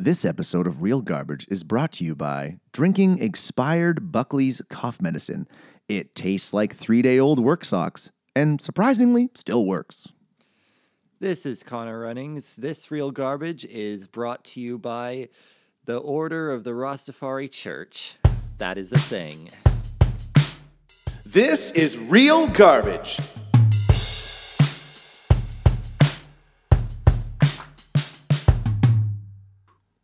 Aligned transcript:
This 0.00 0.24
episode 0.24 0.66
of 0.66 0.80
Real 0.80 1.02
Garbage 1.02 1.46
is 1.50 1.62
brought 1.62 1.92
to 1.92 2.04
you 2.04 2.14
by 2.14 2.56
drinking 2.72 3.22
expired 3.22 4.10
Buckley's 4.10 4.62
cough 4.70 4.98
medicine. 4.98 5.46
It 5.90 6.14
tastes 6.14 6.54
like 6.54 6.74
three 6.74 7.02
day 7.02 7.18
old 7.18 7.38
work 7.38 7.66
socks 7.66 8.10
and 8.34 8.62
surprisingly 8.62 9.28
still 9.34 9.66
works. 9.66 10.08
This 11.18 11.44
is 11.44 11.62
Connor 11.62 12.00
Runnings. 12.00 12.56
This 12.56 12.90
real 12.90 13.10
garbage 13.10 13.66
is 13.66 14.08
brought 14.08 14.42
to 14.44 14.60
you 14.62 14.78
by 14.78 15.28
the 15.84 15.98
Order 15.98 16.50
of 16.50 16.64
the 16.64 16.70
Rastafari 16.70 17.50
Church. 17.50 18.16
That 18.56 18.78
is 18.78 18.92
a 18.92 18.98
thing. 18.98 19.50
This 21.26 21.72
is 21.72 21.98
Real 21.98 22.46
Garbage. 22.46 23.20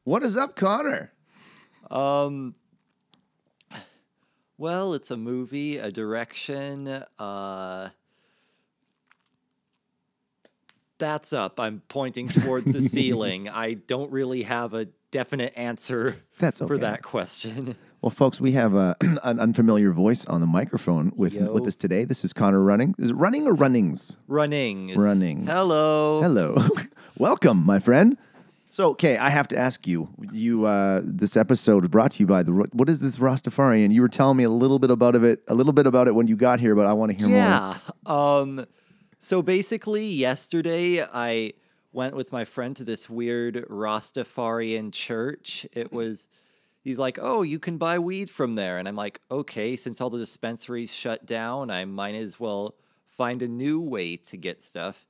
What 0.06 0.22
is 0.22 0.36
up, 0.36 0.54
Connor? 0.54 1.10
Um, 1.90 2.54
well, 4.56 4.94
it's 4.94 5.10
a 5.10 5.16
movie, 5.16 5.78
a 5.78 5.90
direction. 5.90 6.86
Uh, 7.18 7.88
that's 10.98 11.32
up. 11.32 11.58
I'm 11.58 11.82
pointing 11.88 12.28
towards 12.28 12.72
the 12.72 12.82
ceiling. 12.88 13.48
I 13.48 13.74
don't 13.74 14.12
really 14.12 14.44
have 14.44 14.74
a 14.74 14.84
definite 15.10 15.52
answer 15.56 16.22
That's 16.38 16.60
for 16.60 16.78
that 16.78 17.02
question. 17.02 17.74
Well, 18.00 18.10
folks, 18.10 18.40
we 18.40 18.52
have 18.52 18.76
a, 18.76 18.96
an 19.24 19.40
unfamiliar 19.40 19.90
voice 19.90 20.24
on 20.26 20.40
the 20.40 20.46
microphone 20.46 21.10
with 21.16 21.34
Yo. 21.34 21.52
with 21.52 21.66
us 21.66 21.74
today. 21.74 22.04
This 22.04 22.24
is 22.24 22.32
Connor 22.32 22.60
Running. 22.62 22.94
Is 22.96 23.10
it 23.10 23.14
running 23.14 23.48
or 23.48 23.54
runnings? 23.54 24.16
Runnings. 24.28 24.94
Runnings. 24.96 25.50
Hello. 25.50 26.22
Hello, 26.22 26.68
welcome, 27.18 27.66
my 27.66 27.80
friend. 27.80 28.16
So, 28.76 28.90
okay, 28.90 29.16
I 29.16 29.30
have 29.30 29.48
to 29.48 29.56
ask 29.56 29.86
you. 29.86 30.10
You, 30.32 30.66
uh, 30.66 31.00
this 31.02 31.34
episode 31.34 31.84
is 31.84 31.88
brought 31.88 32.10
to 32.10 32.22
you 32.22 32.26
by 32.26 32.42
the. 32.42 32.52
What 32.52 32.90
is 32.90 33.00
this 33.00 33.16
Rastafarian? 33.16 33.90
You 33.90 34.02
were 34.02 34.08
telling 34.10 34.36
me 34.36 34.44
a 34.44 34.50
little 34.50 34.78
bit 34.78 34.90
about 34.90 35.14
it, 35.14 35.42
a 35.48 35.54
little 35.54 35.72
bit 35.72 35.86
about 35.86 36.08
it 36.08 36.14
when 36.14 36.26
you 36.26 36.36
got 36.36 36.60
here, 36.60 36.74
but 36.74 36.84
I 36.84 36.92
want 36.92 37.10
to 37.10 37.16
hear 37.16 37.26
more. 37.26 37.38
Yeah. 37.38 37.78
Um 38.04 38.66
so 39.18 39.40
basically 39.40 40.04
yesterday 40.04 41.02
I 41.02 41.54
went 41.94 42.16
with 42.16 42.32
my 42.32 42.44
friend 42.44 42.76
to 42.76 42.84
this 42.84 43.08
weird 43.08 43.64
Rastafarian 43.70 44.92
church. 44.92 45.66
It 45.72 45.90
was 45.90 46.26
he's 46.84 46.98
like, 46.98 47.18
"Oh, 47.18 47.40
you 47.40 47.58
can 47.58 47.78
buy 47.78 47.98
weed 47.98 48.28
from 48.28 48.56
there." 48.56 48.76
And 48.76 48.86
I'm 48.86 48.94
like, 48.94 49.22
"Okay, 49.30 49.74
since 49.76 50.02
all 50.02 50.10
the 50.10 50.18
dispensaries 50.18 50.94
shut 50.94 51.24
down, 51.24 51.70
I 51.70 51.86
might 51.86 52.14
as 52.14 52.38
well 52.38 52.74
find 53.06 53.40
a 53.40 53.48
new 53.48 53.80
way 53.80 54.18
to 54.18 54.36
get 54.36 54.60
stuff." 54.60 55.06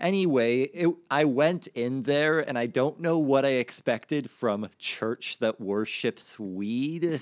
Anyway, 0.00 0.62
it, 0.62 0.88
I 1.10 1.26
went 1.26 1.66
in 1.68 2.02
there 2.02 2.40
and 2.40 2.58
I 2.58 2.66
don't 2.66 3.00
know 3.00 3.18
what 3.18 3.44
I 3.44 3.50
expected 3.50 4.30
from 4.30 4.68
church 4.78 5.38
that 5.38 5.60
worships 5.60 6.38
weed, 6.38 7.20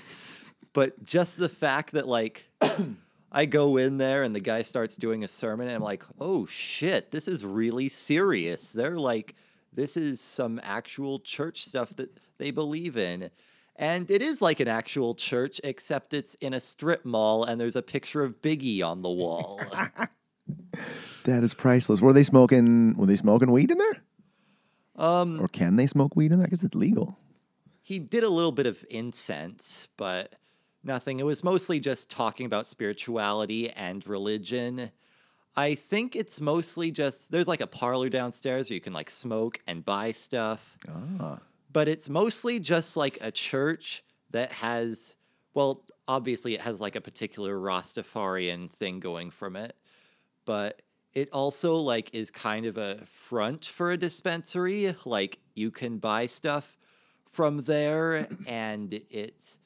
but 0.71 1.03
just 1.03 1.37
the 1.37 1.49
fact 1.49 1.91
that 1.91 2.07
like 2.07 2.45
I 3.31 3.45
go 3.45 3.75
in 3.75 3.97
there 3.97 4.23
and 4.23 4.33
the 4.33 4.39
guy 4.39 4.61
starts 4.61 4.95
doing 4.95 5.25
a 5.25 5.27
sermon 5.27 5.67
and 5.67 5.75
I'm 5.75 5.83
like, 5.83 6.03
"Oh 6.19 6.45
shit, 6.45 7.11
this 7.11 7.27
is 7.27 7.45
really 7.45 7.89
serious." 7.89 8.71
They're 8.71 8.97
like 8.97 9.35
this 9.73 9.97
is 9.97 10.21
some 10.21 10.59
actual 10.63 11.19
church 11.19 11.65
stuff 11.65 11.95
that 11.97 12.09
they 12.37 12.51
believe 12.51 12.97
in. 12.97 13.29
And 13.75 14.09
it 14.11 14.21
is 14.21 14.41
like 14.41 14.59
an 14.59 14.67
actual 14.67 15.15
church 15.15 15.61
except 15.63 16.13
it's 16.13 16.35
in 16.35 16.53
a 16.53 16.59
strip 16.59 17.05
mall 17.05 17.43
and 17.43 17.59
there's 17.61 17.75
a 17.75 17.81
picture 17.81 18.23
of 18.23 18.41
Biggie 18.41 18.83
on 18.83 19.01
the 19.01 19.09
wall. 19.09 19.61
That 21.25 21.43
is 21.43 21.53
priceless. 21.53 22.01
Were 22.01 22.13
they 22.13 22.23
smoking? 22.23 22.95
Were 22.97 23.05
they 23.05 23.15
smoking 23.15 23.51
weed 23.51 23.71
in 23.71 23.77
there? 23.77 23.97
um 24.95 25.39
Or 25.41 25.47
can 25.47 25.75
they 25.75 25.87
smoke 25.87 26.15
weed 26.15 26.31
in 26.31 26.39
there? 26.39 26.47
Because 26.47 26.63
it's 26.63 26.75
legal. 26.75 27.17
he 27.81 27.99
did 27.99 28.23
a 28.23 28.29
little 28.29 28.51
bit 28.51 28.65
of 28.65 28.85
incense, 28.89 29.87
but 29.97 30.35
nothing. 30.83 31.19
It 31.19 31.25
was 31.25 31.43
mostly 31.43 31.79
just 31.79 32.09
talking 32.09 32.45
about 32.45 32.65
spirituality 32.67 33.69
and 33.71 34.05
religion. 34.07 34.91
I 35.55 35.75
think 35.75 36.15
it's 36.15 36.39
mostly 36.39 36.91
just 36.91 37.31
there's 37.31 37.47
like 37.47 37.61
a 37.61 37.67
parlor 37.67 38.09
downstairs 38.09 38.69
where 38.69 38.75
you 38.75 38.81
can 38.81 38.93
like 38.93 39.09
smoke 39.09 39.59
and 39.67 39.83
buy 39.83 40.11
stuff. 40.11 40.77
Ah, 40.87 41.39
But 41.71 41.87
it's 41.87 42.07
mostly 42.09 42.59
just 42.59 42.95
like 42.95 43.17
a 43.21 43.31
church 43.31 44.03
that 44.31 44.51
has 44.53 45.15
well, 45.55 45.83
obviously 46.07 46.53
it 46.53 46.61
has 46.61 46.79
like 46.79 46.95
a 46.95 47.01
particular 47.01 47.57
Rastafarian 47.57 48.69
thing 48.69 48.99
going 48.99 49.31
from 49.31 49.55
it, 49.55 49.75
but 50.49 50.81
it 51.13 51.29
also 51.31 51.75
like 51.75 52.09
is 52.11 52.31
kind 52.31 52.65
of 52.65 52.75
a 52.75 53.05
front 53.05 53.65
for 53.65 53.91
a 53.91 53.97
dispensary. 53.97 54.95
Like 55.05 55.37
you 55.53 55.69
can 55.69 55.99
buy 55.99 56.25
stuff 56.25 56.75
from 57.29 57.61
there 57.65 58.27
and 58.47 58.99
it's 59.11 59.59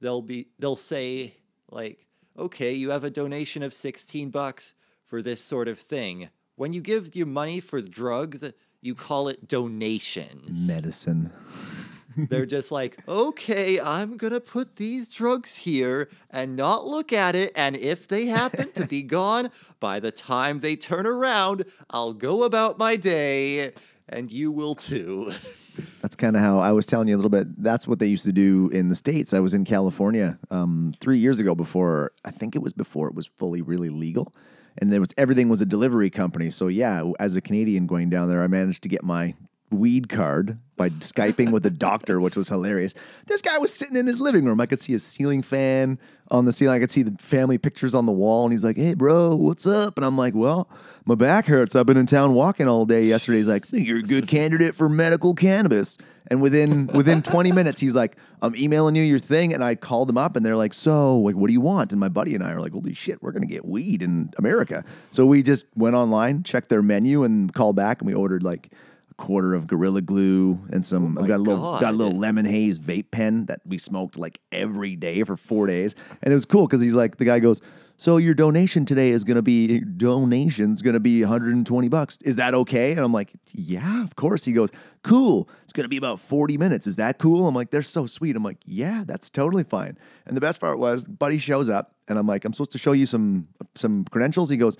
they'll 0.00 0.22
be 0.22 0.46
they'll 0.60 0.76
say 0.76 1.34
like 1.72 2.06
okay 2.38 2.72
you 2.72 2.90
have 2.90 3.02
a 3.02 3.10
donation 3.10 3.64
of 3.64 3.74
16 3.74 4.30
bucks 4.30 4.74
for 5.04 5.22
this 5.22 5.42
sort 5.42 5.66
of 5.66 5.80
thing 5.80 6.28
when 6.54 6.72
you 6.72 6.80
give 6.80 7.16
you 7.16 7.26
money 7.26 7.58
for 7.58 7.80
drugs 7.80 8.44
you 8.80 8.94
call 8.94 9.26
it 9.26 9.48
donations 9.48 10.68
medicine. 10.68 11.32
They're 12.16 12.46
just 12.46 12.70
like 12.70 12.98
okay 13.08 13.80
i'm 13.80 14.16
gonna 14.16 14.40
put 14.40 14.76
these 14.76 15.08
drugs 15.08 15.58
here 15.58 16.08
and 16.30 16.56
not 16.56 16.86
look 16.86 17.12
at 17.12 17.34
it 17.34 17.52
and 17.54 17.76
if 17.76 18.08
they 18.08 18.26
happen 18.26 18.70
to 18.72 18.86
be 18.86 19.02
gone 19.18 19.50
by 19.80 20.00
the 20.00 20.12
time 20.12 20.60
they 20.60 20.76
turn 20.76 21.06
around 21.06 21.64
i'll 21.90 22.12
go 22.12 22.42
about 22.42 22.78
my 22.78 22.96
day 22.96 23.72
and 24.08 24.30
you 24.30 24.50
will 24.50 24.74
too 24.74 25.32
That's 26.00 26.16
kind 26.16 26.36
of 26.36 26.42
how 26.42 26.58
I 26.58 26.72
was 26.72 26.86
telling 26.86 27.08
you 27.08 27.14
a 27.14 27.18
little 27.18 27.30
bit. 27.30 27.62
That's 27.62 27.86
what 27.86 27.98
they 27.98 28.06
used 28.06 28.24
to 28.24 28.32
do 28.32 28.68
in 28.72 28.88
the 28.88 28.94
states. 28.94 29.32
I 29.32 29.40
was 29.40 29.54
in 29.54 29.64
California 29.64 30.38
um, 30.50 30.92
three 31.00 31.18
years 31.18 31.40
ago. 31.40 31.54
Before 31.54 32.12
I 32.24 32.30
think 32.30 32.54
it 32.54 32.62
was 32.62 32.72
before 32.72 33.08
it 33.08 33.14
was 33.14 33.26
fully 33.26 33.62
really 33.62 33.88
legal, 33.88 34.34
and 34.78 34.92
there 34.92 35.00
was 35.00 35.08
everything 35.16 35.48
was 35.48 35.62
a 35.62 35.66
delivery 35.66 36.10
company. 36.10 36.50
So 36.50 36.68
yeah, 36.68 37.10
as 37.18 37.36
a 37.36 37.40
Canadian 37.40 37.86
going 37.86 38.10
down 38.10 38.28
there, 38.28 38.42
I 38.42 38.48
managed 38.48 38.82
to 38.82 38.88
get 38.88 39.02
my 39.02 39.34
weed 39.72 40.08
card 40.08 40.58
by 40.76 40.88
skyping 40.88 41.52
with 41.52 41.64
a 41.64 41.70
doctor, 41.70 42.20
which 42.20 42.36
was 42.36 42.48
hilarious. 42.48 42.94
This 43.26 43.40
guy 43.40 43.58
was 43.58 43.72
sitting 43.72 43.96
in 43.96 44.06
his 44.06 44.18
living 44.18 44.44
room. 44.44 44.60
I 44.60 44.66
could 44.66 44.80
see 44.80 44.94
a 44.94 44.98
ceiling 44.98 45.42
fan 45.42 45.98
on 46.28 46.44
the 46.44 46.52
ceiling. 46.52 46.74
I 46.74 46.80
could 46.80 46.90
see 46.90 47.02
the 47.02 47.16
family 47.22 47.58
pictures 47.58 47.94
on 47.94 48.06
the 48.06 48.12
wall, 48.12 48.44
and 48.44 48.52
he's 48.52 48.64
like, 48.64 48.76
"Hey, 48.76 48.94
bro, 48.94 49.34
what's 49.36 49.66
up?" 49.66 49.96
And 49.96 50.04
I'm 50.04 50.16
like, 50.16 50.34
"Well, 50.34 50.68
my 51.04 51.14
back 51.14 51.46
hurts. 51.46 51.76
I've 51.76 51.86
been 51.86 51.96
in 51.96 52.06
town 52.06 52.34
walking 52.34 52.68
all 52.68 52.84
day 52.86 53.02
yesterday." 53.02 53.38
He's 53.38 53.48
like, 53.48 53.66
"You're 53.70 53.98
a 53.98 54.02
good 54.02 54.26
candidate 54.26 54.74
for 54.74 54.88
medical 54.88 55.34
cannabis." 55.34 55.98
And 56.28 56.40
within 56.40 56.88
within 56.94 57.20
20 57.22 57.52
minutes, 57.52 57.80
he's 57.80 57.94
like, 57.94 58.16
"I'm 58.40 58.56
emailing 58.56 58.96
you 58.96 59.02
your 59.02 59.18
thing." 59.18 59.52
And 59.52 59.62
I 59.62 59.74
called 59.74 60.08
them 60.08 60.16
up, 60.16 60.34
and 60.34 60.46
they're 60.46 60.56
like, 60.56 60.72
"So, 60.72 61.18
like, 61.18 61.36
what 61.36 61.48
do 61.48 61.52
you 61.52 61.60
want?" 61.60 61.92
And 61.92 62.00
my 62.00 62.08
buddy 62.08 62.34
and 62.34 62.42
I 62.42 62.52
are 62.52 62.60
like, 62.60 62.72
"Holy 62.72 62.94
shit, 62.94 63.22
we're 63.22 63.32
gonna 63.32 63.46
get 63.46 63.66
weed 63.66 64.02
in 64.02 64.30
America!" 64.38 64.84
So 65.10 65.26
we 65.26 65.42
just 65.42 65.66
went 65.76 65.94
online, 65.94 66.42
checked 66.42 66.70
their 66.70 66.82
menu, 66.82 67.22
and 67.22 67.52
called 67.52 67.76
back, 67.76 68.00
and 68.00 68.06
we 68.08 68.14
ordered 68.14 68.42
like 68.42 68.70
quarter 69.16 69.54
of 69.54 69.66
Gorilla 69.66 70.02
Glue 70.02 70.60
and 70.70 70.84
some. 70.84 71.16
Oh 71.16 71.22
I've 71.22 71.28
got 71.28 71.36
a 71.36 71.42
little 71.42 71.78
got 71.78 71.94
a 71.94 71.96
little 71.96 72.18
lemon 72.18 72.44
haze 72.44 72.78
vape 72.78 73.10
pen 73.10 73.46
that 73.46 73.60
we 73.64 73.78
smoked 73.78 74.16
like 74.16 74.40
every 74.50 74.96
day 74.96 75.22
for 75.24 75.36
four 75.36 75.66
days, 75.66 75.94
and 76.22 76.32
it 76.32 76.34
was 76.34 76.44
cool 76.44 76.66
because 76.66 76.80
he's 76.80 76.94
like, 76.94 77.16
the 77.16 77.24
guy 77.24 77.38
goes. 77.38 77.60
So 77.98 78.16
your 78.16 78.34
donation 78.34 78.84
today 78.84 79.10
is 79.10 79.22
going 79.22 79.36
to 79.36 79.42
be 79.42 79.78
donation's 79.78 80.82
going 80.82 80.94
to 80.94 81.00
be 81.00 81.20
120 81.20 81.88
bucks. 81.88 82.18
Is 82.24 82.34
that 82.34 82.52
okay? 82.52 82.90
And 82.90 83.00
I'm 83.00 83.12
like, 83.12 83.32
yeah, 83.52 84.02
of 84.02 84.16
course. 84.16 84.44
He 84.44 84.52
goes, 84.52 84.70
cool. 85.04 85.48
It's 85.62 85.72
going 85.72 85.84
to 85.84 85.88
be 85.88 85.98
about 85.98 86.18
40 86.18 86.58
minutes. 86.58 86.88
Is 86.88 86.96
that 86.96 87.18
cool? 87.18 87.46
I'm 87.46 87.54
like, 87.54 87.70
they're 87.70 87.80
so 87.80 88.06
sweet. 88.06 88.34
I'm 88.34 88.42
like, 88.42 88.58
yeah, 88.64 89.04
that's 89.06 89.30
totally 89.30 89.62
fine. 89.62 89.96
And 90.26 90.36
the 90.36 90.40
best 90.40 90.60
part 90.60 90.80
was, 90.80 91.04
buddy 91.04 91.38
shows 91.38 91.68
up, 91.68 91.94
and 92.08 92.18
I'm 92.18 92.26
like, 92.26 92.44
I'm 92.44 92.52
supposed 92.52 92.72
to 92.72 92.78
show 92.78 92.92
you 92.92 93.06
some 93.06 93.46
some 93.76 94.04
credentials. 94.06 94.50
He 94.50 94.56
goes, 94.56 94.76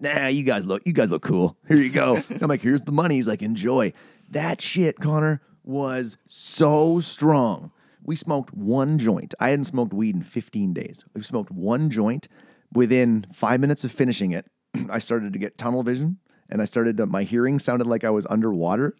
nah, 0.00 0.26
you 0.26 0.44
guys 0.44 0.64
look, 0.64 0.82
you 0.84 0.92
guys 0.92 1.10
look 1.10 1.22
cool. 1.22 1.56
Here 1.68 1.76
you 1.76 1.90
go. 1.90 2.20
I'm 2.40 2.48
like, 2.48 2.62
here's 2.62 2.82
the 2.82 2.92
money. 2.92 3.16
He's 3.16 3.28
like, 3.28 3.42
enjoy. 3.42 3.92
That 4.30 4.60
shit, 4.60 5.00
Connor, 5.00 5.40
was 5.64 6.16
so 6.26 7.00
strong. 7.00 7.72
We 8.02 8.16
smoked 8.16 8.54
one 8.54 8.98
joint. 8.98 9.34
I 9.38 9.50
hadn't 9.50 9.66
smoked 9.66 9.92
weed 9.92 10.14
in 10.14 10.22
15 10.22 10.72
days. 10.72 11.04
We 11.14 11.22
smoked 11.22 11.50
one 11.50 11.90
joint. 11.90 12.28
Within 12.72 13.26
five 13.32 13.60
minutes 13.60 13.84
of 13.84 13.92
finishing 13.92 14.32
it, 14.32 14.46
I 14.90 14.98
started 14.98 15.32
to 15.32 15.38
get 15.38 15.56
tunnel 15.56 15.82
vision 15.82 16.18
and 16.50 16.62
I 16.62 16.64
started 16.64 16.96
to, 16.98 17.06
my 17.06 17.22
hearing 17.22 17.58
sounded 17.58 17.86
like 17.86 18.04
I 18.04 18.10
was 18.10 18.26
underwater. 18.26 18.94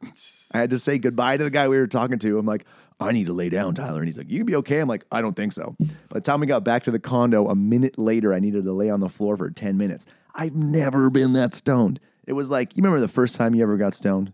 I 0.52 0.58
had 0.58 0.70
to 0.70 0.78
say 0.78 0.98
goodbye 0.98 1.36
to 1.36 1.44
the 1.44 1.50
guy 1.50 1.68
we 1.68 1.78
were 1.78 1.86
talking 1.86 2.18
to. 2.18 2.38
I'm 2.38 2.46
like, 2.46 2.66
I 3.00 3.12
need 3.12 3.26
to 3.26 3.32
lay 3.32 3.48
down, 3.48 3.74
Tyler. 3.74 3.98
And 3.98 4.06
he's 4.06 4.18
like, 4.18 4.28
You 4.28 4.38
can 4.38 4.46
be 4.46 4.56
okay. 4.56 4.80
I'm 4.80 4.88
like, 4.88 5.04
I 5.12 5.22
don't 5.22 5.36
think 5.36 5.52
so. 5.52 5.76
By 5.78 6.14
the 6.14 6.20
time 6.20 6.40
we 6.40 6.46
got 6.46 6.64
back 6.64 6.82
to 6.84 6.90
the 6.90 6.98
condo, 6.98 7.48
a 7.48 7.54
minute 7.54 7.98
later, 7.98 8.34
I 8.34 8.40
needed 8.40 8.64
to 8.64 8.72
lay 8.72 8.90
on 8.90 9.00
the 9.00 9.08
floor 9.08 9.36
for 9.36 9.50
10 9.50 9.76
minutes. 9.76 10.04
I've 10.38 10.54
never 10.54 11.10
been 11.10 11.32
that 11.32 11.52
stoned. 11.52 11.98
It 12.24 12.32
was 12.34 12.48
like, 12.48 12.76
you 12.76 12.82
remember 12.82 13.00
the 13.00 13.12
first 13.12 13.34
time 13.34 13.56
you 13.56 13.62
ever 13.62 13.76
got 13.76 13.92
stoned? 13.92 14.32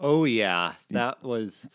Oh 0.00 0.24
yeah, 0.24 0.72
that 0.90 1.22
was 1.22 1.68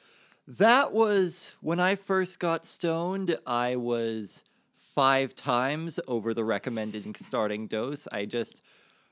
that 0.47 0.93
was 0.93 1.55
when 1.61 1.79
I 1.79 1.95
first 1.95 2.39
got 2.39 2.65
stoned. 2.65 3.37
I 3.45 3.75
was 3.75 4.43
five 4.77 5.35
times 5.35 5.99
over 6.07 6.33
the 6.33 6.43
recommended 6.43 7.15
starting 7.17 7.67
dose. 7.67 8.07
I 8.11 8.25
just 8.25 8.63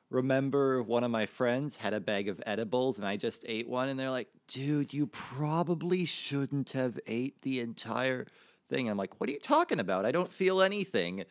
remember 0.10 0.81
one 0.81 1.04
of 1.04 1.12
my 1.12 1.28
friends 1.28 1.78
had 1.78 1.94
a 1.94 2.00
bag 2.00 2.28
of 2.28 2.42
edibles 2.46 2.98
and 2.98 3.07
I 3.07 3.18
just 3.18 3.46
ate 3.48 3.69
one 3.69 3.90
and 3.90 4.00
they're 4.00 4.10
like, 4.10 4.30
"Dude, 4.48 4.94
you 4.94 5.07
probably 5.07 6.06
shouldn't 6.06 6.72
have 6.72 7.00
ate 7.06 7.42
the 7.42 7.60
entire 7.60 8.25
thing." 8.68 8.90
I'm 8.90 8.98
like, 8.98 9.19
"What 9.19 9.30
are 9.30 9.34
you 9.34 9.40
talking 9.40 9.80
about? 9.80 10.06
I 10.06 10.12
don't 10.12 10.34
feel 10.34 10.62
anything." 10.62 11.25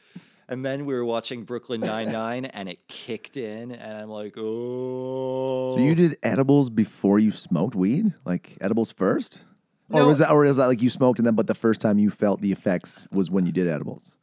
And 0.50 0.64
then 0.64 0.86
we 0.86 0.94
were 0.94 1.04
watching 1.04 1.44
Brooklyn 1.44 1.80
Nine 1.82 2.10
Nine, 2.10 2.46
and 2.46 2.68
it 2.70 2.88
kicked 2.88 3.36
in, 3.36 3.70
and 3.70 3.98
I'm 3.98 4.08
like, 4.08 4.34
"Oh!" 4.38 5.74
So 5.76 5.80
you 5.82 5.94
did 5.94 6.16
edibles 6.22 6.70
before 6.70 7.18
you 7.18 7.30
smoked 7.30 7.74
weed? 7.74 8.14
Like 8.24 8.56
edibles 8.60 8.90
first? 8.90 9.44
Or 9.90 10.06
was 10.06 10.18
that 10.18 10.30
or 10.30 10.40
was 10.40 10.56
that 10.58 10.66
like 10.66 10.82
you 10.82 10.90
smoked 10.90 11.18
and 11.18 11.26
then 11.26 11.34
but 11.34 11.46
the 11.46 11.54
first 11.54 11.80
time 11.80 11.98
you 11.98 12.10
felt 12.10 12.40
the 12.40 12.52
effects 12.52 13.06
was 13.10 13.30
when 13.30 13.46
you 13.46 13.52
did 13.52 13.68
edibles? 13.68 14.16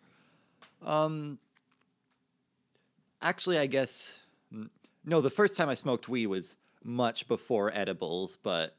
Um, 0.84 1.40
actually, 3.22 3.58
I 3.58 3.66
guess 3.66 4.18
mm, 4.54 4.70
no. 5.04 5.22
The 5.22 5.30
first 5.32 5.56
time 5.58 5.70
I 5.70 5.74
smoked 5.76 6.08
weed 6.08 6.28
was 6.28 6.56
much 6.84 7.28
before 7.28 7.72
edibles, 7.76 8.38
but 8.44 8.78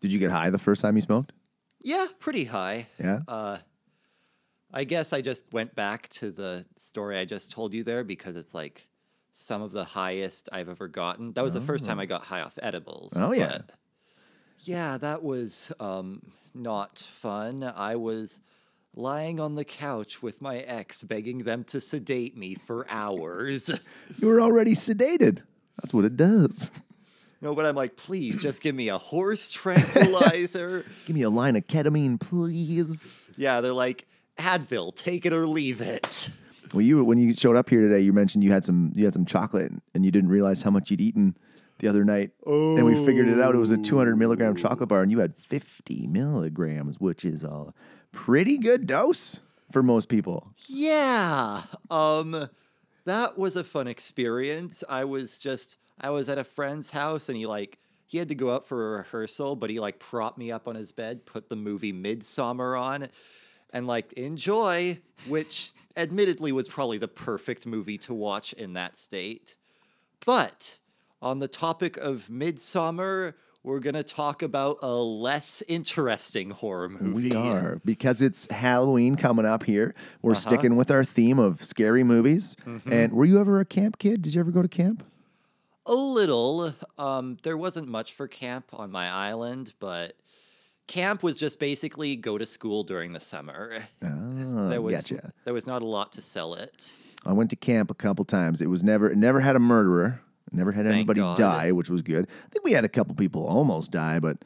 Did 0.00 0.12
you 0.12 0.18
get 0.18 0.30
high 0.32 0.50
the 0.50 0.58
first 0.58 0.80
time 0.82 0.96
you 0.96 1.02
smoked? 1.02 1.32
yeah, 1.82 2.06
pretty 2.18 2.44
high. 2.46 2.88
Yeah. 2.98 3.20
Uh, 3.28 3.58
I 4.76 4.84
guess 4.84 5.14
I 5.14 5.22
just 5.22 5.50
went 5.54 5.74
back 5.74 6.06
to 6.10 6.30
the 6.30 6.66
story 6.76 7.18
I 7.18 7.24
just 7.24 7.50
told 7.50 7.72
you 7.72 7.82
there 7.82 8.04
because 8.04 8.36
it's 8.36 8.52
like 8.52 8.86
some 9.32 9.62
of 9.62 9.72
the 9.72 9.84
highest 9.84 10.50
I've 10.52 10.68
ever 10.68 10.86
gotten. 10.86 11.32
That 11.32 11.42
was 11.42 11.54
the 11.54 11.62
first 11.62 11.86
time 11.86 11.98
I 11.98 12.04
got 12.04 12.24
high 12.24 12.42
off 12.42 12.58
edibles. 12.60 13.14
Oh, 13.16 13.32
yeah. 13.32 13.62
yeah, 14.60 14.98
that 14.98 15.22
was 15.22 15.72
um, 15.80 16.20
not 16.54 16.98
fun. 16.98 17.62
I 17.62 17.96
was 17.96 18.38
lying 18.94 19.40
on 19.40 19.54
the 19.54 19.64
couch 19.64 20.22
with 20.22 20.42
my 20.42 20.58
ex, 20.58 21.02
begging 21.02 21.38
them 21.38 21.64
to 21.64 21.80
sedate 21.80 22.36
me 22.36 22.54
for 22.54 22.86
hours. 22.90 23.70
You 24.18 24.28
were 24.28 24.42
already 24.42 24.74
sedated. 24.74 25.40
That's 25.80 25.94
what 25.94 26.04
it 26.04 26.18
does. 26.18 26.70
no, 27.40 27.54
but 27.54 27.64
I'm 27.64 27.76
like, 27.76 27.96
please, 27.96 28.42
just 28.42 28.60
give 28.60 28.74
me 28.74 28.90
a 28.90 28.98
horse 28.98 29.50
tranquilizer. 29.50 30.84
Give 31.06 31.16
me 31.16 31.22
a 31.22 31.30
line 31.30 31.56
of 31.56 31.66
ketamine, 31.66 32.20
please. 32.20 33.16
yeah, 33.38 33.62
they're 33.62 33.72
like, 33.72 34.06
Advil, 34.38 34.94
take 34.94 35.26
it 35.26 35.32
or 35.32 35.46
leave 35.46 35.80
it. 35.80 36.30
Well, 36.74 36.82
you 36.82 37.02
when 37.04 37.18
you 37.18 37.34
showed 37.34 37.56
up 37.56 37.70
here 37.70 37.80
today, 37.80 38.00
you 38.00 38.12
mentioned 38.12 38.44
you 38.44 38.52
had 38.52 38.64
some 38.64 38.92
you 38.94 39.04
had 39.04 39.14
some 39.14 39.24
chocolate 39.24 39.72
and 39.94 40.04
you 40.04 40.10
didn't 40.10 40.30
realize 40.30 40.62
how 40.62 40.70
much 40.70 40.90
you'd 40.90 41.00
eaten 41.00 41.36
the 41.78 41.88
other 41.88 42.04
night. 42.04 42.30
And 42.44 42.84
we 42.84 42.94
figured 43.06 43.28
it 43.28 43.40
out. 43.40 43.54
It 43.54 43.58
was 43.58 43.70
a 43.70 43.76
200 43.76 44.16
milligram 44.16 44.56
chocolate 44.56 44.88
bar, 44.88 45.02
and 45.02 45.10
you 45.10 45.20
had 45.20 45.36
50 45.36 46.06
milligrams, 46.06 46.98
which 46.98 47.24
is 47.24 47.44
a 47.44 47.72
pretty 48.12 48.58
good 48.58 48.86
dose 48.86 49.40
for 49.72 49.82
most 49.82 50.08
people. 50.08 50.52
Yeah. 50.68 51.62
Um 51.90 52.48
that 53.04 53.38
was 53.38 53.56
a 53.56 53.64
fun 53.64 53.86
experience. 53.86 54.82
I 54.88 55.04
was 55.04 55.38
just 55.38 55.78
I 56.00 56.10
was 56.10 56.28
at 56.28 56.38
a 56.38 56.44
friend's 56.44 56.90
house 56.90 57.28
and 57.28 57.38
he 57.38 57.46
like 57.46 57.78
he 58.06 58.18
had 58.18 58.28
to 58.28 58.34
go 58.34 58.54
out 58.54 58.66
for 58.66 58.94
a 58.94 58.98
rehearsal, 58.98 59.56
but 59.56 59.70
he 59.70 59.80
like 59.80 59.98
propped 59.98 60.38
me 60.38 60.52
up 60.52 60.68
on 60.68 60.74
his 60.74 60.92
bed, 60.92 61.26
put 61.26 61.48
the 61.48 61.56
movie 61.56 61.92
Midsummer 61.92 62.76
on, 62.76 63.08
and 63.76 63.86
like 63.86 64.14
enjoy, 64.14 64.98
which 65.26 65.72
admittedly 65.96 66.50
was 66.50 66.66
probably 66.66 66.96
the 66.96 67.08
perfect 67.08 67.66
movie 67.66 67.98
to 67.98 68.14
watch 68.14 68.54
in 68.54 68.72
that 68.72 68.96
state. 68.96 69.56
But 70.24 70.78
on 71.20 71.40
the 71.40 71.48
topic 71.48 71.98
of 71.98 72.30
Midsummer, 72.30 73.36
we're 73.62 73.80
gonna 73.80 74.02
talk 74.02 74.42
about 74.42 74.78
a 74.80 74.94
less 74.94 75.62
interesting 75.68 76.52
horror 76.52 76.88
movie. 76.88 77.28
We 77.28 77.34
are 77.34 77.80
because 77.84 78.22
it's 78.22 78.50
Halloween 78.50 79.14
coming 79.16 79.44
up 79.44 79.64
here. 79.64 79.94
We're 80.22 80.34
sticking 80.34 80.76
with 80.76 80.90
our 80.90 81.04
theme 81.04 81.38
of 81.38 81.62
scary 81.62 82.02
movies. 82.02 82.56
And 82.86 83.12
were 83.12 83.26
you 83.26 83.38
ever 83.38 83.60
a 83.60 83.66
camp 83.66 83.98
kid? 83.98 84.22
Did 84.22 84.34
you 84.34 84.40
ever 84.40 84.50
go 84.50 84.62
to 84.62 84.68
camp? 84.68 85.04
A 85.84 85.94
little. 85.94 86.74
Um, 86.96 87.36
there 87.42 87.58
wasn't 87.58 87.88
much 87.88 88.14
for 88.14 88.26
camp 88.26 88.70
on 88.72 88.90
my 88.90 89.08
island, 89.08 89.74
but 89.78 90.16
camp 90.86 91.22
was 91.22 91.38
just 91.38 91.58
basically 91.58 92.16
go 92.16 92.38
to 92.38 92.46
school 92.46 92.82
during 92.84 93.12
the 93.12 93.20
summer. 93.20 93.86
Oh, 94.02 94.68
there 94.68 94.82
was 94.82 94.94
gotcha. 94.94 95.32
there 95.44 95.54
was 95.54 95.66
not 95.66 95.82
a 95.82 95.86
lot 95.86 96.12
to 96.12 96.22
sell 96.22 96.54
it. 96.54 96.96
I 97.24 97.32
went 97.32 97.50
to 97.50 97.56
camp 97.56 97.90
a 97.90 97.94
couple 97.94 98.24
times. 98.24 98.62
It 98.62 98.68
was 98.68 98.82
never 98.82 99.10
it 99.10 99.16
never 99.16 99.40
had 99.40 99.56
a 99.56 99.60
murderer. 99.60 100.20
Never 100.52 100.72
had 100.72 100.84
Thank 100.84 100.94
anybody 100.94 101.20
God. 101.20 101.36
die, 101.36 101.72
which 101.72 101.90
was 101.90 102.02
good. 102.02 102.26
I 102.46 102.48
think 102.50 102.64
we 102.64 102.72
had 102.72 102.84
a 102.84 102.88
couple 102.88 103.14
people 103.16 103.44
almost 103.44 103.90
die, 103.90 104.20
but 104.20 104.38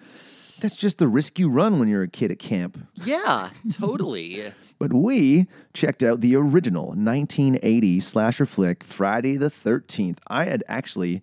that's 0.59 0.75
just 0.75 0.99
the 0.99 1.07
risk 1.07 1.39
you 1.39 1.51
run 1.51 1.79
when 1.79 1.89
you're 1.89 2.03
a 2.03 2.09
kid 2.09 2.31
at 2.31 2.39
camp. 2.39 2.79
Yeah, 3.05 3.51
totally. 3.73 4.53
But 4.81 4.95
we 4.95 5.47
checked 5.75 6.03
out 6.03 6.23
the 6.23 6.35
original 6.37 6.87
1980 6.95 8.01
slasher 8.01 8.47
flick, 8.47 8.83
Friday 8.83 9.37
the 9.37 9.51
13th. 9.51 10.17
I 10.29 10.45
had 10.45 10.65
actually, 10.69 11.21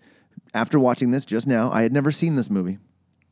after 0.54 0.78
watching 0.78 1.10
this 1.10 1.26
just 1.26 1.48
now, 1.48 1.72
I 1.72 1.82
had 1.82 1.92
never 1.92 2.12
seen 2.12 2.36
this 2.36 2.52
movie. 2.52 2.78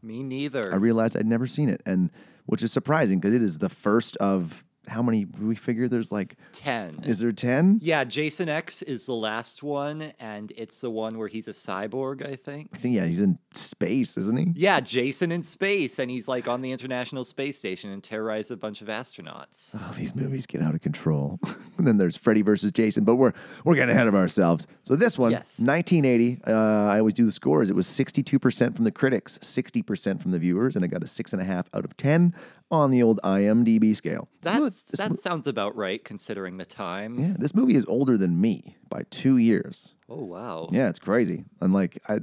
Me 0.06 0.22
neither. 0.22 0.72
I 0.72 0.76
realized 0.76 1.18
I'd 1.18 1.26
never 1.26 1.48
seen 1.48 1.68
it, 1.68 1.82
and 1.84 2.12
which 2.46 2.62
is 2.62 2.72
surprising 2.72 3.20
because 3.20 3.34
it 3.34 3.42
is 3.42 3.58
the 3.58 3.70
first 3.70 4.16
of 4.18 4.64
how 4.88 5.02
many 5.02 5.26
we 5.26 5.56
figure 5.56 5.88
there's 5.88 6.12
like, 6.12 6.36
Ten. 6.54 6.96
is 7.06 7.20
there 7.20 7.32
10? 7.32 7.80
yeah, 7.82 8.04
Jason 8.04 8.50
X 8.50 8.82
is 8.82 9.06
the 9.06 9.14
last 9.14 9.64
one, 9.64 10.14
and 10.20 10.52
it's 10.56 10.82
the 10.82 10.90
one 10.92 11.18
where 11.18 11.28
he's 11.28 11.48
a 11.48 11.52
cyborg, 11.52 12.26
I 12.26 12.36
think. 12.36 12.70
I 12.74 12.78
think, 12.78 12.96
yeah, 12.96 13.06
he's 13.06 13.22
in 13.22 13.38
space, 13.54 14.18
isn't 14.18 14.38
he? 14.38 14.52
Yeah, 14.56 14.80
Jason 14.80 15.32
in 15.32 15.44
space, 15.44 16.00
and 16.00 16.10
he's 16.12 16.28
like 16.28 16.48
on 16.48 16.62
the 16.62 16.72
International 16.72 17.24
Space 17.26 17.58
Station 17.58 17.92
and 17.92 18.04
terrorized 18.04 18.52
a 18.52 18.58
bunch 18.58 18.82
of 18.82 18.88
astronauts. 18.88 19.72
Oh, 19.74 19.94
these 19.98 20.16
movies 20.16 20.46
get 20.46 20.62
out 20.62 20.76
of 20.76 20.82
control. 20.82 21.40
and 21.78 21.88
then 21.88 21.98
there's 21.98 22.18
Freddy 22.18 22.42
versus 22.42 22.72
Jason, 22.72 23.04
but 23.04 23.16
we're 23.16 23.34
we're 23.64 23.76
getting 23.76 23.96
ahead 23.96 24.08
of 24.08 24.16
ourselves. 24.16 24.68
So 24.84 24.96
this 24.96 25.18
one, 25.18 25.32
Yes. 25.32 25.60
1980. 25.60 26.42
Uh, 26.48 26.52
I 26.54 27.00
always 27.00 27.14
do 27.14 27.26
the 27.26 27.32
scores. 27.32 27.70
It 27.70 27.76
was 27.76 27.88
62% 27.88 28.76
from 28.76 28.84
the 28.86 28.92
critics, 28.92 29.38
60% 29.40 30.22
from 30.22 30.32
the 30.32 30.40
viewers, 30.40 30.76
and 30.76 30.84
i 30.84 30.88
got 30.88 31.04
a 31.04 31.08
six 31.08 31.34
and 31.34 31.42
a 31.42 31.46
half 31.46 31.68
out 31.74 31.86
of 31.86 31.96
10 31.98 32.34
on 32.72 32.92
the 32.92 33.04
old 33.04 33.20
IMDb 33.24 33.96
scale. 33.96 34.28
Mo- 34.44 34.70
That's, 34.76 34.92
this 34.92 35.00
that 35.00 35.10
mo- 35.12 35.16
sounds 35.16 35.48
about 35.48 35.76
right 35.76 36.04
considering 36.04 36.58
the 36.58 36.66
time. 36.66 37.18
yeah, 37.20 37.34
this 37.38 37.54
movie 37.56 37.76
is 37.76 37.86
older 37.88 38.18
than 38.18 38.40
me 38.42 38.76
by 38.90 39.04
two 39.10 39.38
years. 39.38 39.94
Oh 40.10 40.24
wow. 40.24 40.68
Yeah, 40.72 40.90
it's 40.90 41.00
crazy. 41.00 41.46
And 41.62 41.74
like 41.74 42.02
I. 42.10 42.20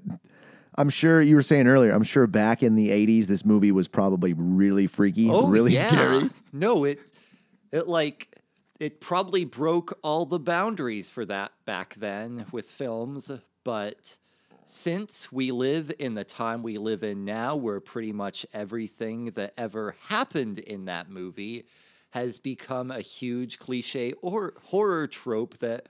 I'm 0.74 0.88
sure 0.88 1.20
you 1.20 1.36
were 1.36 1.42
saying 1.42 1.66
earlier. 1.68 1.92
I'm 1.92 2.02
sure 2.02 2.26
back 2.26 2.62
in 2.62 2.76
the 2.76 2.88
'80s, 2.88 3.26
this 3.26 3.44
movie 3.44 3.72
was 3.72 3.88
probably 3.88 4.32
really 4.32 4.86
freaky, 4.86 5.28
Oh 5.30 5.46
really 5.48 5.72
yeah. 5.72 5.90
scary. 5.90 6.30
No, 6.52 6.84
it 6.84 6.98
it 7.72 7.88
like 7.88 8.38
it 8.80 8.98
probably 9.00 9.44
broke 9.44 9.98
all 10.02 10.24
the 10.24 10.38
boundaries 10.40 11.10
for 11.10 11.26
that 11.26 11.52
back 11.66 11.94
then 11.98 12.46
with 12.52 12.70
films, 12.70 13.30
but 13.64 14.16
since 14.64 15.30
we 15.30 15.50
live 15.50 15.92
in 15.98 16.14
the 16.14 16.24
time 16.24 16.62
we 16.62 16.78
live 16.78 17.02
in 17.04 17.24
now 17.26 17.54
where 17.54 17.78
pretty 17.80 18.12
much 18.12 18.46
everything 18.54 19.26
that 19.32 19.52
ever 19.58 19.94
happened 20.08 20.58
in 20.58 20.86
that 20.86 21.10
movie 21.10 21.66
has 22.12 22.38
become 22.38 22.90
a 22.90 23.00
huge 23.00 23.58
cliche 23.58 24.12
or 24.22 24.54
horror 24.64 25.06
trope 25.06 25.58
that 25.58 25.88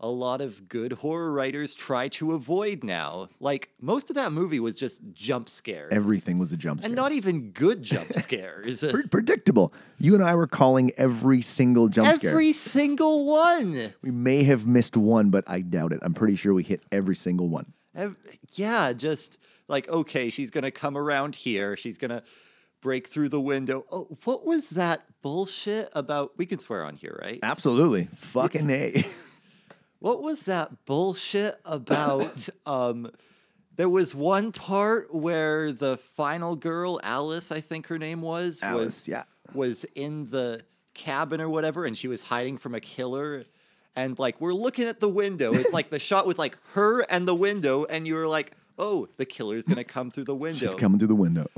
a 0.00 0.08
lot 0.08 0.40
of 0.40 0.68
good 0.68 0.92
horror 0.92 1.32
writers 1.32 1.74
try 1.74 2.06
to 2.06 2.32
avoid 2.32 2.84
now. 2.84 3.28
Like 3.40 3.70
most 3.80 4.10
of 4.10 4.16
that 4.16 4.30
movie 4.30 4.60
was 4.60 4.76
just 4.76 5.00
jump 5.12 5.48
scares. 5.48 5.92
Everything 5.92 6.38
was 6.38 6.52
a 6.52 6.56
jump 6.56 6.80
scare. 6.80 6.86
and 6.88 6.94
not 6.94 7.10
even 7.12 7.50
good 7.50 7.82
jump 7.82 8.12
scares. 8.14 8.84
Pre- 8.88 9.08
predictable. 9.08 9.72
You 9.98 10.14
and 10.14 10.22
I 10.22 10.36
were 10.36 10.46
calling 10.46 10.92
every 10.96 11.42
single 11.42 11.88
jump 11.88 12.14
scare. 12.14 12.30
Every 12.30 12.52
single 12.52 13.24
one. 13.26 13.92
We 14.00 14.12
may 14.12 14.44
have 14.44 14.66
missed 14.68 14.96
one, 14.96 15.30
but 15.30 15.42
I 15.48 15.62
doubt 15.62 15.92
it. 15.92 15.98
I'm 16.02 16.14
pretty 16.14 16.36
sure 16.36 16.54
we 16.54 16.62
hit 16.62 16.82
every 16.92 17.16
single 17.16 17.48
one. 17.48 17.72
Ev- 17.96 18.16
yeah, 18.54 18.92
just 18.92 19.36
like, 19.66 19.88
okay, 19.88 20.30
she's 20.30 20.50
going 20.50 20.62
to 20.64 20.70
come 20.70 20.96
around 20.96 21.34
here. 21.34 21.76
She's 21.76 21.98
going 21.98 22.10
to 22.12 22.22
break 22.80 23.06
through 23.06 23.28
the 23.28 23.40
window. 23.40 23.84
Oh, 23.90 24.16
what 24.24 24.46
was 24.46 24.70
that 24.70 25.02
bullshit 25.22 25.90
about? 25.92 26.32
We 26.36 26.46
can 26.46 26.58
swear 26.58 26.84
on 26.84 26.96
here, 26.96 27.18
right? 27.22 27.40
Absolutely. 27.42 28.08
Fucking 28.16 28.70
A. 28.70 29.04
What 30.00 30.22
was 30.22 30.42
that 30.42 30.84
bullshit 30.84 31.58
about? 31.64 32.48
um, 32.66 33.10
there 33.76 33.88
was 33.88 34.14
one 34.14 34.52
part 34.52 35.12
where 35.14 35.72
the 35.72 35.96
final 35.96 36.56
girl, 36.56 37.00
Alice, 37.02 37.50
I 37.50 37.60
think 37.60 37.88
her 37.88 37.98
name 37.98 38.22
was, 38.22 38.60
Alice, 38.62 38.84
was 38.84 39.08
yeah. 39.08 39.24
was 39.54 39.84
in 39.94 40.30
the 40.30 40.62
cabin 40.94 41.40
or 41.40 41.48
whatever, 41.48 41.84
and 41.84 41.96
she 41.96 42.08
was 42.08 42.22
hiding 42.22 42.58
from 42.58 42.74
a 42.74 42.80
killer. 42.80 43.44
And 43.96 44.16
like 44.18 44.40
we're 44.40 44.52
looking 44.52 44.86
at 44.86 45.00
the 45.00 45.08
window. 45.08 45.52
It's 45.54 45.72
like 45.72 45.90
the 45.90 45.98
shot 45.98 46.26
with 46.26 46.38
like 46.38 46.56
her 46.74 47.00
and 47.02 47.26
the 47.26 47.34
window, 47.34 47.84
and 47.84 48.06
you 48.06 48.14
were 48.14 48.28
like, 48.28 48.52
"Oh, 48.78 49.08
the 49.16 49.24
killer's 49.24 49.66
gonna 49.66 49.82
come 49.82 50.12
through 50.12 50.24
the 50.24 50.34
window." 50.34 50.60
Just 50.60 50.78
coming 50.78 51.00
through 51.00 51.08
the 51.08 51.16
window. 51.16 51.48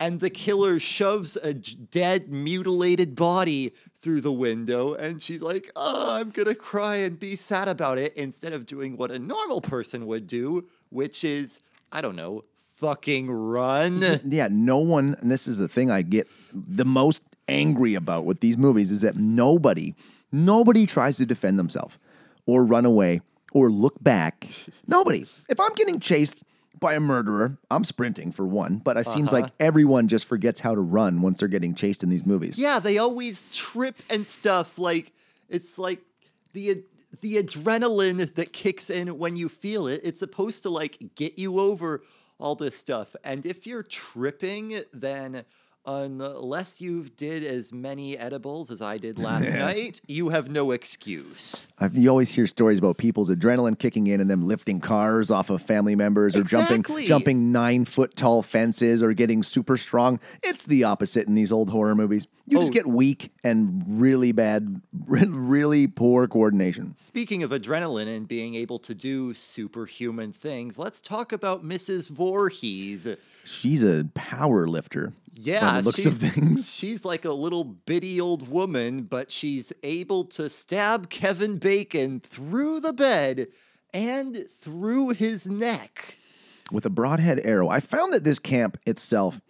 And 0.00 0.18
the 0.18 0.30
killer 0.30 0.80
shoves 0.80 1.36
a 1.36 1.52
dead, 1.52 2.32
mutilated 2.32 3.14
body 3.14 3.74
through 4.00 4.22
the 4.22 4.32
window, 4.32 4.94
and 4.94 5.22
she's 5.22 5.42
like, 5.42 5.70
"Oh, 5.76 6.14
I'm 6.14 6.30
gonna 6.30 6.54
cry 6.54 6.96
and 6.96 7.20
be 7.20 7.36
sad 7.36 7.68
about 7.68 7.98
it," 7.98 8.14
instead 8.16 8.54
of 8.54 8.64
doing 8.64 8.96
what 8.96 9.10
a 9.10 9.18
normal 9.18 9.60
person 9.60 10.06
would 10.06 10.26
do, 10.26 10.66
which 10.88 11.22
is, 11.22 11.60
I 11.92 12.00
don't 12.00 12.16
know, 12.16 12.44
fucking 12.76 13.30
run. 13.30 14.20
yeah, 14.24 14.48
no 14.50 14.78
one, 14.78 15.16
and 15.20 15.30
this 15.30 15.46
is 15.46 15.58
the 15.58 15.68
thing 15.68 15.90
I 15.90 16.00
get 16.00 16.26
the 16.52 16.86
most 16.86 17.20
angry 17.46 17.94
about 17.94 18.24
with 18.24 18.40
these 18.40 18.56
movies 18.56 18.90
is 18.90 19.02
that 19.02 19.16
nobody, 19.16 19.94
nobody 20.32 20.86
tries 20.86 21.18
to 21.18 21.26
defend 21.26 21.58
themselves 21.58 21.98
or 22.46 22.64
run 22.64 22.86
away 22.86 23.20
or 23.52 23.70
look 23.70 24.02
back. 24.02 24.46
Nobody. 24.86 25.26
If 25.48 25.60
I'm 25.60 25.74
getting 25.74 26.00
chased 26.00 26.42
by 26.78 26.94
a 26.94 27.00
murderer, 27.00 27.58
I'm 27.70 27.84
sprinting 27.84 28.32
for 28.32 28.46
one, 28.46 28.78
but 28.78 28.96
it 28.96 29.06
seems 29.06 29.32
Uh-huh. 29.32 29.42
like 29.42 29.52
everyone 29.60 30.08
just 30.08 30.24
forgets 30.24 30.60
how 30.60 30.74
to 30.74 30.80
run 30.80 31.20
once 31.20 31.40
they're 31.40 31.48
getting 31.48 31.74
chased 31.74 32.02
in 32.02 32.08
these 32.10 32.24
movies. 32.24 32.56
Yeah, 32.56 32.78
they 32.78 32.96
always 32.98 33.42
trip 33.52 33.96
and 34.08 34.26
stuff. 34.26 34.78
Like 34.78 35.12
it's 35.48 35.78
like 35.78 36.00
the 36.52 36.82
the 37.20 37.42
adrenaline 37.42 38.34
that 38.34 38.52
kicks 38.52 38.88
in 38.88 39.18
when 39.18 39.36
you 39.36 39.48
feel 39.48 39.86
it. 39.88 40.00
It's 40.04 40.20
supposed 40.20 40.62
to 40.62 40.70
like 40.70 40.96
get 41.16 41.38
you 41.38 41.58
over 41.58 42.02
all 42.38 42.54
this 42.54 42.76
stuff. 42.76 43.14
And 43.24 43.44
if 43.44 43.66
you're 43.66 43.82
tripping, 43.82 44.80
then 44.94 45.44
unless 45.98 46.80
you've 46.80 47.16
did 47.16 47.44
as 47.44 47.72
many 47.72 48.16
edibles 48.16 48.70
as 48.70 48.80
I 48.80 48.98
did 48.98 49.18
last 49.28 49.48
night, 49.48 50.00
you 50.06 50.28
have 50.30 50.50
no 50.50 50.70
excuse. 50.70 51.68
I've, 51.78 51.94
you 51.96 52.08
always 52.08 52.30
hear 52.34 52.46
stories 52.46 52.78
about 52.78 52.96
people's 52.98 53.30
adrenaline 53.30 53.78
kicking 53.78 54.06
in 54.06 54.20
and 54.20 54.30
them 54.30 54.46
lifting 54.46 54.80
cars 54.80 55.30
off 55.30 55.50
of 55.50 55.62
family 55.62 55.96
members 55.96 56.36
or 56.36 56.42
jumping 56.42 56.80
Exactly. 56.80 57.06
jumping 57.06 57.52
nine 57.52 57.84
foot 57.84 58.16
tall 58.16 58.42
fences 58.42 59.02
or 59.02 59.12
getting 59.12 59.42
super 59.42 59.76
strong. 59.76 60.20
It's 60.42 60.64
the 60.64 60.84
opposite 60.84 61.26
in 61.26 61.34
these 61.34 61.52
old 61.52 61.70
horror 61.70 61.94
movies. 61.94 62.26
You 62.46 62.58
just 62.58 62.72
Oh. 62.72 62.74
get 62.74 62.86
weak 62.86 63.32
and 63.44 63.84
really 63.86 64.32
bad, 64.32 64.80
really 65.06 65.86
poor 65.86 66.26
coordination. 66.26 66.94
Speaking 66.96 67.42
of 67.42 67.50
adrenaline 67.50 68.08
and 68.14 68.26
being 68.26 68.54
able 68.56 68.78
to 68.80 68.94
do 68.94 69.34
superhuman 69.34 70.32
things, 70.32 70.76
let's 70.78 71.00
talk 71.00 71.32
about 71.32 71.64
Mrs. 71.64 72.10
Voorhees. 72.10 73.06
She's 73.44 73.82
a 73.84 74.04
power 74.14 74.66
lifter. 74.66 75.12
Yeah, 75.34 75.78
the 75.78 75.84
looks 75.84 76.06
of 76.06 76.18
she's- 76.20 76.34
things. 76.34 76.74
She's 76.80 77.04
like 77.04 77.24
a 77.24 77.32
little 77.32 77.64
bitty 77.64 78.20
old 78.20 78.48
woman, 78.48 79.02
but 79.02 79.30
she's 79.30 79.72
able 79.82 80.24
to 80.26 80.50
stab 80.50 81.08
Kevin 81.10 81.58
Bacon 81.58 82.20
through 82.20 82.80
the 82.80 82.92
bed 82.92 83.48
and 83.92 84.46
through 84.50 85.10
his 85.10 85.46
neck. 85.46 86.18
with 86.72 86.84
a 86.86 86.90
broadhead 86.90 87.40
arrow. 87.44 87.68
I 87.68 87.80
found 87.80 88.12
that 88.12 88.24
this 88.24 88.38
camp 88.38 88.78
itself, 88.86 89.40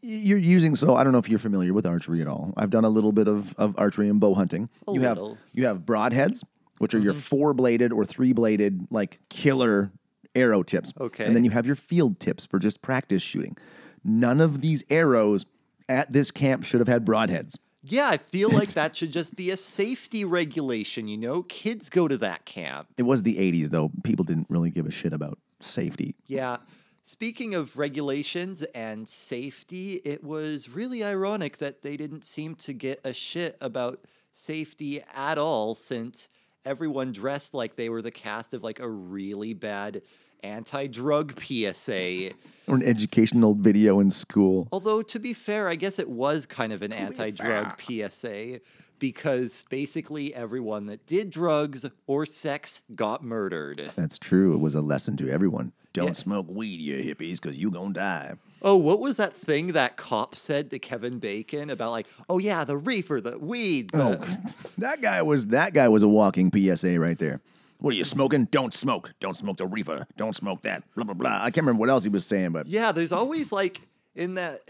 you're 0.00 0.38
using. 0.38 0.76
So 0.76 0.94
I 0.94 1.04
don't 1.04 1.12
know 1.12 1.18
if 1.18 1.28
you're 1.28 1.38
familiar 1.38 1.72
with 1.72 1.86
archery 1.86 2.20
at 2.20 2.26
all. 2.26 2.52
I've 2.56 2.70
done 2.70 2.84
a 2.84 2.90
little 2.90 3.12
bit 3.12 3.28
of, 3.28 3.54
of 3.56 3.74
archery 3.78 4.08
and 4.08 4.18
bow 4.20 4.34
hunting. 4.34 4.68
A 4.88 4.92
you 4.92 5.00
little. 5.00 5.28
have 5.30 5.38
you 5.52 5.66
have 5.66 5.78
broadheads, 5.80 6.42
which 6.78 6.94
are 6.94 6.98
your 6.98 7.12
mm-hmm. 7.12 7.20
four 7.20 7.54
bladed 7.54 7.92
or 7.92 8.04
three 8.04 8.32
bladed 8.32 8.86
like 8.90 9.20
killer 9.28 9.92
arrow 10.34 10.62
tips. 10.62 10.92
Okay. 10.98 11.24
and 11.24 11.36
then 11.36 11.44
you 11.44 11.50
have 11.50 11.66
your 11.66 11.76
field 11.76 12.18
tips 12.18 12.46
for 12.46 12.58
just 12.58 12.80
practice 12.82 13.22
shooting. 13.22 13.56
None 14.04 14.40
of 14.40 14.60
these 14.60 14.84
arrows 14.90 15.46
at 15.88 16.12
this 16.12 16.30
camp 16.30 16.64
should 16.64 16.80
have 16.80 16.88
had 16.88 17.04
broadheads. 17.04 17.58
Yeah, 17.84 18.08
I 18.08 18.16
feel 18.18 18.48
like 18.48 18.74
that 18.74 18.96
should 18.96 19.12
just 19.12 19.34
be 19.34 19.50
a 19.50 19.56
safety 19.56 20.24
regulation, 20.24 21.08
you 21.08 21.16
know? 21.16 21.42
Kids 21.42 21.88
go 21.88 22.06
to 22.06 22.16
that 22.18 22.44
camp. 22.44 22.88
It 22.96 23.02
was 23.02 23.24
the 23.24 23.36
80s 23.36 23.70
though. 23.70 23.90
People 24.04 24.24
didn't 24.24 24.46
really 24.48 24.70
give 24.70 24.86
a 24.86 24.90
shit 24.90 25.12
about 25.12 25.38
safety. 25.60 26.14
Yeah. 26.26 26.58
Speaking 27.02 27.56
of 27.56 27.76
regulations 27.76 28.62
and 28.74 29.08
safety, 29.08 30.00
it 30.04 30.22
was 30.22 30.68
really 30.68 31.02
ironic 31.02 31.58
that 31.58 31.82
they 31.82 31.96
didn't 31.96 32.24
seem 32.24 32.54
to 32.56 32.72
get 32.72 33.00
a 33.02 33.12
shit 33.12 33.56
about 33.60 34.04
safety 34.32 35.02
at 35.14 35.36
all 35.36 35.74
since 35.74 36.28
everyone 36.64 37.10
dressed 37.10 37.54
like 37.54 37.74
they 37.74 37.88
were 37.88 38.02
the 38.02 38.12
cast 38.12 38.54
of 38.54 38.62
like 38.62 38.78
a 38.78 38.88
really 38.88 39.52
bad 39.52 40.02
anti-drug 40.42 41.38
PSA. 41.40 42.30
Or 42.68 42.76
an 42.76 42.82
educational 42.82 43.54
video 43.54 44.00
in 44.00 44.10
school. 44.10 44.68
Although 44.72 45.02
to 45.02 45.18
be 45.18 45.34
fair, 45.34 45.68
I 45.68 45.74
guess 45.74 45.98
it 45.98 46.08
was 46.08 46.46
kind 46.46 46.72
of 46.72 46.82
an 46.82 46.92
anti-drug 46.92 47.80
PSA 47.80 48.60
because 48.98 49.64
basically 49.68 50.32
everyone 50.34 50.86
that 50.86 51.04
did 51.06 51.30
drugs 51.30 51.84
or 52.06 52.24
sex 52.24 52.82
got 52.94 53.24
murdered. 53.24 53.90
That's 53.96 54.16
true. 54.18 54.54
It 54.54 54.58
was 54.60 54.76
a 54.76 54.80
lesson 54.80 55.16
to 55.18 55.28
everyone. 55.28 55.72
Don't 55.92 56.06
Yeah. 56.08 56.12
smoke 56.12 56.46
weed, 56.48 56.80
you 56.80 56.96
hippies, 56.98 57.40
because 57.42 57.58
you 57.58 57.70
gonna 57.70 57.92
die. 57.92 58.34
Oh, 58.62 58.76
what 58.76 59.00
was 59.00 59.16
that 59.16 59.34
thing 59.34 59.68
that 59.68 59.96
cop 59.96 60.36
said 60.36 60.70
to 60.70 60.78
Kevin 60.78 61.18
Bacon 61.18 61.68
about 61.68 61.90
like, 61.90 62.06
oh 62.30 62.38
yeah, 62.38 62.64
the 62.64 62.76
reefer, 62.78 63.20
the 63.20 63.38
weed. 63.38 63.90
Oh, 63.92 64.14
that 64.78 65.02
guy 65.02 65.20
was 65.22 65.46
that 65.48 65.74
guy 65.74 65.88
was 65.88 66.02
a 66.04 66.08
walking 66.08 66.50
PSA 66.50 66.98
right 67.00 67.18
there. 67.18 67.40
What 67.82 67.94
are 67.94 67.96
you 67.96 68.04
smoking? 68.04 68.44
Don't 68.46 68.72
smoke. 68.72 69.12
Don't 69.20 69.36
smoke 69.36 69.56
the 69.56 69.66
reefer. 69.66 70.06
Don't 70.16 70.34
smoke 70.36 70.62
that. 70.62 70.84
Blah 70.94 71.04
blah 71.04 71.14
blah. 71.14 71.38
I 71.42 71.50
can't 71.50 71.66
remember 71.66 71.80
what 71.80 71.90
else 71.90 72.04
he 72.04 72.10
was 72.10 72.24
saying, 72.24 72.52
but 72.52 72.66
Yeah, 72.68 72.92
there's 72.92 73.12
always 73.12 73.50
like 73.52 73.80
in 74.14 74.34
that 74.34 74.62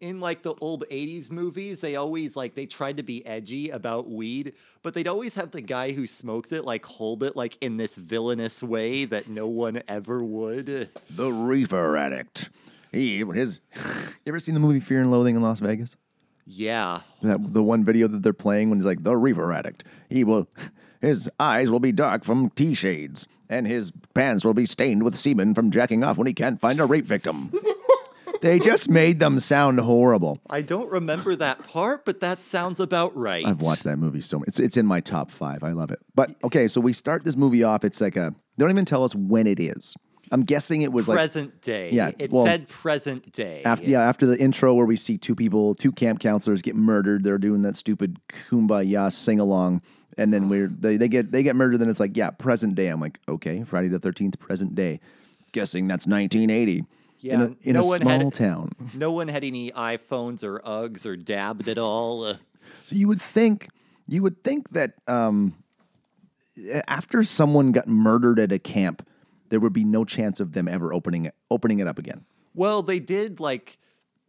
in 0.00 0.20
like 0.20 0.42
the 0.42 0.54
old 0.60 0.84
80s 0.90 1.30
movies, 1.30 1.80
they 1.80 1.96
always 1.96 2.36
like 2.36 2.54
they 2.54 2.66
tried 2.66 2.96
to 2.98 3.02
be 3.02 3.24
edgy 3.26 3.70
about 3.70 4.08
weed, 4.08 4.52
but 4.82 4.94
they'd 4.94 5.08
always 5.08 5.34
have 5.34 5.50
the 5.50 5.60
guy 5.60 5.92
who 5.92 6.06
smoked 6.06 6.52
it 6.52 6.64
like 6.64 6.84
hold 6.84 7.22
it 7.22 7.34
like 7.36 7.56
in 7.60 7.76
this 7.76 7.96
villainous 7.96 8.62
way 8.62 9.04
that 9.06 9.28
no 9.28 9.46
one 9.46 9.82
ever 9.88 10.22
would. 10.22 10.90
the 11.10 11.32
reefer 11.32 11.96
addict. 11.96 12.50
He 12.92 13.24
his. 13.24 13.60
You 14.24 14.32
ever 14.32 14.40
seen 14.40 14.54
the 14.54 14.60
movie 14.60 14.80
Fear 14.80 15.00
and 15.00 15.10
Loathing 15.10 15.36
in 15.36 15.42
Las 15.42 15.60
Vegas? 15.60 15.96
Yeah. 16.44 17.00
That 17.22 17.54
the 17.54 17.62
one 17.62 17.82
video 17.84 18.08
that 18.08 18.22
they're 18.22 18.32
playing 18.34 18.68
when 18.68 18.78
he's 18.78 18.84
like 18.84 19.04
the 19.04 19.16
reefer 19.16 19.52
addict. 19.52 19.84
He 20.10 20.22
will, 20.24 20.48
his 21.00 21.30
eyes 21.38 21.70
will 21.70 21.80
be 21.80 21.92
dark 21.92 22.24
from 22.24 22.50
tea 22.50 22.74
shades, 22.74 23.28
and 23.48 23.66
his 23.66 23.92
pants 24.14 24.44
will 24.44 24.54
be 24.54 24.66
stained 24.66 25.02
with 25.02 25.14
semen 25.14 25.54
from 25.54 25.70
jacking 25.70 26.04
off 26.04 26.18
when 26.18 26.26
he 26.26 26.34
can't 26.34 26.60
find 26.60 26.80
a 26.80 26.86
rape 26.86 27.06
victim. 27.06 27.52
they 28.40 28.58
just 28.58 28.88
made 28.88 29.20
them 29.20 29.38
sound 29.40 29.80
horrible. 29.80 30.38
I 30.48 30.62
don't 30.62 30.90
remember 30.90 31.34
that 31.36 31.66
part, 31.66 32.04
but 32.04 32.20
that 32.20 32.42
sounds 32.42 32.80
about 32.80 33.16
right. 33.16 33.44
I've 33.44 33.62
watched 33.62 33.84
that 33.84 33.98
movie 33.98 34.20
so 34.20 34.38
much. 34.38 34.48
It's 34.48 34.58
it's 34.58 34.76
in 34.76 34.86
my 34.86 35.00
top 35.00 35.30
five. 35.30 35.62
I 35.62 35.72
love 35.72 35.90
it. 35.90 36.00
But 36.14 36.34
okay, 36.44 36.68
so 36.68 36.80
we 36.80 36.92
start 36.92 37.24
this 37.24 37.36
movie 37.36 37.62
off. 37.62 37.84
It's 37.84 38.00
like 38.00 38.16
a. 38.16 38.34
They 38.56 38.64
don't 38.64 38.70
even 38.70 38.84
tell 38.84 39.04
us 39.04 39.14
when 39.14 39.46
it 39.46 39.60
is. 39.60 39.94
I'm 40.30 40.42
guessing 40.42 40.82
it 40.82 40.92
was 40.92 41.08
like 41.08 41.16
present 41.16 41.62
day. 41.62 41.90
Yeah, 41.90 42.10
It 42.18 42.30
well, 42.30 42.44
said 42.44 42.68
present 42.68 43.32
day. 43.32 43.62
after 43.64 43.86
yeah 43.86 44.02
after 44.02 44.26
the 44.26 44.38
intro 44.38 44.74
where 44.74 44.86
we 44.86 44.96
see 44.96 45.16
two 45.16 45.34
people, 45.34 45.74
two 45.74 45.92
camp 45.92 46.20
counselors 46.20 46.60
get 46.62 46.76
murdered. 46.76 47.24
They're 47.24 47.38
doing 47.38 47.62
that 47.62 47.76
stupid 47.76 48.18
kumbaya 48.28 49.10
sing 49.12 49.40
along, 49.40 49.82
and 50.16 50.32
then 50.32 50.48
we're 50.48 50.68
they, 50.68 50.96
they 50.96 51.08
get 51.08 51.30
they 51.32 51.42
get 51.42 51.54
murdered. 51.56 51.78
Then 51.78 51.88
it's 51.90 52.00
like 52.00 52.16
yeah, 52.16 52.30
present 52.30 52.74
day. 52.74 52.88
I'm 52.88 53.00
like 53.00 53.20
okay, 53.28 53.62
Friday 53.64 53.88
the 53.88 53.98
Thirteenth, 53.98 54.38
present 54.38 54.74
day. 54.74 55.00
Guessing 55.52 55.88
that's 55.88 56.06
1980. 56.06 56.84
Yeah, 57.20 57.34
in 57.34 57.40
a, 57.40 57.56
in 57.62 57.72
no 57.74 57.80
a 57.82 57.86
one 57.86 58.00
small 58.00 58.18
had- 58.20 58.34
town. 58.34 58.72
No 58.94 59.12
one 59.12 59.28
had 59.28 59.42
any 59.44 59.70
iPhones 59.72 60.42
or 60.44 60.60
Uggs 60.60 61.04
or 61.04 61.16
dabbed 61.16 61.68
at 61.68 61.78
all. 61.78 62.24
Uh, 62.24 62.36
So 62.84 62.94
you 62.96 63.08
would 63.08 63.20
think 63.20 63.68
you 64.06 64.22
would 64.22 64.42
think 64.44 64.70
that 64.70 64.92
um, 65.08 65.54
after 66.86 67.22
someone 67.22 67.72
got 67.72 67.86
murdered 67.88 68.38
at 68.38 68.52
a 68.52 68.58
camp, 68.58 69.06
there 69.48 69.60
would 69.60 69.72
be 69.72 69.84
no 69.84 70.04
chance 70.04 70.40
of 70.40 70.52
them 70.52 70.68
ever 70.68 70.92
opening 70.92 71.24
it 71.26 71.34
opening 71.50 71.78
it 71.78 71.86
up 71.88 71.98
again. 71.98 72.24
well, 72.54 72.82
they 72.82 72.98
did 73.00 73.40
like 73.40 73.78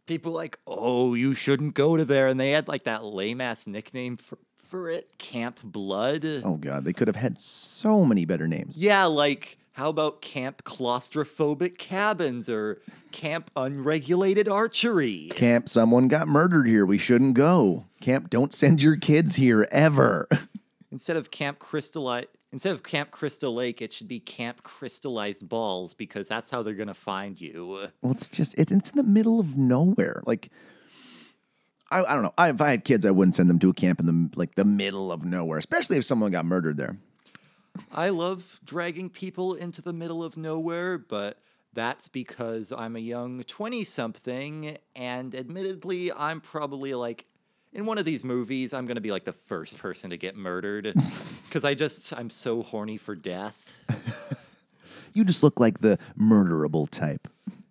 people 0.06 0.32
like, 0.32 0.58
oh, 0.66 1.14
you 1.14 1.34
shouldn't 1.34 1.74
go 1.74 1.96
to 1.96 2.04
there, 2.04 2.26
and 2.26 2.38
they 2.40 2.50
had 2.50 2.66
like 2.68 2.84
that 2.84 3.04
lame 3.04 3.40
ass 3.40 3.66
nickname 3.66 4.16
for 4.16 4.38
for 4.70 4.92
Camp 5.18 5.58
Blood. 5.64 6.24
Oh 6.44 6.54
god, 6.54 6.84
they 6.84 6.92
could 6.92 7.08
have 7.08 7.16
had 7.16 7.38
so 7.38 8.04
many 8.04 8.24
better 8.24 8.46
names. 8.46 8.78
Yeah, 8.78 9.04
like 9.06 9.58
how 9.72 9.88
about 9.88 10.22
Camp 10.22 10.62
Claustrophobic 10.62 11.76
Cabins 11.76 12.48
or 12.48 12.80
Camp 13.10 13.50
Unregulated 13.56 14.48
Archery? 14.48 15.30
Camp, 15.34 15.68
someone 15.68 16.06
got 16.06 16.28
murdered 16.28 16.66
here. 16.66 16.86
We 16.86 16.98
shouldn't 16.98 17.34
go. 17.34 17.86
Camp, 18.00 18.30
don't 18.30 18.54
send 18.54 18.80
your 18.80 18.96
kids 18.96 19.36
here 19.36 19.66
ever. 19.72 20.28
Instead 20.92 21.16
of 21.16 21.30
Camp 21.30 21.58
Crystallite. 21.58 22.26
Instead 22.52 22.72
of 22.72 22.82
Camp 22.82 23.10
Crystal 23.10 23.54
Lake, 23.54 23.80
it 23.80 23.92
should 23.92 24.08
be 24.08 24.18
Camp 24.18 24.62
Crystallized 24.62 25.48
Balls 25.48 25.94
because 25.94 26.28
that's 26.28 26.50
how 26.50 26.62
they're 26.62 26.74
gonna 26.74 26.94
find 26.94 27.40
you. 27.40 27.88
well, 28.02 28.12
it's 28.12 28.28
just 28.28 28.54
it, 28.54 28.70
it's 28.70 28.90
in 28.90 28.96
the 28.96 29.02
middle 29.02 29.40
of 29.40 29.56
nowhere. 29.56 30.22
Like 30.26 30.50
I, 31.90 32.04
I 32.04 32.14
don't 32.14 32.22
know. 32.22 32.32
I, 32.38 32.50
if 32.50 32.60
I 32.60 32.70
had 32.70 32.84
kids, 32.84 33.04
I 33.04 33.10
wouldn't 33.10 33.34
send 33.34 33.50
them 33.50 33.58
to 33.60 33.70
a 33.70 33.74
camp 33.74 34.00
in 34.00 34.06
the 34.06 34.30
like 34.36 34.54
the 34.54 34.64
middle 34.64 35.10
of 35.10 35.24
nowhere, 35.24 35.58
especially 35.58 35.96
if 35.96 36.04
someone 36.04 36.30
got 36.30 36.44
murdered 36.44 36.76
there. 36.76 36.96
I 37.92 38.10
love 38.10 38.60
dragging 38.64 39.10
people 39.10 39.54
into 39.54 39.82
the 39.82 39.92
middle 39.92 40.22
of 40.22 40.36
nowhere, 40.36 40.98
but 40.98 41.38
that's 41.72 42.08
because 42.08 42.72
I'm 42.72 42.96
a 42.96 43.00
young 43.00 43.42
20 43.44 43.84
something, 43.84 44.76
and 44.96 45.34
admittedly, 45.34 46.12
I'm 46.12 46.40
probably 46.40 46.94
like 46.94 47.26
in 47.72 47.86
one 47.86 47.98
of 47.98 48.04
these 48.04 48.24
movies, 48.24 48.72
I'm 48.72 48.86
going 48.86 48.96
to 48.96 49.00
be 49.00 49.12
like 49.12 49.24
the 49.24 49.32
first 49.32 49.78
person 49.78 50.10
to 50.10 50.16
get 50.16 50.36
murdered 50.36 50.92
because 51.44 51.64
I 51.64 51.74
just, 51.74 52.12
I'm 52.12 52.30
so 52.30 52.62
horny 52.62 52.96
for 52.96 53.14
death. 53.14 53.76
You 55.12 55.24
just 55.24 55.42
look 55.42 55.60
like 55.60 55.80
the 55.80 55.98
murderable 56.18 56.88
type. 56.88 57.28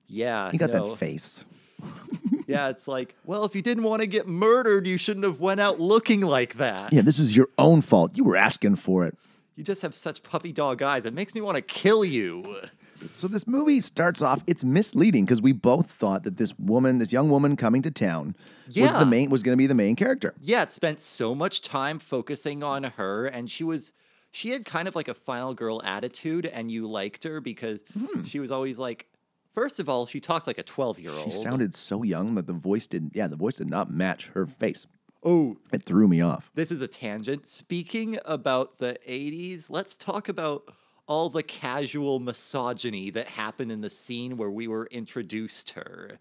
Yeah. 0.08 0.52
You 0.52 0.60
got 0.60 0.72
no. 0.72 0.90
that 0.90 0.98
face. 0.98 1.46
Yeah, 2.50 2.70
it's 2.70 2.88
like, 2.88 3.16
well, 3.26 3.46
if 3.46 3.56
you 3.56 3.62
didn't 3.62 3.84
want 3.84 4.02
to 4.02 4.08
get 4.08 4.28
murdered, 4.28 4.88
you 4.88 4.98
shouldn't 4.98 5.26
have 5.26 5.40
went 5.40 5.60
out 5.60 5.80
looking 5.80 6.22
like 6.22 6.56
that. 6.56 6.92
Yeah, 6.92 7.02
this 7.02 7.20
is 7.20 7.36
your 7.36 7.48
own 7.58 7.82
fault. 7.82 8.18
You 8.18 8.24
were 8.24 8.36
asking 8.36 8.78
for 8.78 9.06
it. 9.06 9.18
You 9.56 9.64
just 9.64 9.82
have 9.82 9.94
such 9.94 10.24
puppy 10.24 10.52
dog 10.52 10.82
eyes. 10.82 11.06
It 11.06 11.14
makes 11.14 11.36
me 11.36 11.42
want 11.42 11.58
to 11.58 11.62
kill 11.62 12.04
you. 12.04 12.62
So 13.16 13.28
this 13.28 13.46
movie 13.46 13.82
starts 13.82 14.22
off. 14.22 14.44
It's 14.48 14.64
misleading 14.64 15.26
because 15.26 15.42
we 15.42 15.52
both 15.52 15.90
thought 15.92 16.24
that 16.24 16.38
this 16.38 16.58
woman, 16.58 16.98
this 16.98 17.12
young 17.12 17.30
woman 17.30 17.56
coming 17.56 17.82
to 17.84 17.92
town, 17.92 18.36
yeah. 18.70 18.84
was 18.84 18.94
the 18.94 19.06
main 19.06 19.30
was 19.30 19.44
going 19.44 19.54
to 19.54 19.58
be 19.58 19.68
the 19.68 19.76
main 19.76 19.96
character. 19.96 20.34
yeah, 20.42 20.64
it 20.64 20.72
spent 20.72 21.02
so 21.02 21.36
much 21.36 21.62
time 21.62 22.00
focusing 22.00 22.64
on 22.64 22.84
her, 22.84 23.26
and 23.26 23.52
she 23.52 23.64
was 23.64 23.92
she 24.32 24.52
had 24.52 24.64
kind 24.66 24.88
of 24.88 24.96
like 24.96 25.08
a 25.08 25.14
final 25.14 25.54
girl 25.54 25.82
attitude, 25.84 26.46
and 26.46 26.72
you 26.72 26.88
liked 26.88 27.24
her 27.24 27.42
because 27.42 27.82
hmm. 27.94 28.24
she 28.24 28.40
was 28.40 28.52
always 28.52 28.78
like, 28.78 29.08
first 29.54 29.80
of 29.80 29.90
all, 29.90 30.06
she 30.06 30.20
talked 30.20 30.48
like 30.48 30.58
a 30.58 30.64
12 30.64 31.00
year 31.00 31.12
old. 31.12 31.24
She 31.24 31.32
sounded 31.32 31.74
so 31.76 32.04
young 32.04 32.36
that 32.36 32.48
the 32.48 32.54
voice 32.54 32.88
didn't. 32.88 33.16
Yeah, 33.16 33.28
the 33.28 33.36
voice 33.36 33.56
did 33.56 33.70
not 33.70 33.92
match 33.92 34.28
her 34.30 34.46
face. 34.46 34.88
Oh, 35.24 35.58
It 35.74 35.84
threw 35.84 36.08
me 36.08 36.22
off. 36.22 36.50
this 36.56 36.72
is 36.72 36.82
a 36.82 36.88
tangent. 36.88 37.46
Speaking 37.46 38.18
about 38.24 38.78
the 38.78 38.98
80s, 39.08 39.70
let's 39.70 39.98
talk 39.98 40.30
about 40.30 40.64
all 41.08 41.30
the 41.30 41.44
casual 41.44 42.20
misogyny 42.20 43.10
that 43.10 43.28
happened 43.28 43.72
in 43.72 43.82
the 43.82 43.90
scene 43.90 44.38
where 44.38 44.50
we 44.52 44.68
were 44.68 44.88
introduced 44.92 45.68
to 45.70 45.80
her. 45.82 46.20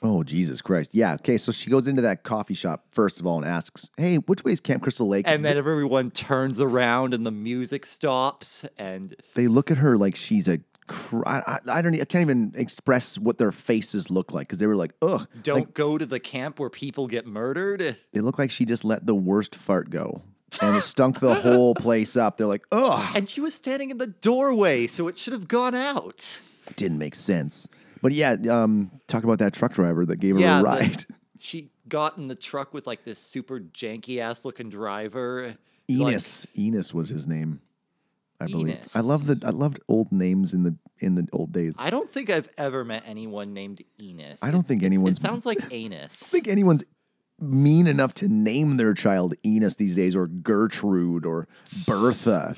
Oh 0.00 0.22
Jesus 0.22 0.62
Christ! 0.62 0.94
Yeah. 0.94 1.14
Okay. 1.14 1.36
So 1.36 1.50
she 1.50 1.70
goes 1.70 1.88
into 1.88 2.00
that 2.02 2.22
coffee 2.22 2.54
shop 2.54 2.84
first 2.92 3.18
of 3.18 3.26
all 3.26 3.36
and 3.38 3.44
asks, 3.44 3.90
"Hey, 3.96 4.18
which 4.18 4.44
way 4.44 4.52
is 4.52 4.60
Camp 4.60 4.80
Crystal 4.80 5.08
Lake?" 5.08 5.26
And 5.26 5.44
then 5.44 5.56
everyone 5.56 6.12
turns 6.12 6.60
around 6.60 7.14
and 7.14 7.26
the 7.26 7.32
music 7.32 7.84
stops 7.84 8.64
and 8.78 9.16
they 9.34 9.48
look 9.48 9.72
at 9.72 9.78
her 9.78 9.96
like 9.98 10.14
she's 10.14 10.46
a. 10.46 10.60
I, 11.26 11.58
I, 11.68 11.82
don't. 11.82 11.94
I 11.94 12.04
can't 12.04 12.22
even 12.22 12.52
express 12.56 13.18
what 13.18 13.38
their 13.38 13.52
faces 13.52 14.10
look 14.10 14.32
like 14.32 14.46
because 14.48 14.58
they 14.58 14.66
were 14.66 14.76
like, 14.76 14.92
"Ugh." 15.02 15.26
don't 15.42 15.72
go 15.74 15.98
to 15.98 16.06
the 16.06 16.20
camp 16.20 16.58
where 16.58 16.70
people 16.70 17.06
get 17.06 17.26
murdered. 17.26 17.96
They 18.12 18.20
look 18.20 18.38
like 18.38 18.50
she 18.50 18.64
just 18.64 18.84
let 18.84 19.06
the 19.06 19.14
worst 19.14 19.54
fart 19.54 19.90
go, 19.90 20.22
and 20.62 20.76
it 20.76 20.82
stunk 20.82 21.20
the 21.20 21.34
whole 21.34 21.74
place 21.86 22.16
up. 22.16 22.36
They're 22.36 22.46
like, 22.46 22.64
"Ugh." 22.72 23.12
And 23.16 23.28
she 23.28 23.40
was 23.40 23.54
standing 23.54 23.90
in 23.90 23.98
the 23.98 24.06
doorway, 24.08 24.86
so 24.86 25.08
it 25.08 25.18
should 25.18 25.32
have 25.32 25.48
gone 25.48 25.74
out. 25.74 26.40
Didn't 26.76 26.98
make 26.98 27.14
sense. 27.14 27.68
But 28.02 28.12
yeah, 28.12 28.36
um, 28.50 28.90
talk 29.08 29.24
about 29.24 29.38
that 29.40 29.52
truck 29.54 29.72
driver 29.72 30.06
that 30.06 30.16
gave 30.20 30.36
her 30.36 30.40
Yeah, 30.40 30.58
a 30.60 30.62
the- 30.62 30.64
ride. 30.68 31.06
She 31.40 31.70
got 31.88 32.18
in 32.18 32.26
the 32.26 32.34
truck 32.34 32.74
with 32.74 32.86
like 32.88 33.04
this 33.04 33.20
super 33.20 33.60
janky 33.60 34.18
ass 34.18 34.44
looking 34.44 34.70
driver. 34.70 35.56
Like, 35.88 36.10
Enos. 36.10 36.46
Enos 36.58 36.92
was 36.92 37.10
his 37.10 37.28
name, 37.28 37.60
I 38.40 38.46
believe. 38.46 38.76
Enos. 38.76 38.94
I 38.96 39.00
love 39.00 39.26
the 39.26 39.40
I 39.44 39.50
loved 39.50 39.80
old 39.88 40.12
names 40.12 40.52
in 40.54 40.62
the 40.62 40.76
in 41.00 41.14
the 41.16 41.26
old 41.32 41.52
days. 41.52 41.76
I 41.78 41.90
don't 41.90 42.10
think 42.10 42.30
I've 42.30 42.48
ever 42.56 42.84
met 42.84 43.02
anyone 43.06 43.52
named 43.52 43.82
Enos. 44.00 44.38
I 44.42 44.50
don't 44.50 44.66
think 44.66 44.82
anyone's- 44.82 45.18
It 45.18 45.22
sounds 45.22 45.44
like 45.44 45.58
anus. 45.72 46.22
I 46.22 46.26
think 46.26 46.48
anyone's 46.48 46.84
mean 47.40 47.86
enough 47.86 48.14
to 48.14 48.28
name 48.28 48.76
their 48.76 48.94
child 48.94 49.34
Enos 49.44 49.76
these 49.76 49.94
days, 49.94 50.16
or 50.16 50.26
Gertrude, 50.26 51.24
or 51.26 51.46
Bertha. 51.86 52.56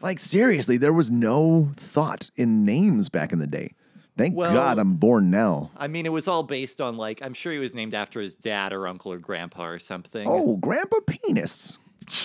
Like 0.00 0.18
seriously, 0.18 0.76
there 0.76 0.92
was 0.92 1.10
no 1.10 1.72
thought 1.76 2.30
in 2.36 2.64
names 2.64 3.08
back 3.08 3.32
in 3.32 3.38
the 3.38 3.46
day. 3.46 3.74
Thank 4.16 4.36
Well- 4.36 4.52
God 4.52 4.78
I'm 4.78 4.94
born 4.96 5.30
now. 5.30 5.70
I 5.76 5.88
mean, 5.88 6.06
it 6.06 6.12
was 6.12 6.28
all 6.28 6.42
based 6.42 6.80
on 6.80 6.96
like 6.96 7.20
I'm 7.22 7.34
sure 7.34 7.52
he 7.52 7.58
was 7.58 7.74
named 7.74 7.94
after 7.94 8.20
his 8.20 8.34
dad 8.36 8.72
or 8.72 8.86
uncle 8.86 9.12
or 9.12 9.18
grandpa 9.18 9.66
or 9.66 9.78
something. 9.78 10.26
Oh, 10.28 10.56
Grandpa 10.56 10.98
Penis. 11.06 11.78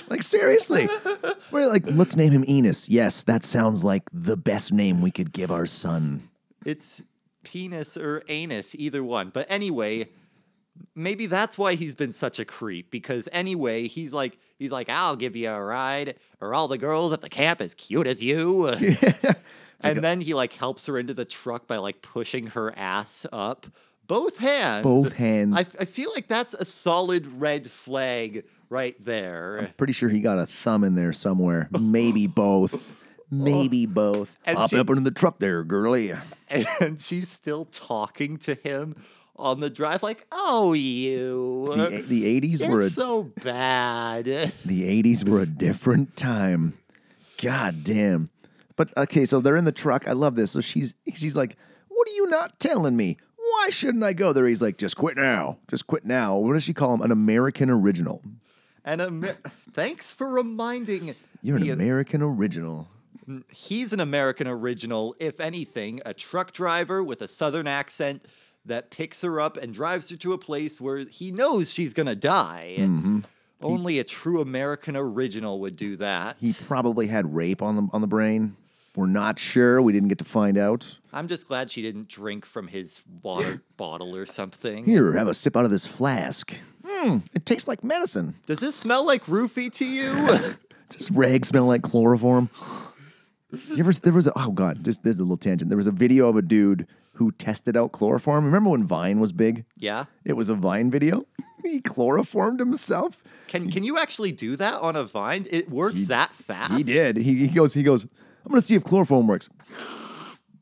Like 0.10 0.24
seriously, 0.24 0.90
we're 1.52 1.68
like, 1.68 1.84
let's 1.86 2.16
name 2.16 2.32
him 2.32 2.46
Enos. 2.48 2.90
Yes, 2.90 3.24
that 3.26 3.44
sounds 3.44 3.84
like 3.84 4.04
the 4.12 4.38
best 4.38 4.72
name 4.74 5.02
we 5.02 5.12
could 5.12 5.32
give 5.32 5.52
our 5.52 5.66
son. 5.66 6.30
It's 6.66 7.04
penis 7.44 7.96
or 7.96 8.24
anus, 8.28 8.76
either 8.76 9.04
one. 9.04 9.30
But 9.30 9.46
anyway, 9.50 10.10
maybe 10.96 11.28
that's 11.28 11.58
why 11.58 11.76
he's 11.76 11.94
been 11.96 12.14
such 12.14 12.40
a 12.40 12.46
creep. 12.46 12.92
Because 12.92 13.30
anyway, 13.32 13.88
he's 13.88 14.12
like, 14.12 14.38
he's 14.58 14.72
like, 14.72 14.90
I'll 14.90 15.16
give 15.16 15.36
you 15.36 15.50
a 15.50 15.62
ride. 15.62 16.16
Are 16.42 16.54
all 16.54 16.68
the 16.68 16.78
girls 16.78 17.14
at 17.14 17.22
the 17.22 17.30
camp 17.30 17.62
as 17.62 17.74
cute 17.74 18.08
as 18.08 18.22
you? 18.22 18.68
and 19.84 20.04
then 20.04 20.22
he 20.22 20.34
like 20.34 20.54
helps 20.54 20.86
her 20.88 20.98
into 20.98 21.14
the 21.14 21.26
truck 21.26 21.68
by 21.68 21.78
like 21.78 22.02
pushing 22.02 22.48
her 22.48 22.74
ass 22.78 23.26
up. 23.32 23.68
Both 24.08 24.38
hands. 24.38 24.84
Both 24.84 25.14
hands. 25.14 25.56
I, 25.56 25.82
I 25.82 25.86
feel 25.86 26.12
like 26.14 26.28
that's 26.28 26.54
a 26.54 26.66
solid 26.66 27.26
red 27.26 27.70
flag 27.70 28.44
right 28.70 28.96
there. 29.04 29.60
I'm 29.60 29.74
pretty 29.74 29.94
sure 29.94 30.10
he 30.10 30.22
got 30.22 30.40
a 30.40 30.46
thumb 30.46 30.84
in 30.84 30.96
there 30.96 31.14
somewhere. 31.14 31.70
Maybe 31.72 32.28
both. 32.28 32.96
Maybe 33.32 33.88
oh. 33.90 33.94
both. 33.94 34.38
And 34.46 34.58
Hop 34.58 34.70
she- 34.70 34.80
up 34.80 34.90
into 34.90 35.02
the 35.02 35.12
truck 35.12 35.40
there, 35.40 35.64
girly. 35.64 36.14
and 36.50 37.00
she's 37.00 37.30
still 37.30 37.66
talking 37.66 38.38
to 38.38 38.56
him 38.56 38.96
on 39.38 39.60
the 39.60 39.70
drive, 39.70 40.04
like, 40.04 40.26
"Oh, 40.32 40.74
you, 40.74 41.74
The, 41.76 42.04
the 42.08 42.40
80s 42.42 42.60
you're 42.62 42.70
were 42.70 42.82
a 42.82 42.90
so 42.90 43.24
bad." 43.44 44.26
The 44.66 45.04
80s 45.04 45.28
were 45.28 45.42
a 45.42 45.46
different 45.46 46.16
time. 46.16 46.78
God 47.42 47.84
damn. 47.84 48.30
But 48.78 48.96
okay, 48.98 49.26
so 49.26 49.40
they're 49.42 49.56
in 49.56 49.66
the 49.66 49.72
truck. 49.72 50.08
I 50.08 50.14
love 50.14 50.36
this. 50.36 50.52
So 50.52 50.62
she's 50.62 50.94
she's 51.14 51.36
like, 51.36 51.58
"What 51.88 52.08
are 52.08 52.14
you 52.14 52.28
not 52.28 52.60
telling 52.60 52.96
me? 52.96 53.18
Why 53.38 53.70
shouldn't 53.70 54.04
I 54.04 54.14
go 54.14 54.34
there?" 54.34 54.46
He's 54.46 54.62
like, 54.62 54.78
"Just 54.78 54.98
quit 54.98 55.18
now. 55.18 55.58
Just 55.70 55.88
quit 55.88 56.06
now." 56.06 56.38
What 56.38 56.54
does 56.54 56.64
she 56.64 56.74
call 56.74 56.94
him? 56.94 57.02
An 57.02 57.12
American 57.12 57.70
original. 57.70 58.22
And 58.86 59.02
Amer- 59.02 59.36
thanks 59.74 60.14
for 60.14 60.30
reminding. 60.30 61.16
You're 61.42 61.58
an 61.58 61.64
of- 61.64 61.70
American 61.70 62.22
original. 62.22 62.88
He's 63.52 63.92
an 63.92 64.00
American 64.00 64.48
original, 64.48 65.16
if 65.20 65.40
anything, 65.40 66.00
a 66.06 66.14
truck 66.14 66.52
driver 66.54 67.04
with 67.04 67.22
a 67.24 67.28
southern 67.28 67.66
accent 67.66 68.24
that 68.66 68.92
picks 68.92 69.22
her 69.24 69.40
up 69.42 69.58
and 69.58 69.74
drives 69.74 70.10
her 70.12 70.16
to 70.18 70.34
a 70.34 70.38
place 70.38 70.80
where 70.80 71.00
he 71.00 71.32
knows 71.32 71.74
she's 71.74 71.94
gonna 71.94 72.16
die. 72.16 72.76
Mm-hmm. 72.78 73.22
Only 73.62 73.98
a 73.98 74.04
true 74.04 74.42
American 74.42 74.96
original 74.96 75.60
would 75.62 75.76
do 75.76 75.96
that. 75.98 76.38
He 76.40 76.54
probably 76.54 77.08
had 77.08 77.34
rape 77.34 77.64
on 77.64 77.76
the 77.76 77.88
on 77.94 78.02
the 78.02 78.08
brain. 78.08 78.56
We're 78.96 79.08
not 79.08 79.40
sure. 79.40 79.82
We 79.82 79.92
didn't 79.92 80.10
get 80.10 80.20
to 80.20 80.24
find 80.26 80.58
out. 80.58 81.00
I'm 81.12 81.28
just 81.28 81.48
glad 81.48 81.72
she 81.72 81.82
didn't 81.82 82.08
drink 82.08 82.46
from 82.46 82.68
his 82.68 83.02
water 83.24 83.62
bottle 83.78 84.16
or 84.16 84.26
something. 84.26 84.86
Here, 84.86 85.14
have 85.14 85.28
a 85.28 85.34
sip 85.34 85.58
out 85.58 85.66
of 85.66 85.72
this 85.72 85.86
flask. 85.88 86.56
Hmm, 87.06 87.18
it 87.34 87.46
tastes 87.46 87.68
like 87.68 87.84
medicine. 87.84 88.36
Does 88.48 88.60
this 88.60 88.76
smell 88.76 89.06
like 89.06 89.26
roofie 89.26 89.72
to 89.74 89.86
you? 89.86 90.12
Does 90.90 90.98
this 90.98 91.12
rag 91.12 91.46
smell 91.46 91.66
like 91.66 91.82
chloroform? 91.84 92.50
You 93.70 93.78
ever, 93.80 93.94
there 93.94 94.12
was 94.14 94.28
a, 94.28 94.34
oh 94.36 94.52
God, 94.52 94.84
just 94.84 95.04
there's 95.04 95.20
a 95.20 95.24
little 95.24 95.38
tangent. 95.38 95.70
There 95.70 95.78
was 95.78 95.88
a 95.88 95.92
video 95.92 96.28
of 96.30 96.36
a 96.36 96.42
dude 96.42 96.88
who 97.14 97.32
tested 97.34 97.78
out 97.78 97.92
chloroform. 97.92 98.44
Remember 98.46 98.72
when 98.72 98.84
Vine 98.84 99.20
was 99.20 99.32
big? 99.32 99.66
yeah. 99.78 100.06
It 100.26 100.34
was 100.34 100.50
a 100.50 100.56
Vine 100.56 100.90
video. 100.92 101.26
He 101.64 101.82
chloroformed 101.82 102.60
himself. 102.60 103.24
Can 103.48 103.72
can 103.72 103.84
you 103.84 103.98
actually 103.98 104.32
do 104.32 104.56
that 104.56 104.76
on 104.82 104.96
a 104.96 105.04
vine? 105.04 105.48
It 105.50 105.68
works 105.68 106.06
that 106.10 106.32
fast. 106.32 106.74
He 106.74 106.84
did. 106.84 107.18
He, 107.18 107.34
he 107.34 107.48
goes, 107.48 107.74
he 107.74 107.82
goes, 107.82 108.04
I'm 108.04 108.52
gonna 108.52 108.62
see 108.62 108.76
if 108.76 108.84
chloroform 108.84 109.26
works. 109.26 109.50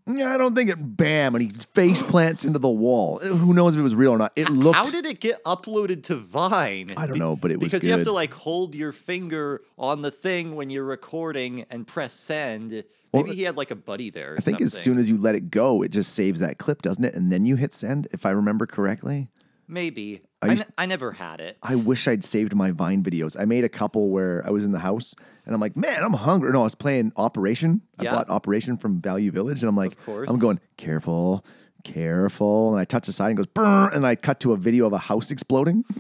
I 0.06 0.38
don't 0.38 0.54
think 0.56 0.70
it 0.70 0.98
bam, 0.98 1.36
and 1.36 1.44
he 1.44 1.50
face 1.74 2.02
plants 2.04 2.44
into 2.46 2.60
the 2.60 2.70
wall. 2.70 3.20
Uh, 3.24 3.28
who 3.28 3.54
knows 3.54 3.76
if 3.76 3.80
it 3.80 3.84
was 3.84 3.96
real 3.96 4.12
or 4.12 4.18
not? 4.18 4.34
It 4.36 4.50
looked 4.50 4.76
How 4.76 4.90
did 4.90 5.06
it 5.06 5.20
get 5.20 5.44
uploaded 5.44 6.04
to 6.04 6.16
Vine? 6.16 6.94
I 6.98 7.08
don't 7.08 7.18
know, 7.18 7.36
but 7.36 7.52
it 7.52 7.60
was 7.60 7.72
because 7.72 7.84
you 7.86 7.92
have 7.92 8.04
to 8.04 8.12
like 8.12 8.34
hold 8.34 8.76
your 8.76 8.92
finger 8.92 9.62
on 9.78 10.02
the 10.02 10.12
thing 10.12 10.56
when 10.56 10.70
you're 10.70 10.84
recording 10.84 11.66
and 11.70 11.88
press 11.88 12.14
send. 12.14 12.84
Maybe 13.14 13.34
he 13.34 13.44
had 13.44 13.58
like 13.58 13.70
a 13.70 13.76
buddy 13.76 14.10
there. 14.10 14.34
Or 14.34 14.38
I 14.38 14.42
think 14.42 14.60
as 14.60 14.74
soon 14.74 14.98
as 14.98 15.08
you 15.08 15.18
let 15.18 15.36
it 15.36 15.52
go, 15.52 15.84
it 15.84 15.92
just 15.92 16.14
saves 16.14 16.40
that 16.40 16.58
clip, 16.58 16.82
doesn't 16.82 17.04
it? 17.04 17.14
And 17.14 17.32
then 17.32 17.46
you 17.46 17.56
hit 17.56 17.74
send, 17.74 18.08
if 18.12 18.26
I 18.26 18.32
remember 18.32 18.66
correctly. 18.66 19.30
Maybe 19.68 20.22
I 20.42 20.48
I, 20.48 20.52
used- 20.52 20.64
ne- 20.68 20.74
I 20.78 20.86
never 20.86 21.12
had 21.14 21.40
it. 21.40 21.58
I 21.64 21.76
wish 21.76 22.08
I'd 22.08 22.24
saved 22.24 22.56
my 22.56 22.72
Vine 22.72 23.04
videos. 23.04 23.36
I 23.40 23.46
made 23.46 23.64
a 23.64 23.70
couple 23.70 24.10
where 24.10 24.44
I 24.46 24.50
was 24.52 24.66
in 24.66 24.72
the 24.72 24.80
house 24.80 25.14
and 25.46 25.54
I'm 25.56 25.62
like, 25.62 25.76
man, 25.78 26.04
I'm 26.04 26.14
hungry. 26.14 26.52
No, 26.52 26.62
I 26.62 26.64
was 26.64 26.76
playing 26.76 27.12
Operation. 27.16 27.82
I 28.00 28.04
Yeah. 28.04 28.12
bought 28.16 28.30
Operation 28.30 28.78
from 28.78 29.02
Value 29.02 29.32
Village 29.32 29.62
and 29.62 29.70
I'm 29.70 29.76
like, 29.78 29.98
course. 30.06 30.30
I'm 30.30 30.40
going, 30.40 30.60
careful, 30.78 31.46
careful. 31.84 32.72
And 32.74 32.80
I 32.80 32.86
touch 32.86 33.06
the 33.06 33.12
side 33.14 33.30
and 33.32 33.40
it 33.40 33.44
goes, 33.44 33.48
Brr, 33.48 33.90
and 33.94 34.06
I 34.06 34.16
cut 34.16 34.40
to 34.42 34.54
a 34.54 34.58
video 34.58 34.86
of 34.86 34.94
a 34.94 34.98
house 34.98 35.32
exploding. 35.32 35.84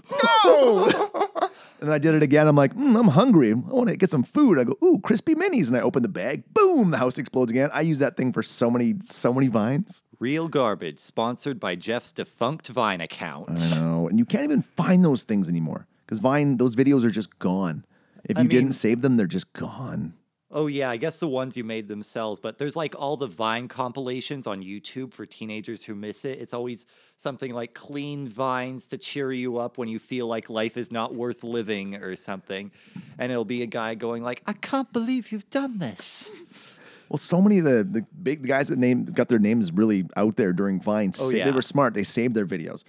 No! 0.45 0.85
and 1.79 1.89
then 1.89 1.91
I 1.91 1.97
did 1.97 2.15
it 2.15 2.23
again. 2.23 2.47
I'm 2.47 2.55
like, 2.55 2.73
mm, 2.75 2.97
I'm 2.99 3.07
hungry. 3.09 3.51
I 3.51 3.55
want 3.55 3.87
to 3.89 3.95
get 3.95 4.11
some 4.11 4.23
food. 4.23 4.59
I 4.59 4.65
go, 4.65 4.77
ooh, 4.83 4.99
crispy 5.03 5.35
minis. 5.35 5.67
And 5.69 5.77
I 5.77 5.81
open 5.81 6.03
the 6.03 6.09
bag. 6.09 6.43
Boom, 6.53 6.91
the 6.91 6.97
house 6.97 7.17
explodes 7.17 7.49
again. 7.51 7.69
I 7.73 7.81
use 7.81 7.99
that 7.99 8.17
thing 8.17 8.33
for 8.33 8.43
so 8.43 8.69
many, 8.69 8.95
so 9.03 9.33
many 9.33 9.47
vines. 9.47 10.03
Real 10.23 10.47
garbage, 10.47 10.99
sponsored 10.99 11.59
by 11.59 11.75
Jeff's 11.75 12.13
defunct 12.13 12.69
Vine 12.69 13.01
account. 13.01 13.59
I 13.59 13.81
know. 13.81 14.07
And 14.07 14.17
you 14.17 14.23
can't 14.23 14.45
even 14.45 14.61
find 14.61 15.03
those 15.03 15.23
things 15.23 15.49
anymore 15.49 15.85
because 16.05 16.19
Vine, 16.19 16.55
those 16.55 16.77
videos 16.77 17.03
are 17.03 17.11
just 17.11 17.37
gone. 17.39 17.83
If 18.23 18.37
you 18.37 18.45
I 18.45 18.47
didn't 18.47 18.71
save 18.71 19.01
them, 19.01 19.17
they're 19.17 19.27
just 19.27 19.51
gone. 19.51 20.13
Oh 20.49 20.67
yeah, 20.67 20.89
I 20.89 20.95
guess 20.95 21.19
the 21.19 21.27
ones 21.27 21.57
you 21.57 21.65
made 21.65 21.89
themselves, 21.89 22.39
but 22.39 22.57
there's 22.57 22.75
like 22.77 22.95
all 22.97 23.17
the 23.17 23.27
Vine 23.27 23.67
compilations 23.67 24.47
on 24.47 24.63
YouTube 24.63 25.13
for 25.13 25.25
teenagers 25.25 25.83
who 25.83 25.93
miss 25.93 26.23
it. 26.23 26.39
It's 26.39 26.53
always 26.53 26.85
something 27.17 27.53
like 27.53 27.73
clean 27.73 28.29
vines 28.29 28.87
to 28.89 28.97
cheer 28.97 29.33
you 29.33 29.57
up 29.57 29.77
when 29.77 29.89
you 29.89 29.99
feel 29.99 30.27
like 30.27 30.49
life 30.49 30.77
is 30.77 30.89
not 30.89 31.13
worth 31.13 31.43
living 31.43 31.95
or 31.95 32.15
something. 32.15 32.71
And 33.17 33.29
it'll 33.29 33.43
be 33.43 33.61
a 33.61 33.65
guy 33.65 33.95
going 33.95 34.23
like, 34.23 34.41
"I 34.45 34.53
can't 34.53 34.93
believe 34.93 35.33
you've 35.33 35.49
done 35.49 35.79
this." 35.79 36.31
Well, 37.13 37.19
so 37.19 37.39
many 37.41 37.59
of 37.59 37.65
the, 37.65 37.83
the 37.83 38.05
big 38.23 38.41
the 38.41 38.47
guys 38.47 38.69
that 38.69 38.79
name 38.79 39.05
got 39.05 39.29
their 39.29 39.37
names 39.37 39.71
really 39.71 40.03
out 40.17 40.35
there 40.35 40.51
during 40.51 40.81
Vine. 40.81 41.11
Oh, 41.19 41.29
sa- 41.29 41.35
yeah. 41.35 41.45
They 41.45 41.51
were 41.51 41.61
smart. 41.61 41.93
They 41.93 42.01
saved 42.03 42.33
their 42.33 42.47
videos. 42.47 42.83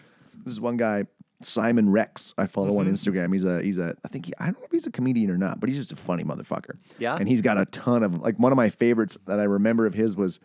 This 0.45 0.53
is 0.55 0.61
one 0.63 0.79
guy, 0.79 1.05
Simon 1.43 1.91
Rex. 1.93 2.33
I 2.39 2.47
follow 2.47 2.79
on 2.79 2.87
Mm-hmm. 2.87 2.95
Instagram. 2.95 3.33
He's 3.35 3.45
a 3.45 3.63
he's 3.63 3.77
a 3.77 3.95
I 4.03 4.09
think 4.09 4.25
he, 4.25 4.33
I 4.41 4.47
don't 4.47 4.59
know 4.61 4.65
if 4.65 4.71
he's 4.71 4.87
a 4.87 4.91
comedian 4.91 5.31
or 5.31 5.37
not, 5.37 5.61
but 5.61 5.69
he's 5.69 5.77
just 5.79 5.93
a 5.93 5.97
funny 5.97 6.25
motherfucker. 6.25 6.79
Yeah? 6.99 7.17
And 7.21 7.29
he's 7.29 7.43
got 7.43 7.59
a 7.59 7.67
ton 7.67 8.03
of 8.03 8.15
like 8.23 8.39
one 8.39 8.51
of 8.51 8.57
my 8.57 8.71
favorites 8.71 9.19
that 9.27 9.39
I 9.39 9.43
remember 9.45 9.85
of 9.85 9.93
his 9.93 10.17
was 10.17 10.41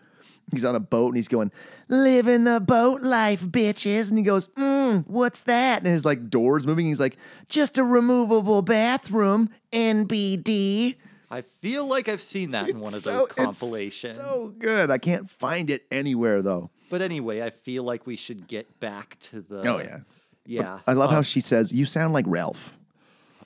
he's 0.52 0.66
on 0.66 0.76
a 0.76 0.80
boat 0.82 1.08
and 1.10 1.16
he's 1.16 1.30
going 1.30 1.50
living 1.88 2.44
the 2.44 2.60
boat 2.60 3.00
life, 3.02 3.42
bitches. 3.44 4.10
And 4.10 4.18
he 4.18 4.26
goes, 4.26 4.48
mm, 4.58 5.08
what's 5.08 5.40
that? 5.44 5.78
And 5.78 5.88
his 5.88 6.04
like 6.04 6.30
doors 6.30 6.68
moving. 6.68 6.86
He's 6.88 7.00
like, 7.00 7.16
just 7.48 7.78
a 7.78 7.84
removable 7.86 8.62
bathroom, 8.62 9.52
NBD. 9.72 10.96
I 11.32 11.42
feel 11.42 11.86
like 11.86 12.10
I've 12.10 12.24
seen 12.24 12.52
that 12.52 12.70
in 12.70 12.80
one 12.80 12.94
of 12.94 13.04
those 13.04 13.14
so- 13.14 13.26
it's 13.26 13.34
compilations. 13.36 14.16
so 14.16 14.54
good. 14.58 14.90
I 14.90 14.98
can't 14.98 15.30
find 15.30 15.70
it 15.70 15.86
anywhere 15.92 16.42
though. 16.42 16.72
But 16.90 17.02
anyway, 17.02 17.42
I 17.44 17.52
feel 17.52 17.84
like 17.84 18.08
we 18.08 18.16
should 18.16 18.48
get 18.48 18.80
back 18.80 19.20
to 19.20 19.42
the. 19.42 19.68
Oh 19.70 19.78
yeah. 19.78 20.00
yeah. 20.46 20.80
I 20.88 20.94
love 20.94 21.12
how 21.12 21.18
um, 21.18 21.24
she 21.24 21.40
says, 21.40 21.72
"You 21.72 21.86
sound 21.86 22.14
like 22.14 22.26
Ralph." 22.28 22.76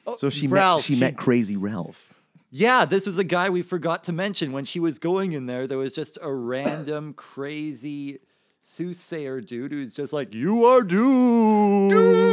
oh, 0.07 0.15
So 0.15 0.29
she 0.29 0.47
Ralph, 0.47 0.79
met 0.79 0.85
she, 0.85 0.99
met 0.99 1.17
Crazy 1.17 1.57
Ralph. 1.57 2.13
Yeah, 2.51 2.85
this 2.85 3.07
was 3.07 3.17
a 3.17 3.23
guy 3.23 3.49
we 3.49 3.63
forgot 3.63 4.03
to 4.05 4.13
mention 4.13 4.51
when 4.53 4.63
she 4.63 4.79
was 4.79 4.99
going 4.99 5.33
in 5.33 5.47
there. 5.47 5.65
There 5.67 5.77
was 5.79 5.93
just 5.93 6.17
a 6.21 6.31
random 6.31 7.13
crazy 7.15 8.19
soothsayer 8.61 9.41
dude 9.41 9.71
who's 9.73 9.93
just 9.93 10.13
like, 10.13 10.33
"You 10.33 10.65
are 10.65 10.83
doomed." 10.83 12.32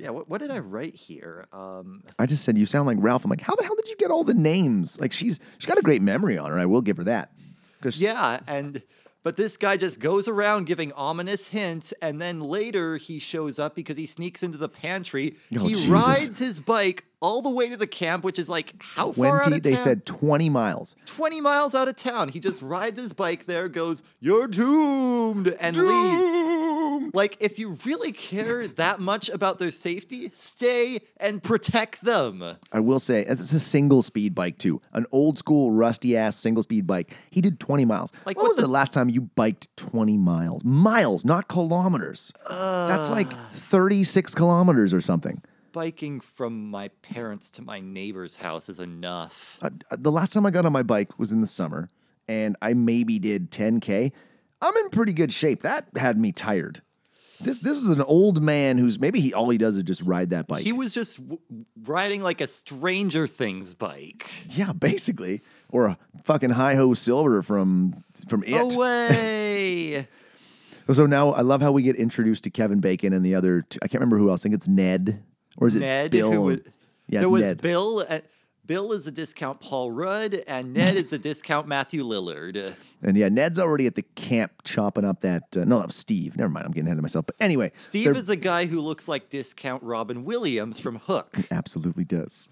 Yeah, 0.00 0.10
what, 0.10 0.28
what 0.28 0.40
did 0.40 0.50
I 0.50 0.58
write 0.58 0.94
here? 0.94 1.46
Um, 1.52 2.02
I 2.18 2.26
just 2.26 2.42
said 2.42 2.56
you 2.56 2.66
sound 2.66 2.86
like 2.86 2.96
Ralph. 3.00 3.24
I'm 3.24 3.30
like, 3.30 3.42
how 3.42 3.54
the 3.54 3.64
hell 3.64 3.76
did 3.76 3.88
you 3.88 3.96
get 3.96 4.10
all 4.10 4.24
the 4.24 4.34
names? 4.34 5.00
Like 5.00 5.12
she's 5.12 5.40
she's 5.58 5.66
got 5.66 5.78
a 5.78 5.82
great 5.82 6.02
memory 6.02 6.38
on 6.38 6.50
her. 6.50 6.58
I 6.58 6.66
will 6.66 6.82
give 6.82 6.96
her 6.96 7.04
that. 7.04 7.32
Because 7.78 8.00
yeah, 8.00 8.40
and 8.46 8.82
but 9.22 9.36
this 9.36 9.56
guy 9.56 9.76
just 9.76 10.00
goes 10.00 10.28
around 10.28 10.64
giving 10.66 10.92
ominous 10.92 11.48
hints, 11.48 11.92
and 12.00 12.20
then 12.20 12.40
later 12.40 12.96
he 12.96 13.18
shows 13.18 13.58
up 13.58 13.74
because 13.74 13.96
he 13.96 14.06
sneaks 14.06 14.42
into 14.42 14.58
the 14.58 14.68
pantry. 14.68 15.36
Oh, 15.54 15.60
he 15.60 15.74
Jesus. 15.74 15.88
rides 15.88 16.38
his 16.38 16.60
bike 16.60 17.04
all 17.20 17.42
the 17.42 17.50
way 17.50 17.68
to 17.68 17.76
the 17.76 17.86
camp, 17.86 18.24
which 18.24 18.38
is 18.38 18.48
like 18.48 18.74
how 18.80 19.12
far 19.12 19.42
out 19.42 19.52
of 19.52 19.62
they 19.62 19.74
town? 19.74 19.84
said 19.84 20.06
twenty 20.06 20.48
miles. 20.48 20.96
20 21.06 21.40
miles 21.40 21.74
out 21.74 21.88
of 21.88 21.96
town. 21.96 22.28
He 22.28 22.40
just 22.40 22.62
rides 22.62 22.98
his 22.98 23.12
bike 23.12 23.46
there, 23.46 23.68
goes, 23.68 24.02
You're 24.20 24.48
doomed, 24.48 25.48
and 25.60 25.76
leaves. 25.76 27.14
Like, 27.14 27.36
if 27.40 27.58
you 27.58 27.76
really 27.84 28.12
care 28.12 28.66
that 28.68 29.00
much 29.00 29.28
about 29.28 29.58
their 29.58 29.70
safety, 29.70 30.30
stay 30.32 31.00
and 31.16 31.42
protect 31.42 32.04
them. 32.04 32.56
I 32.72 32.80
will 32.80 33.00
say 33.00 33.24
it's 33.24 33.52
a 33.52 33.60
single 33.60 34.02
speed 34.02 34.34
bike 34.34 34.58
too, 34.58 34.80
an 34.92 35.06
old 35.12 35.38
school 35.38 35.72
rusty 35.72 36.16
ass 36.16 36.36
single 36.36 36.62
speed 36.62 36.86
bike. 36.86 37.16
He 37.30 37.40
did 37.40 37.60
twenty 37.60 37.84
miles. 37.84 38.12
Like, 38.24 38.36
when 38.36 38.44
was 38.44 38.56
what's 38.56 38.66
the 38.66 38.72
last 38.72 38.92
time 38.92 39.08
you 39.08 39.22
biked 39.22 39.74
twenty 39.76 40.16
miles? 40.16 40.62
Miles, 40.64 41.24
not 41.24 41.48
kilometers. 41.48 42.32
That's 42.48 43.10
like 43.10 43.30
thirty 43.54 44.04
six 44.04 44.34
kilometers 44.34 44.94
or 44.94 45.00
something. 45.00 45.42
Biking 45.72 46.20
from 46.20 46.70
my 46.70 46.88
parents 47.02 47.50
to 47.52 47.62
my 47.62 47.78
neighbor's 47.78 48.36
house 48.36 48.68
is 48.68 48.80
enough. 48.80 49.58
Uh, 49.62 49.70
the 49.92 50.12
last 50.12 50.32
time 50.32 50.46
I 50.46 50.50
got 50.50 50.66
on 50.66 50.72
my 50.72 50.82
bike 50.82 51.18
was 51.18 51.32
in 51.32 51.40
the 51.40 51.46
summer, 51.46 51.88
and 52.28 52.56
I 52.62 52.74
maybe 52.74 53.18
did 53.18 53.50
10k. 53.50 54.12
I'm 54.62 54.76
in 54.76 54.90
pretty 54.90 55.12
good 55.12 55.32
shape. 55.32 55.62
That 55.62 55.88
had 55.96 56.18
me 56.18 56.32
tired. 56.32 56.82
This 57.42 57.60
this 57.60 57.78
is 57.78 57.88
an 57.88 58.02
old 58.02 58.42
man 58.42 58.76
who's 58.76 58.98
maybe 58.98 59.18
he 59.20 59.32
all 59.32 59.48
he 59.48 59.56
does 59.56 59.76
is 59.76 59.82
just 59.84 60.02
ride 60.02 60.28
that 60.30 60.46
bike. 60.46 60.62
He 60.62 60.72
was 60.72 60.92
just 60.92 61.16
w- 61.16 61.38
riding 61.84 62.20
like 62.20 62.42
a 62.42 62.46
Stranger 62.46 63.26
Things 63.26 63.72
bike. 63.72 64.28
yeah, 64.48 64.72
basically, 64.72 65.40
or 65.70 65.86
a 65.86 65.98
fucking 66.24 66.50
hi 66.50 66.74
ho 66.74 66.92
silver 66.92 67.40
from 67.42 68.04
from 68.28 68.44
it. 68.44 68.74
Away. 68.74 70.06
So 70.92 71.06
now 71.06 71.30
I 71.30 71.42
love 71.42 71.62
how 71.62 71.70
we 71.70 71.82
get 71.82 71.94
introduced 71.94 72.42
to 72.44 72.50
Kevin 72.50 72.80
Bacon 72.80 73.12
and 73.12 73.24
the 73.24 73.36
other. 73.36 73.62
Two, 73.62 73.78
I 73.80 73.86
can't 73.86 74.00
remember 74.00 74.18
who 74.18 74.28
else. 74.28 74.40
I 74.40 74.44
think 74.44 74.56
it's 74.56 74.66
Ned 74.66 75.22
or 75.60 75.68
is 75.68 75.76
it 75.76 75.80
Ned, 75.80 76.10
Bill? 76.10 76.32
who 76.32 76.40
was, 76.42 76.60
yeah, 77.08 77.20
there 77.20 77.28
was 77.28 77.42
Ned. 77.42 77.62
Bill. 77.62 78.04
Uh, 78.08 78.20
Bill 78.66 78.92
is 78.92 79.04
a 79.08 79.10
discount 79.10 79.60
Paul 79.60 79.90
Rudd, 79.90 80.44
and 80.46 80.72
Ned 80.72 80.94
is 80.94 81.12
a 81.12 81.18
discount 81.18 81.66
Matthew 81.66 82.04
Lillard. 82.04 82.74
And 83.02 83.16
yeah, 83.16 83.28
Ned's 83.28 83.58
already 83.58 83.86
at 83.88 83.96
the 83.96 84.02
camp 84.14 84.52
chopping 84.62 85.04
up 85.04 85.22
that. 85.22 85.56
Uh, 85.56 85.64
no, 85.64 85.78
was 85.78 85.96
Steve. 85.96 86.36
Never 86.36 86.50
mind. 86.50 86.66
I'm 86.66 86.72
getting 86.72 86.86
ahead 86.86 86.98
of 86.98 87.02
myself. 87.02 87.26
But 87.26 87.34
anyway, 87.40 87.72
Steve 87.76 88.16
is 88.16 88.28
a 88.28 88.36
guy 88.36 88.66
who 88.66 88.80
looks 88.80 89.08
like 89.08 89.28
discount 89.28 89.82
Robin 89.82 90.24
Williams 90.24 90.78
from 90.78 90.96
Hook. 90.96 91.36
absolutely 91.50 92.04
does. 92.04 92.48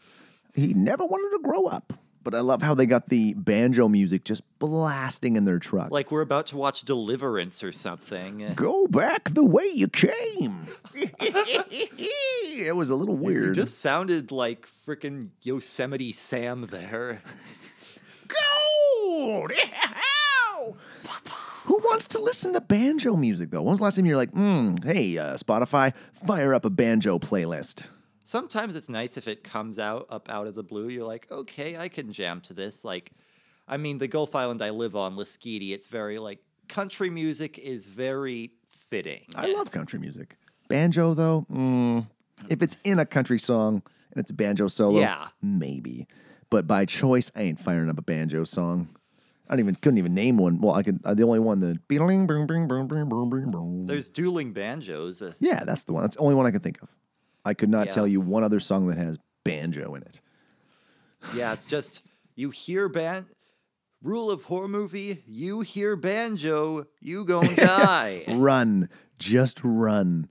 He 0.55 0.75
never 0.75 1.05
wanted 1.05 1.37
to 1.37 1.43
grow 1.43 1.67
up. 1.67 1.93
But 2.31 2.37
I 2.37 2.41
love 2.41 2.61
how 2.61 2.75
they 2.75 2.85
got 2.85 3.09
the 3.09 3.33
banjo 3.33 3.89
music 3.89 4.23
just 4.23 4.43
blasting 4.59 5.37
in 5.37 5.47
their 5.47 5.59
truck. 5.59 5.91
Like 5.91 6.11
we're 6.11 6.21
about 6.21 6.49
to 6.49 6.59
watch 6.59 6.83
Deliverance 6.83 7.65
or 7.65 7.73
something. 7.73 8.53
go 8.55 8.87
back 8.87 9.31
the 9.31 9.43
way 9.43 9.65
you 9.73 9.89
came. 9.89 10.67
it 10.95 12.77
was 12.77 12.91
a 12.91 12.97
little 12.97 13.17
weird. 13.17 13.57
It 13.57 13.63
just 13.63 13.79
sounded 13.79 14.31
like 14.31 14.69
freaking 14.87 15.31
Yosemite 15.41 16.13
Sam 16.13 16.67
there. 16.67 17.23
Go! 18.29 19.49
Who 21.65 21.79
wants 21.79 22.09
to 22.09 22.19
listen 22.19 22.53
to 22.53 22.61
banjo 22.61 23.17
music 23.17 23.51
though? 23.53 23.63
When's 23.63 23.79
the 23.79 23.85
last 23.85 23.97
time 23.97 24.05
you're 24.05 24.19
like, 24.19 24.33
mm, 24.33 24.85
hey, 24.85 25.17
uh, 25.17 25.39
Spotify, 25.39 25.95
fire 26.27 26.53
up 26.53 26.67
a 26.67 26.71
banjo 26.71 27.19
playlist? 27.19 27.89
Sometimes 28.29 28.77
it's 28.77 28.91
nice 28.91 29.17
if 29.17 29.27
it 29.27 29.43
comes 29.43 29.79
out 29.79 30.07
up 30.11 30.29
out 30.29 30.47
of 30.47 30.55
the 30.55 30.63
blue. 30.63 30.89
You're 30.91 31.07
like, 31.07 31.27
okay, 31.33 31.79
I 31.79 31.89
can 31.89 32.13
jam 32.13 32.43
to 32.43 32.53
this. 32.53 32.85
Like, 32.85 33.13
I 33.67 33.79
mean, 33.79 33.97
the 33.97 34.07
Gulf 34.07 34.35
Island 34.35 34.61
I 34.61 34.69
live 34.69 34.95
on, 34.95 35.17
Lasqueti, 35.17 35.73
it's 35.73 35.89
very 35.89 36.19
like 36.19 36.41
country 36.69 37.09
music 37.09 37.59
is 37.59 37.87
very 37.87 38.53
fitting. 38.69 39.23
I 39.35 39.47
love 39.47 39.71
country 39.71 39.99
music. 39.99 40.37
Banjo 40.69 41.15
though, 41.15 41.47
mm, 41.51 42.07
if 42.51 42.61
it's 42.61 42.77
in 42.85 42.99
a 42.99 43.07
country 43.07 43.39
song 43.39 43.81
and 44.13 44.21
it's 44.21 44.31
a 44.31 44.35
banjo 44.35 44.69
solo, 44.69 45.01
Yeah. 45.01 45.29
maybe. 45.41 46.07
But 46.51 46.67
by 46.67 46.85
choice, 46.85 47.33
I 47.35 47.45
ain't 47.45 47.59
firing 47.59 47.89
up 47.89 47.97
a 47.97 48.03
banjo 48.03 48.45
song. 48.45 48.91
I 49.49 49.55
don't 49.55 49.61
even 49.61 49.77
couldn't 49.77 49.97
even 49.97 50.13
name 50.13 50.37
one. 50.37 50.61
Well, 50.61 50.75
I 50.75 50.83
could. 50.83 51.01
Uh, 51.03 51.15
the 51.15 51.23
only 51.23 51.39
one 51.39 51.61
the 51.61 51.79
beeling, 51.89 52.27
boom, 52.27 52.47
boom, 52.47 52.69
boom, 52.69 52.89
boom, 52.89 53.09
boom, 53.09 53.31
boom, 53.31 53.51
boom. 53.51 53.87
There's 53.87 54.11
dueling 54.11 54.53
banjos. 54.53 55.23
Uh, 55.23 55.33
Yeah, 55.41 55.65
that's 55.65 55.85
the 55.85 55.95
one. 55.95 56.03
That's 56.03 56.17
the 56.17 56.21
only 56.23 56.35
one 56.35 56.45
I 56.45 56.51
can 56.51 56.61
think 56.61 56.83
of. 56.83 56.91
I 57.49 57.55
could 57.55 57.71
not 57.71 57.87
Yeah. 57.87 57.93
tell 57.93 58.07
you 58.07 58.21
one 58.21 58.45
other 58.45 58.61
song 58.61 58.87
that 58.89 58.99
has 58.99 59.19
banjo 59.45 59.95
in 59.95 60.03
it. 60.03 60.21
Yeah, 61.35 61.53
it's 61.55 61.67
just 61.69 62.03
you 62.37 62.51
hear 62.51 62.89
ban 62.89 63.27
rule 64.03 64.31
of 64.31 64.45
horror 64.45 64.69
movie, 64.69 65.25
you 65.27 65.63
hear 65.63 65.97
banjo, 65.97 66.87
you 67.01 67.25
gonna 67.25 67.57
die. 67.57 68.25
Run, 68.29 68.89
just 69.19 69.61
run. 69.65 70.29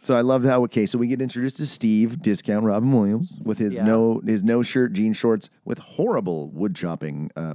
So 0.00 0.16
I 0.16 0.22
loved 0.22 0.46
how 0.46 0.62
okay. 0.64 0.86
So 0.86 0.98
we 0.98 1.06
get 1.06 1.20
introduced 1.20 1.58
to 1.58 1.66
Steve, 1.66 2.22
discount 2.22 2.64
Robin 2.64 2.90
Williams, 2.92 3.38
with 3.44 3.58
his 3.58 3.74
Yeah. 3.74 3.84
no 3.84 4.20
his 4.26 4.42
no 4.42 4.62
shirt, 4.62 4.94
jean 4.94 5.12
shorts, 5.12 5.50
with 5.64 5.78
horrible 5.78 6.50
wood 6.50 6.74
chopping 6.74 7.30
uh, 7.36 7.54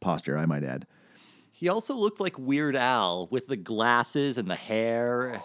posture. 0.00 0.36
I 0.36 0.46
might 0.46 0.64
add. 0.64 0.86
he 1.52 1.68
also 1.68 1.94
looked 1.94 2.20
like 2.20 2.36
Weird 2.38 2.74
Al 2.74 3.28
with 3.30 3.46
the 3.46 3.56
glasses 3.56 4.36
and 4.36 4.50
the 4.50 4.56
hair. 4.56 5.40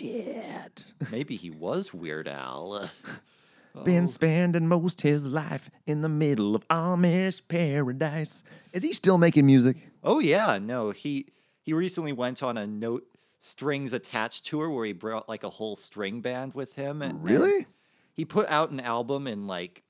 He 0.00 0.22
did. 0.22 0.84
Maybe 1.10 1.36
he 1.36 1.50
was 1.50 1.92
Weird 1.94 2.28
Al. 2.28 2.90
Been 3.84 4.04
Oh. 4.04 4.06
spending 4.06 4.66
most 4.66 5.02
his 5.02 5.26
life 5.26 5.70
in 5.86 6.00
the 6.00 6.08
middle 6.08 6.56
of 6.56 6.66
Amish 6.68 7.42
paradise. 7.48 8.42
Is 8.72 8.82
he 8.82 8.92
still 8.92 9.18
making 9.18 9.46
music? 9.46 9.88
Oh 10.02 10.18
yeah, 10.18 10.58
no, 10.58 10.90
he 10.90 11.26
he 11.62 11.72
recently 11.72 12.12
went 12.12 12.42
on 12.42 12.56
a 12.56 12.66
note 12.66 13.04
strings 13.38 13.92
attached 13.92 14.46
tour 14.46 14.68
where 14.70 14.84
he 14.86 14.92
brought 14.92 15.28
like 15.28 15.44
a 15.44 15.50
whole 15.50 15.76
string 15.76 16.20
band 16.20 16.54
with 16.54 16.74
him. 16.74 17.02
and- 17.02 17.12
and 17.12 17.24
Really? 17.24 17.66
he 18.14 18.24
put 18.24 18.48
out 18.48 18.70
an 18.70 18.80
album 18.80 19.26
in 19.28 19.46
like 19.46 19.84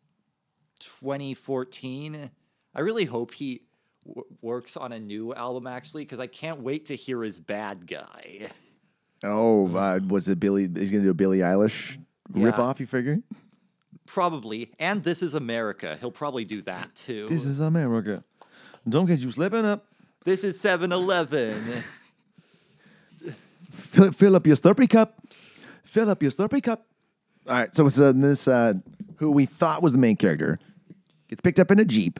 2014. 0.81 2.31
I 2.75 2.81
really 2.81 3.07
hope 3.07 3.33
he 3.35 3.63
w- 4.07 4.27
works 4.43 4.77
on 4.77 4.93
a 4.93 5.01
new 5.01 5.33
album 5.35 5.67
actually 5.67 6.03
because 6.05 6.19
I 6.19 6.27
can't 6.27 6.61
wait 6.61 6.87
to 6.87 6.95
hear 6.97 7.23
his 7.23 7.41
bad 7.41 7.87
guy. 7.87 8.51
Oh, 9.23 9.75
uh, 9.77 10.01
was 10.07 10.29
it 10.29 10.39
Billy? 10.39 10.69
He's 10.75 10.91
gonna 10.91 11.05
do 11.05 11.11
a 11.11 11.15
Billie 11.15 11.39
Eilish 11.39 11.99
Yeah. 12.35 12.45
rip 12.45 12.59
off. 12.59 12.81
You 12.81 12.87
figure? 12.87 13.19
Probably, 14.07 14.71
and 14.79 15.05
This 15.05 15.23
Is 15.23 15.35
America. 15.35 15.99
He'll 16.01 16.11
probably 16.11 16.45
do 16.45 16.63
that 16.63 16.95
too. 16.95 17.27
This 17.29 17.45
is 17.45 17.61
America. 17.61 18.25
Don't 18.89 19.05
get 19.07 19.19
you 19.19 19.31
slipping 19.31 19.67
up. 19.67 19.85
This 20.25 20.45
is 20.45 20.59
7-Eleven. 20.61 21.83
Fill, 23.71 24.13
fill 24.13 24.37
up 24.37 24.47
your 24.47 24.57
Slurpee 24.57 24.89
cup. 24.89 25.21
Fill 25.85 26.11
up 26.11 26.23
your 26.23 26.31
Slurpee 26.31 26.63
cup. 26.63 26.87
All 27.47 27.55
right. 27.55 27.75
So 27.75 27.87
it's 27.87 28.01
uh, 28.01 28.13
this 28.15 28.49
uh, 28.49 28.75
who 29.17 29.31
we 29.31 29.47
thought 29.47 29.83
was 29.83 29.93
the 29.93 29.99
main 29.99 30.17
character 30.17 30.59
gets 31.29 31.41
picked 31.41 31.59
up 31.61 31.71
in 31.71 31.79
a 31.79 31.85
jeep. 31.85 32.19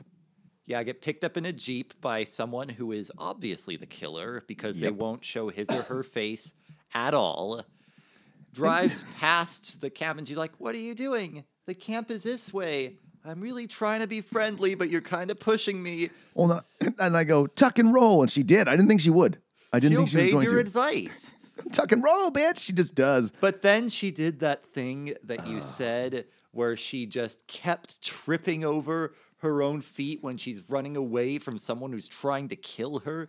Yeah, 0.67 0.83
get 0.83 1.01
picked 1.01 1.25
up 1.25 1.39
in 1.39 1.47
a 1.47 1.53
Jeep 1.53 1.95
by 2.03 2.25
someone 2.25 2.69
who 2.69 2.93
is 2.93 3.11
obviously 3.17 3.77
the 3.77 3.87
killer 3.87 4.45
because 4.47 4.79
they 4.79 4.91
won't 4.91 5.25
show 5.25 5.49
his 5.49 5.71
or 5.71 5.81
her 5.85 6.03
face 6.03 6.53
at 6.95 7.15
all. 7.15 7.63
Drives 8.53 9.05
past 9.19 9.81
the 9.81 9.91
camp 9.91 10.19
and 10.19 10.27
she's 10.27 10.37
like, 10.37 10.53
What 10.59 10.75
are 10.75 10.79
you 10.79 10.95
doing? 10.95 11.45
The 11.67 11.75
camp 11.75 12.11
is 12.11 12.23
this 12.23 12.53
way. 12.53 12.97
I'm 13.25 13.41
really 13.41 13.67
trying 13.67 14.01
to 14.01 14.07
be 14.07 14.21
friendly, 14.21 14.75
but 14.75 14.89
you're 14.89 15.01
kind 15.03 15.31
of 15.31 15.39
pushing 15.39 15.83
me. 15.83 16.11
Well, 16.35 16.49
no, 16.81 16.93
and 16.99 17.17
I 17.17 17.25
go 17.25 17.47
tuck 17.47 17.79
and 17.79 17.93
roll, 17.93 18.23
and 18.23 18.31
she 18.31 18.43
did. 18.43 18.69
I 18.69 18.73
didn't 18.73 18.89
think 18.89 19.01
she 19.01 19.11
would. 19.11 19.39
I 19.73 19.81
didn't 19.81 20.07
She 20.07 20.17
think 20.17 20.31
she 20.31 20.35
was 20.35 20.45
going 20.45 20.45
your 20.47 20.55
to. 20.55 20.61
advice. 20.61 21.31
tuck 21.73 21.93
and 21.93 22.03
roll, 22.03 22.31
bitch. 22.31 22.61
She 22.61 22.73
just 22.73 22.95
does. 22.95 23.33
But 23.41 23.61
then 23.61 23.91
she 23.91 24.11
did 24.11 24.41
that 24.41 24.65
thing 24.65 25.15
that 25.25 25.47
you 25.47 25.61
said 25.61 26.25
where 26.53 26.77
she 26.77 27.05
just 27.05 27.47
kept 27.47 28.01
tripping 28.03 28.65
over 28.65 29.15
her 29.39 29.63
own 29.63 29.83
feet 29.83 30.23
when 30.23 30.39
she's 30.39 30.63
running 30.69 30.97
away 30.97 31.39
from 31.39 31.59
someone 31.59 31.93
who's 31.93 32.09
trying 32.09 32.49
to 32.49 32.57
kill 32.57 33.01
her. 33.01 33.29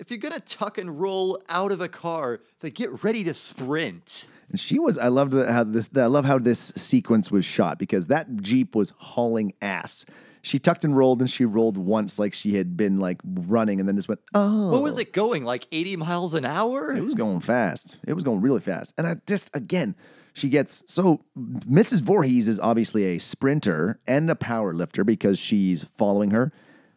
If 0.00 0.10
you're 0.10 0.18
gonna 0.18 0.40
tuck 0.40 0.78
and 0.78 1.00
roll 1.00 1.40
out 1.48 1.70
of 1.72 1.80
a 1.80 1.88
car, 1.88 2.40
then 2.60 2.72
get 2.72 3.04
ready 3.04 3.22
to 3.24 3.34
sprint. 3.34 4.26
And 4.48 4.58
she 4.58 4.78
was. 4.78 4.98
I 4.98 5.08
loved 5.08 5.34
how 5.34 5.62
this. 5.62 5.88
I 5.94 6.06
love 6.06 6.24
how 6.24 6.38
this 6.38 6.72
sequence 6.74 7.30
was 7.30 7.44
shot 7.44 7.78
because 7.78 8.08
that 8.08 8.38
jeep 8.38 8.74
was 8.74 8.92
hauling 8.96 9.52
ass. 9.62 10.04
She 10.42 10.58
tucked 10.58 10.84
and 10.84 10.96
rolled, 10.96 11.20
and 11.20 11.28
she 11.28 11.44
rolled 11.44 11.76
once 11.76 12.18
like 12.18 12.32
she 12.32 12.56
had 12.56 12.76
been 12.76 12.96
like 12.96 13.20
running, 13.24 13.78
and 13.78 13.86
then 13.86 13.94
just 13.96 14.08
went. 14.08 14.20
Oh, 14.34 14.70
What 14.72 14.82
was 14.82 14.98
it 14.98 15.12
going? 15.12 15.44
Like 15.44 15.66
80 15.70 15.96
miles 15.96 16.32
an 16.34 16.46
hour? 16.46 16.92
It 16.92 17.04
was 17.04 17.14
going 17.14 17.40
fast. 17.40 17.98
It 18.06 18.14
was 18.14 18.24
going 18.24 18.40
really 18.40 18.60
fast. 18.60 18.94
And 18.96 19.06
I 19.06 19.16
just, 19.26 19.54
again, 19.54 19.94
she 20.32 20.48
gets 20.48 20.82
so 20.86 21.20
Mrs. 21.38 22.00
Voorhees 22.00 22.48
is 22.48 22.58
obviously 22.58 23.04
a 23.04 23.18
sprinter 23.18 24.00
and 24.06 24.30
a 24.30 24.34
power 24.34 24.72
lifter 24.72 25.04
because 25.04 25.38
she's 25.38 25.84
following 25.96 26.30
her, 26.30 26.52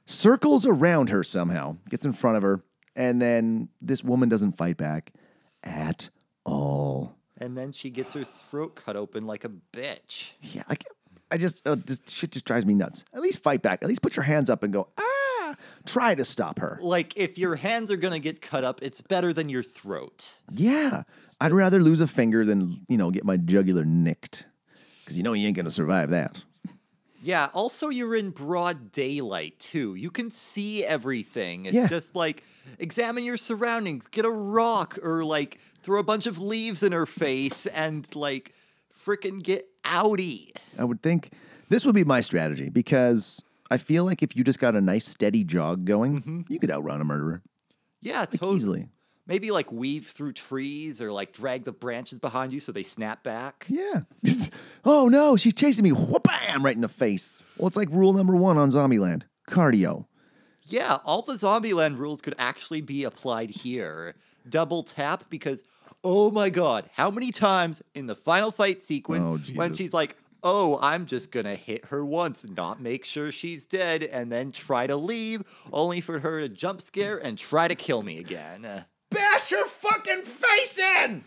circles 0.05 0.65
around 0.65 1.09
her 1.09 1.21
somehow, 1.21 1.75
gets 1.89 2.05
in 2.05 2.13
front 2.13 2.37
of 2.37 2.43
her, 2.43 2.63
and 2.95 3.21
then 3.21 3.69
this 3.81 4.03
woman 4.03 4.29
doesn't 4.29 4.57
fight 4.57 4.77
back 4.77 5.13
at 5.63 6.09
all. 6.45 7.15
And 7.37 7.57
then 7.57 7.71
she 7.71 7.89
gets 7.89 8.13
her 8.13 8.23
throat 8.23 8.75
cut 8.75 8.95
open 8.95 9.25
like 9.25 9.43
a 9.43 9.51
bitch. 9.73 10.31
Yeah, 10.41 10.63
I, 10.69 10.77
I 11.31 11.37
just, 11.37 11.67
uh, 11.67 11.75
this 11.83 12.01
shit 12.07 12.31
just 12.31 12.45
drives 12.45 12.65
me 12.65 12.73
nuts. 12.73 13.03
At 13.13 13.21
least 13.21 13.41
fight 13.41 13.61
back. 13.61 13.81
At 13.81 13.89
least 13.89 14.01
put 14.01 14.15
your 14.15 14.23
hands 14.23 14.49
up 14.49 14.63
and 14.63 14.71
go, 14.71 14.87
ah, 14.97 15.55
try 15.85 16.15
to 16.15 16.23
stop 16.23 16.59
her. 16.59 16.79
Like, 16.81 17.17
if 17.17 17.37
your 17.37 17.55
hands 17.55 17.91
are 17.91 17.97
gonna 17.97 18.19
get 18.19 18.41
cut 18.41 18.63
up, 18.63 18.79
it's 18.81 19.01
better 19.01 19.33
than 19.33 19.49
your 19.49 19.63
throat. 19.63 20.39
Yeah. 20.51 21.03
I'd 21.41 21.51
rather 21.51 21.79
lose 21.79 21.99
a 21.99 22.07
finger 22.07 22.45
than, 22.45 22.85
you 22.87 22.97
know, 22.97 23.11
get 23.11 23.25
my 23.25 23.37
jugular 23.37 23.83
nicked. 23.83 24.45
Because 25.03 25.17
you 25.17 25.23
know 25.23 25.33
you 25.33 25.47
ain't 25.47 25.55
going 25.55 25.65
to 25.65 25.71
survive 25.71 26.11
that. 26.11 26.45
Yeah, 27.23 27.49
also, 27.53 27.87
you're 27.87 28.15
in 28.15 28.31
broad 28.31 28.91
daylight, 28.91 29.57
too. 29.57 29.95
You 29.95 30.11
can 30.11 30.29
see 30.29 30.83
everything. 30.83 31.65
It's 31.65 31.73
Yeah. 31.73 31.87
just 31.87 32.15
like, 32.15 32.43
examine 32.79 33.23
your 33.23 33.37
surroundings, 33.37 34.07
get 34.07 34.25
a 34.25 34.29
rock, 34.29 34.99
or 35.01 35.23
like, 35.23 35.57
throw 35.81 35.99
a 35.99 36.03
bunch 36.03 36.25
of 36.27 36.39
leaves 36.39 36.83
in 36.83 36.91
her 36.91 37.05
face 37.05 37.65
and 37.67 38.13
like, 38.13 38.53
frickin' 39.05 39.41
get 39.41 39.67
outie. 39.83 40.51
I 40.77 40.83
would 40.83 41.01
think 41.01 41.31
this 41.69 41.85
would 41.85 41.95
be 41.95 42.03
my 42.03 42.19
strategy 42.21 42.67
because 42.69 43.41
I 43.71 43.77
feel 43.77 44.03
like 44.03 44.21
if 44.21 44.35
you 44.35 44.43
just 44.43 44.59
got 44.59 44.75
a 44.75 44.81
nice 44.81 45.05
steady 45.05 45.43
jog 45.45 45.85
going, 45.85 46.19
mm-hmm. 46.21 46.41
you 46.49 46.59
could 46.59 46.71
outrun 46.71 46.99
a 46.99 47.05
murderer 47.05 47.41
Yeah, 48.01 48.25
totally. 48.25 48.57
easily. 48.57 48.87
Maybe 49.25 49.51
like 49.51 49.71
weave 49.71 50.07
through 50.07 50.33
trees 50.33 51.01
or 51.01 51.11
like 51.11 51.31
drag 51.31 51.63
the 51.63 51.71
branches 51.71 52.19
behind 52.19 52.51
you 52.51 52.59
so 52.59 52.71
they 52.73 52.83
snap 52.83 53.23
back. 53.23 53.65
Yeah. 53.69 54.01
Oh 54.83 55.07
no, 55.07 55.37
she's 55.37 55.53
chasing 55.53 55.83
me. 55.83 55.91
Whoop-bam, 55.91 56.63
right 56.63 56.75
in 56.75 56.81
the 56.81 56.89
face. 56.89 57.43
Well, 57.57 57.67
it's 57.67 57.77
like 57.77 57.89
rule 57.89 58.11
number 58.13 58.35
one 58.35 58.57
on 58.57 58.69
Zombieland 58.71 59.23
cardio. 59.49 60.07
Yeah, 60.63 60.97
all 61.05 61.21
the 61.21 61.33
Zombieland 61.33 61.97
rules 61.97 62.21
could 62.21 62.35
actually 62.37 62.81
be 62.81 63.03
applied 63.03 63.49
here. 63.49 64.15
Double 64.47 64.83
tap 64.83 65.25
because, 65.29 65.63
oh 66.03 66.31
my 66.31 66.49
god, 66.49 66.89
how 66.93 67.09
many 67.09 67.31
times 67.31 67.81
in 67.95 68.07
the 68.07 68.15
final 68.15 68.51
fight 68.51 68.81
sequence 68.81 69.49
Oh, 69.49 69.53
when 69.55 69.73
she's 69.73 69.93
like, 69.93 70.17
oh, 70.43 70.77
I'm 70.81 71.05
just 71.05 71.31
gonna 71.31 71.55
hit 71.55 71.85
her 71.85 72.05
once, 72.05 72.45
not 72.45 72.81
make 72.81 73.05
sure 73.05 73.31
she's 73.31 73.65
dead, 73.65 74.03
and 74.03 74.29
then 74.29 74.51
try 74.51 74.85
to 74.87 74.97
leave, 74.97 75.43
only 75.71 76.01
for 76.01 76.19
her 76.19 76.41
to 76.41 76.49
jump 76.49 76.81
scare 76.81 77.17
and 77.17 77.37
try 77.37 77.69
to 77.69 77.75
kill 77.75 78.03
me 78.03 78.19
again. 78.19 78.85
Bash 79.13 79.51
your 79.51 79.67
fucking 79.67 80.23
face 80.23 80.79
in. 80.79 81.23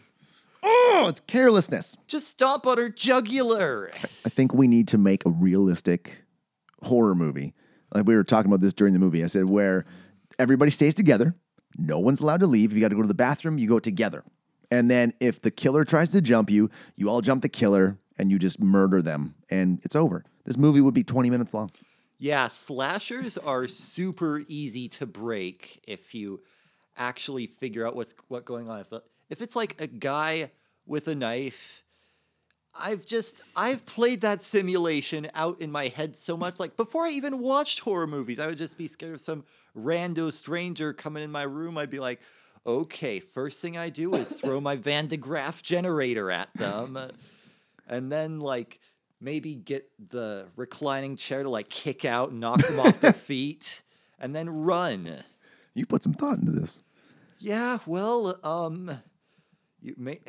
Oh, 0.62 1.07
it's 1.09 1.20
carelessness. 1.20 1.96
Just 2.07 2.29
stomp 2.29 2.66
on 2.66 2.79
her 2.79 2.88
jugular. 2.88 3.90
I 4.25 4.29
think 4.29 4.53
we 4.53 4.66
need 4.66 4.88
to 4.88 4.99
make 4.99 5.25
a 5.25 5.31
realistic 5.31 6.18
horror 6.83 7.14
movie. 7.14 7.55
Like 7.94 8.07
we 8.07 8.16
were 8.16 8.25
talking 8.25 8.51
about 8.51 8.61
this 8.61 8.75
during 8.75 8.92
the 8.92 8.99
movie. 8.99 9.22
I 9.22 9.29
said 9.29 9.49
where 9.49 9.87
everybody 10.38 10.70
stays 10.70 10.94
together, 10.94 11.35
no 11.79 11.99
one's 11.99 12.20
allowed 12.20 12.40
to 12.40 12.46
leave. 12.46 12.72
If 12.72 12.75
you 12.77 12.81
got 12.81 12.88
to 12.88 12.96
go 12.96 13.03
to 13.03 13.09
the 13.09 13.14
bathroom, 13.14 13.59
you 13.59 13.68
go 13.68 13.79
together. 13.79 14.25
And 14.70 14.90
then 14.90 15.14
if 15.20 15.40
the 15.40 15.51
killer 15.51 15.85
tries 15.85 16.11
to 16.12 16.20
jump 16.20 16.51
you, 16.51 16.70
you 16.96 17.09
all 17.09 17.20
jump 17.20 17.42
the 17.42 17.49
killer 17.49 17.99
and 18.18 18.31
you 18.31 18.38
just 18.38 18.61
murder 18.61 19.03
them 19.03 19.35
and 19.51 19.81
it's 19.85 19.94
over. 19.94 20.25
This 20.44 20.57
movie 20.57 20.81
would 20.81 20.94
be 20.94 21.05
20 21.05 21.31
minutes 21.31 21.55
long. 21.55 21.70
Yeah, 22.18 22.46
slashers 22.46 23.37
are 23.37 23.68
super 23.68 24.42
easy 24.49 24.88
to 24.88 25.07
break 25.07 25.85
if 25.87 26.14
you 26.14 26.40
actually 26.96 27.46
figure 27.46 27.87
out 27.87 27.96
what's 27.96 28.14
what 28.28 28.44
going 28.44 28.68
on. 28.68 28.80
If, 28.80 28.92
if 29.30 29.42
it's 29.42 29.56
like 29.56 29.76
a 29.80 29.87
guy 29.87 30.50
with 30.87 31.09
a 31.09 31.14
knife, 31.14 31.85
I've 32.78 33.06
just 33.06 33.40
I've 33.54 33.85
played 33.87 34.20
that 34.22 34.42
simulation 34.42 35.28
out 35.35 35.61
in 35.61 35.70
my 35.70 35.88
head 35.88 36.16
so 36.16 36.37
much. 36.37 36.61
Like 36.61 36.76
before 36.76 37.06
I 37.06 37.11
even 37.11 37.38
watched 37.38 37.80
horror 37.80 38.06
movies, 38.06 38.38
I 38.38 38.46
would 38.46 38.59
just 38.59 38.76
be 38.76 38.88
scared 38.88 39.14
of 39.14 39.20
some 39.20 39.44
rando 39.76 40.32
stranger 40.32 40.92
coming 40.92 41.22
in 41.22 41.30
my 41.30 41.42
room. 41.42 41.78
I'd 41.78 41.90
be 41.90 41.98
like, 41.98 42.20
okay, 42.66 43.20
first 43.20 43.61
thing 43.61 43.76
I 43.76 43.88
do 43.88 44.14
is 44.14 44.30
throw 44.40 44.61
my 44.61 44.76
Van 44.76 45.06
de 45.06 45.16
Graaff 45.16 45.62
generator 45.62 46.30
at 46.30 46.52
them, 46.54 46.98
and 47.88 48.11
then 48.11 48.40
like 48.40 48.80
maybe 49.20 49.54
get 49.54 49.90
the 50.11 50.46
reclining 50.56 51.16
chair 51.16 51.42
to 51.42 51.48
like 51.48 51.70
kick 51.70 52.04
out 52.04 52.30
and 52.30 52.40
knock 52.40 52.62
them 52.62 52.80
off 52.80 53.00
their 53.00 53.12
feet, 53.12 53.82
and 54.18 54.35
then 54.35 54.50
run. 54.50 55.22
You 55.74 55.87
put 55.87 56.02
some 56.02 56.14
thought 56.14 56.38
into 56.38 56.52
this. 56.52 56.80
Yeah, 57.38 57.79
well, 57.87 58.38
um, 58.44 58.90
you 59.83 59.94
may. 59.96 60.20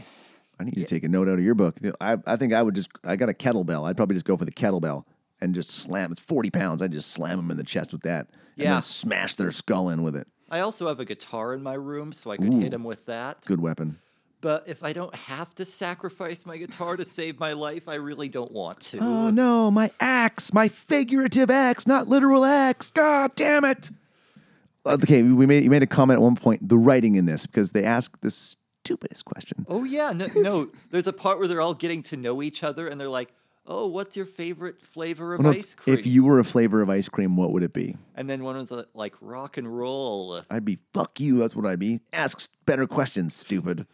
I 0.60 0.64
need 0.64 0.76
to 0.76 0.86
take 0.86 1.04
a 1.04 1.08
note 1.08 1.28
out 1.28 1.36
of 1.38 1.44
your 1.44 1.56
book. 1.56 1.78
I, 2.02 2.18
I 2.26 2.36
think 2.36 2.54
I 2.54 2.62
would 2.64 2.74
just, 2.76 2.90
I 3.04 3.16
got 3.16 3.30
a 3.30 3.34
kettlebell. 3.34 3.88
I'd 3.88 3.96
probably 3.96 4.16
just 4.16 4.26
go 4.26 4.36
for 4.38 4.46
the 4.46 4.52
kettlebell 4.52 5.04
and 5.40 5.54
just 5.54 5.70
slam. 5.70 6.12
It's 6.12 6.20
40 6.22 6.50
pounds. 6.50 6.82
I'd 6.82 6.92
just 6.92 7.12
slam 7.12 7.38
them 7.38 7.52
in 7.52 7.58
the 7.58 7.64
chest 7.64 7.92
with 7.92 8.02
that. 8.04 8.28
And 8.56 8.64
Yeah. 8.66 8.74
then 8.74 8.82
smash 8.82 9.36
their 9.36 9.52
skull 9.52 9.90
in 9.90 10.02
with 10.04 10.16
it. 10.16 10.28
I 10.50 10.62
also 10.62 10.88
have 10.88 11.00
a 11.00 11.06
guitar 11.06 11.54
in 11.54 11.62
my 11.62 11.74
room, 11.76 12.12
so 12.14 12.32
I 12.32 12.38
could 12.38 12.54
hit 12.54 12.74
him 12.74 12.84
with 12.84 13.06
that. 13.06 13.44
Good 13.46 13.60
weapon. 13.62 14.00
But 14.40 14.64
if 14.68 14.84
I 14.84 14.94
don't 14.94 15.14
have 15.14 15.54
to 15.56 15.66
sacrifice 15.66 16.46
my 16.46 16.58
guitar 16.58 16.96
to 16.96 17.04
save 17.04 17.40
my 17.40 17.54
life, 17.54 17.88
I 17.88 17.96
really 17.96 18.30
don't 18.30 18.52
want 18.52 18.80
to. 18.82 19.00
Oh 19.00 19.30
no, 19.30 19.70
my 19.72 19.92
axe, 20.00 20.54
my 20.54 20.68
figurative 20.70 21.50
axe, 21.50 21.86
not 21.86 22.08
literal 22.08 22.46
axe. 22.46 22.92
God 22.92 23.36
damn 23.36 23.66
it. 23.66 23.90
Okay, 24.88 25.24
we 25.24 25.46
made 25.46 25.64
you 25.64 25.70
made 25.70 25.84
a 25.84 25.88
comment 25.88 26.18
at 26.20 26.24
one 26.24 26.36
point, 26.36 26.68
the 26.68 26.78
writing 26.78 27.16
in 27.16 27.26
this, 27.26 27.46
because 27.46 27.72
they 27.72 27.84
ask 27.84 28.20
the 28.22 28.32
stupidest 28.32 29.26
question. 29.26 29.66
Oh 29.68 29.84
yeah, 29.84 30.12
no, 30.12 30.28
no. 30.36 30.70
There's 30.92 31.08
a 31.08 31.14
part 31.14 31.40
where 31.40 31.48
they're 31.48 31.62
all 31.62 31.74
getting 31.74 32.02
to 32.04 32.18
know 32.18 32.42
each 32.42 32.64
other, 32.64 32.88
and 32.88 33.00
they're 33.00 33.10
like, 33.10 33.30
"Oh, 33.66 33.88
what's 33.88 34.16
your 34.16 34.26
favorite 34.26 34.82
flavor 34.82 35.34
of 35.34 35.42
Well, 35.44 35.54
ice 35.54 35.76
cream?" 35.76 35.98
if 35.98 36.06
you 36.06 36.24
were 36.24 36.40
a 36.40 36.44
flavor 36.44 36.82
of 36.82 36.90
ice 36.90 37.10
cream, 37.10 37.36
what 37.36 37.52
would 37.52 37.64
it 37.64 37.74
be? 37.74 37.98
and 38.16 38.30
then 38.30 38.44
one 38.44 38.56
was 38.56 38.72
uh, 38.72 38.84
like 38.94 39.14
rock 39.22 39.58
and 39.58 39.78
roll. 39.78 40.42
I'd 40.50 40.66
be 40.66 40.80
fuck 40.94 41.20
you. 41.20 41.40
That's 41.40 41.56
what 41.56 41.66
I'd 41.66 41.80
be. 41.80 42.00
Ask 42.14 42.50
better 42.66 42.88
questions, 42.88 43.36
stupid. 43.36 43.86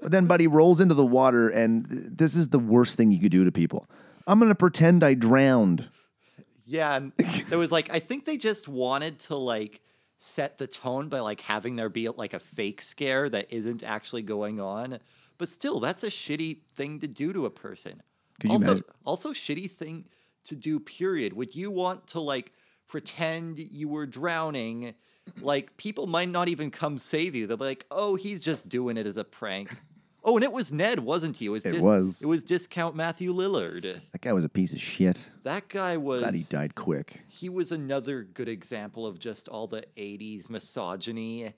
But 0.00 0.12
then 0.12 0.26
Buddy 0.26 0.46
rolls 0.46 0.80
into 0.80 0.94
the 0.94 1.06
water, 1.06 1.48
and 1.48 1.84
this 1.88 2.36
is 2.36 2.48
the 2.48 2.58
worst 2.58 2.96
thing 2.96 3.10
you 3.10 3.18
could 3.20 3.32
do 3.32 3.44
to 3.44 3.52
people. 3.52 3.86
I'm 4.26 4.38
gonna 4.38 4.54
pretend 4.54 5.02
I 5.02 5.14
drowned. 5.14 5.88
Yeah, 6.64 6.94
and 6.96 7.12
there 7.48 7.58
was 7.58 7.72
like 7.72 7.90
I 7.90 7.98
think 7.98 8.24
they 8.24 8.36
just 8.36 8.68
wanted 8.68 9.18
to 9.20 9.36
like 9.36 9.80
set 10.22 10.56
the 10.56 10.68
tone 10.68 11.08
by 11.08 11.18
like 11.18 11.40
having 11.40 11.74
there 11.74 11.88
be 11.88 12.08
like 12.08 12.32
a 12.32 12.38
fake 12.38 12.80
scare 12.80 13.28
that 13.28 13.52
isn't 13.52 13.82
actually 13.82 14.22
going 14.22 14.60
on. 14.60 14.98
But 15.36 15.48
still, 15.48 15.80
that's 15.80 16.04
a 16.04 16.08
shitty 16.08 16.58
thing 16.76 17.00
to 17.00 17.08
do 17.08 17.32
to 17.32 17.46
a 17.46 17.50
person. 17.50 18.00
Also, 18.48 18.64
imagine- 18.64 18.84
also 19.04 19.32
shitty 19.32 19.68
thing 19.70 20.04
to 20.44 20.54
do. 20.54 20.78
Period. 20.78 21.32
Would 21.32 21.56
you 21.56 21.70
want 21.70 22.06
to 22.08 22.20
like 22.20 22.52
pretend 22.86 23.58
you 23.58 23.88
were 23.88 24.06
drowning? 24.06 24.94
Like 25.40 25.76
people 25.76 26.06
might 26.06 26.28
not 26.28 26.48
even 26.48 26.70
come 26.70 26.98
save 26.98 27.34
you. 27.34 27.46
They'll 27.48 27.56
be 27.56 27.64
like, 27.64 27.86
"Oh, 27.90 28.14
he's 28.14 28.40
just 28.40 28.68
doing 28.68 28.96
it 28.96 29.06
as 29.06 29.16
a 29.16 29.24
prank." 29.24 29.76
Oh, 30.24 30.36
and 30.36 30.44
it 30.44 30.52
was 30.52 30.70
Ned, 30.72 31.00
wasn't 31.00 31.36
he? 31.38 31.46
It 31.46 31.50
was. 31.50 31.66
It 31.66 31.80
was. 31.80 32.22
It 32.22 32.26
was 32.26 32.44
discount 32.44 32.94
Matthew 32.94 33.34
Lillard. 33.34 34.00
That 34.12 34.20
guy 34.20 34.32
was 34.32 34.44
a 34.44 34.48
piece 34.48 34.72
of 34.72 34.80
shit. 34.80 35.30
That 35.42 35.68
guy 35.68 35.96
was 35.96 36.20
Glad 36.20 36.34
he 36.34 36.44
died 36.44 36.74
quick. 36.74 37.20
he 37.28 37.48
was 37.48 37.72
another 37.72 38.22
good 38.22 38.48
example 38.48 39.06
of 39.06 39.18
just 39.18 39.48
all 39.48 39.66
the 39.66 39.84
80s 39.96 40.48
misogyny. 40.48 41.54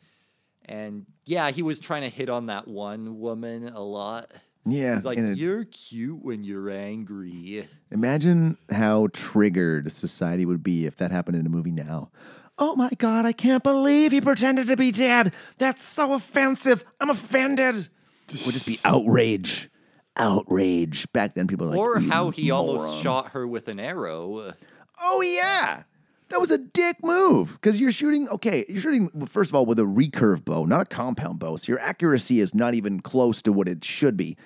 And 0.64 1.05
yeah, 1.27 1.50
he 1.50 1.62
was 1.62 1.79
trying 1.81 2.03
to 2.03 2.09
hit 2.09 2.29
on 2.31 2.46
that 2.46 2.66
one 2.66 3.18
woman 3.20 3.68
a 3.68 3.83
lot. 3.83 4.33
Yeah. 4.64 4.94
He's 4.94 5.05
like, 5.05 5.18
You're 5.20 5.64
cute 5.64 6.22
when 6.24 6.42
you're 6.42 6.70
angry. 6.70 7.68
Imagine 7.90 8.57
how 8.70 9.09
triggered 9.12 9.92
society 9.92 10.46
would 10.46 10.62
be 10.62 10.87
if 10.87 10.96
that 10.96 11.11
happened 11.11 11.37
in 11.37 11.44
a 11.44 11.50
movie 11.50 11.70
now. 11.70 12.11
Oh 12.57 12.77
my 12.77 12.90
God, 12.96 13.27
I 13.27 13.33
can't 13.33 13.62
believe 13.64 14.12
he 14.12 14.20
pretended 14.20 14.68
to 14.68 14.77
be 14.77 14.90
dead. 14.90 15.35
That's 15.59 15.83
so 15.83 16.12
offensive. 16.14 16.85
I'm 17.00 17.11
offended. 17.11 17.88
Would 18.28 18.52
just 18.54 18.66
be 18.66 18.78
outrage. 18.84 19.70
Outrage. 20.16 21.10
Back 21.12 21.34
then, 21.34 21.46
people 21.46 21.66
were 21.66 21.72
like, 21.72 21.80
or 21.80 22.00
"You 22.00 22.10
how 22.10 22.30
he 22.30 22.50
almost 22.50 22.84
moron." 22.87 23.02
shot 23.02 23.30
her 23.30 23.46
with 23.46 23.68
an 23.68 23.80
arrow. 23.80 24.52
Oh, 25.00 25.20
yeah. 25.20 25.82
That 26.28 26.40
was 26.40 26.50
a 26.50 26.58
dick 26.58 26.96
move 27.02 27.52
because 27.52 27.80
you're 27.80 27.92
shooting, 27.92 28.28
okay, 28.28 28.64
you're 28.68 28.80
shooting, 28.80 29.10
well, 29.12 29.26
first 29.26 29.50
of 29.50 29.54
all, 29.54 29.66
with 29.66 29.78
a 29.78 29.82
recurve 29.84 30.44
bow, 30.44 30.64
not 30.64 30.80
a 30.80 30.84
compound 30.87 31.38
bow. 31.38 31.56
So 31.56 31.72
your 31.72 31.80
accuracy 31.80 32.40
is 32.40 32.54
not 32.54 32.74
even 32.74 33.00
close 33.00 33.42
to 33.42 33.52
what 33.52 33.68
it 33.68 33.84
should 33.84 34.16
be. 34.16 34.37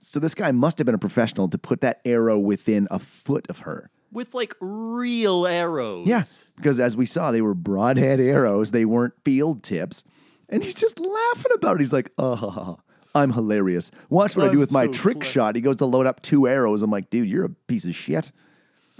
So 0.00 0.18
this 0.20 0.34
guy 0.34 0.50
must 0.50 0.78
have 0.78 0.84
been 0.84 0.94
a 0.94 0.98
professional 0.98 1.48
to 1.48 1.58
put 1.58 1.80
that 1.80 2.00
arrow 2.04 2.38
within 2.38 2.88
a 2.90 2.98
foot 2.98 3.46
of 3.48 3.60
her. 3.60 3.90
With 4.10 4.34
like 4.34 4.54
real 4.60 5.46
arrows. 5.46 6.06
Yeah, 6.08 6.22
because 6.56 6.80
as 6.80 6.96
we 6.96 7.06
saw, 7.06 7.30
they 7.30 7.42
were 7.42 7.54
broadhead 7.54 8.20
arrows. 8.20 8.70
They 8.72 8.84
weren't 8.84 9.14
field 9.24 9.62
tips. 9.62 10.04
And 10.48 10.64
he's 10.64 10.74
just 10.74 10.98
laughing 10.98 11.52
about 11.54 11.76
it. 11.76 11.80
He's 11.80 11.92
like, 11.92 12.10
oh, 12.18 12.78
I'm 13.14 13.32
hilarious. 13.32 13.90
Watch 14.10 14.36
what 14.36 14.48
I 14.48 14.52
do 14.52 14.58
with 14.58 14.70
my 14.72 14.86
so 14.86 14.92
trick 14.92 15.16
clever. 15.20 15.24
shot. 15.30 15.54
He 15.56 15.60
goes 15.62 15.76
to 15.76 15.86
load 15.86 16.06
up 16.06 16.22
two 16.22 16.46
arrows. 16.46 16.82
I'm 16.82 16.90
like, 16.90 17.10
dude, 17.10 17.28
you're 17.28 17.44
a 17.46 17.48
piece 17.50 17.84
of 17.86 17.94
shit. 17.94 18.32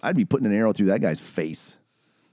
I'd 0.03 0.17
be 0.17 0.25
putting 0.25 0.47
an 0.47 0.55
arrow 0.55 0.73
through 0.73 0.87
that 0.87 1.01
guy's 1.01 1.21
face 1.21 1.77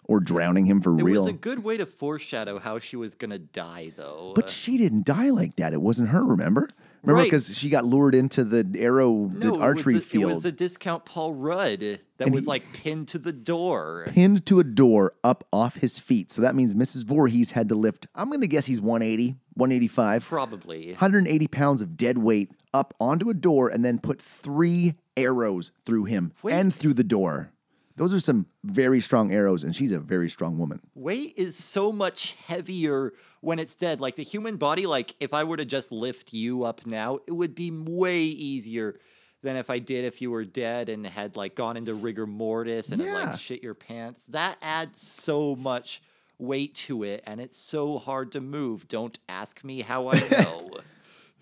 or 0.07 0.19
drowning 0.19 0.65
him 0.65 0.81
for 0.81 0.91
It 0.97 1.03
real. 1.03 1.23
was 1.23 1.31
a 1.31 1.33
good 1.35 1.63
way 1.63 1.77
to 1.77 1.85
foreshadow 1.85 2.59
how 2.59 2.77
she 2.79 2.95
was 2.95 3.15
gonna 3.15 3.39
die, 3.39 3.91
though. 3.97 4.33
but 4.35 4.49
she 4.49 4.77
didn't 4.77 5.05
die 5.05 5.29
like 5.31 5.55
that. 5.55 5.73
It 5.73 5.81
wasn't 5.81 6.09
her, 6.09 6.21
remember? 6.21 6.67
Remember 7.05 7.21
Right. 7.21 7.25
because 7.25 7.55
she 7.57 7.69
got 7.69 7.85
lured 7.85 8.15
into 8.15 8.43
the 8.43 8.67
arrow, 8.79 9.29
the 9.33 9.47
no, 9.51 9.59
archery 9.61 9.95
it 9.95 9.99
the, 9.99 10.01
field. 10.05 10.31
It 10.31 10.35
was 10.35 10.43
the 10.43 10.51
discount 10.51 11.05
Paul 11.05 11.33
Rudd 11.33 11.99
that 12.17 12.31
was 12.31 12.47
like 12.47 12.63
pinned 12.73 13.07
to 13.09 13.19
the 13.19 13.31
door. 13.33 14.05
pinned 14.07 14.45
to 14.47 14.59
a 14.59 14.63
door 14.63 15.13
up 15.23 15.47
off 15.53 15.75
his 15.75 15.99
feet. 15.99 16.31
So 16.31 16.41
that 16.41 16.55
means 16.55 16.73
Mrs. 16.73 17.05
Voorhees 17.05 17.51
had 17.51 17.69
to 17.69 17.75
lift, 17.75 18.07
I'm 18.15 18.29
going 18.29 18.41
to 18.41 18.47
guess 18.47 18.65
he's 18.65 18.81
180, 18.81 19.35
185, 19.53 20.25
Probably. 20.25 20.87
180 20.91 21.47
pounds 21.47 21.81
of 21.81 21.95
dead 21.97 22.17
weight 22.17 22.51
up 22.73 22.93
onto 22.99 23.29
a 23.29 23.33
door 23.33 23.69
and 23.69 23.85
then 23.85 23.99
put 23.99 24.21
three 24.21 24.95
arrows 25.15 25.71
through 25.85 26.05
him 26.05 26.33
Wait. 26.43 26.53
and 26.53 26.73
through 26.73 26.93
the 26.95 27.03
door. 27.03 27.51
Those 27.97 28.13
are 28.13 28.19
some 28.19 28.45
very 28.63 28.99
strong 28.99 29.31
arrows, 29.33 29.63
and 29.63 29.73
she's 29.75 29.91
a 29.93 29.99
very 29.99 30.29
strong 30.29 30.57
woman. 30.57 30.81
Weight 30.95 31.33
is 31.37 31.55
so 31.55 31.91
much 31.93 32.35
heavier 32.45 33.13
when 33.39 33.57
it's 33.57 33.73
dead. 33.75 34.01
Like 34.01 34.17
the 34.17 34.23
human 34.23 34.57
body, 34.57 34.85
like 34.85 35.15
if 35.21 35.33
I 35.33 35.45
were 35.45 35.55
to 35.57 35.63
just 35.65 35.91
lift 35.93 36.33
you 36.33 36.63
up 36.65 36.85
now, 36.85 37.19
it 37.25 37.31
would 37.31 37.55
be 37.55 37.71
way 37.71 38.19
easier 38.21 38.99
than 39.43 39.55
if 39.55 39.69
I 39.69 39.79
did 39.79 40.03
if 40.05 40.21
you 40.21 40.29
were 40.31 40.43
dead 40.43 40.89
and 40.89 41.05
had 41.05 41.35
like 41.37 41.55
gone 41.55 41.77
into 41.77 41.93
rigor 41.93 42.25
mortis 42.27 42.89
and 42.89 43.01
Yeah. 43.01 43.13
like 43.13 43.39
shit 43.39 43.63
your 43.63 43.75
pants. 43.75 44.23
That 44.29 44.57
adds 44.61 44.99
so 45.01 45.55
much 45.55 46.01
weight 46.37 46.73
to 46.75 47.03
it 47.03 47.23
and 47.25 47.39
it's 47.39 47.55
so 47.55 47.97
hard 47.99 48.31
to 48.33 48.41
move. 48.41 48.87
Don't 48.89 49.17
ask 49.29 49.63
me 49.63 49.81
how 49.81 50.07
I 50.09 50.19
know. 50.31 50.71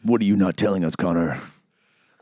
What 0.04 0.22
are 0.22 0.26
you 0.26 0.36
not 0.36 0.58
telling 0.58 0.84
us, 0.84 0.96
Connor? 0.98 1.39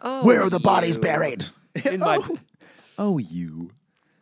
oh, 0.03 0.23
Where 0.23 0.41
are 0.43 0.49
the 0.51 0.59
bodies 0.59 0.97
buried? 0.97 1.45
In 1.83 1.99
my 1.99 2.19
oh, 2.99 3.17
you. 3.17 3.71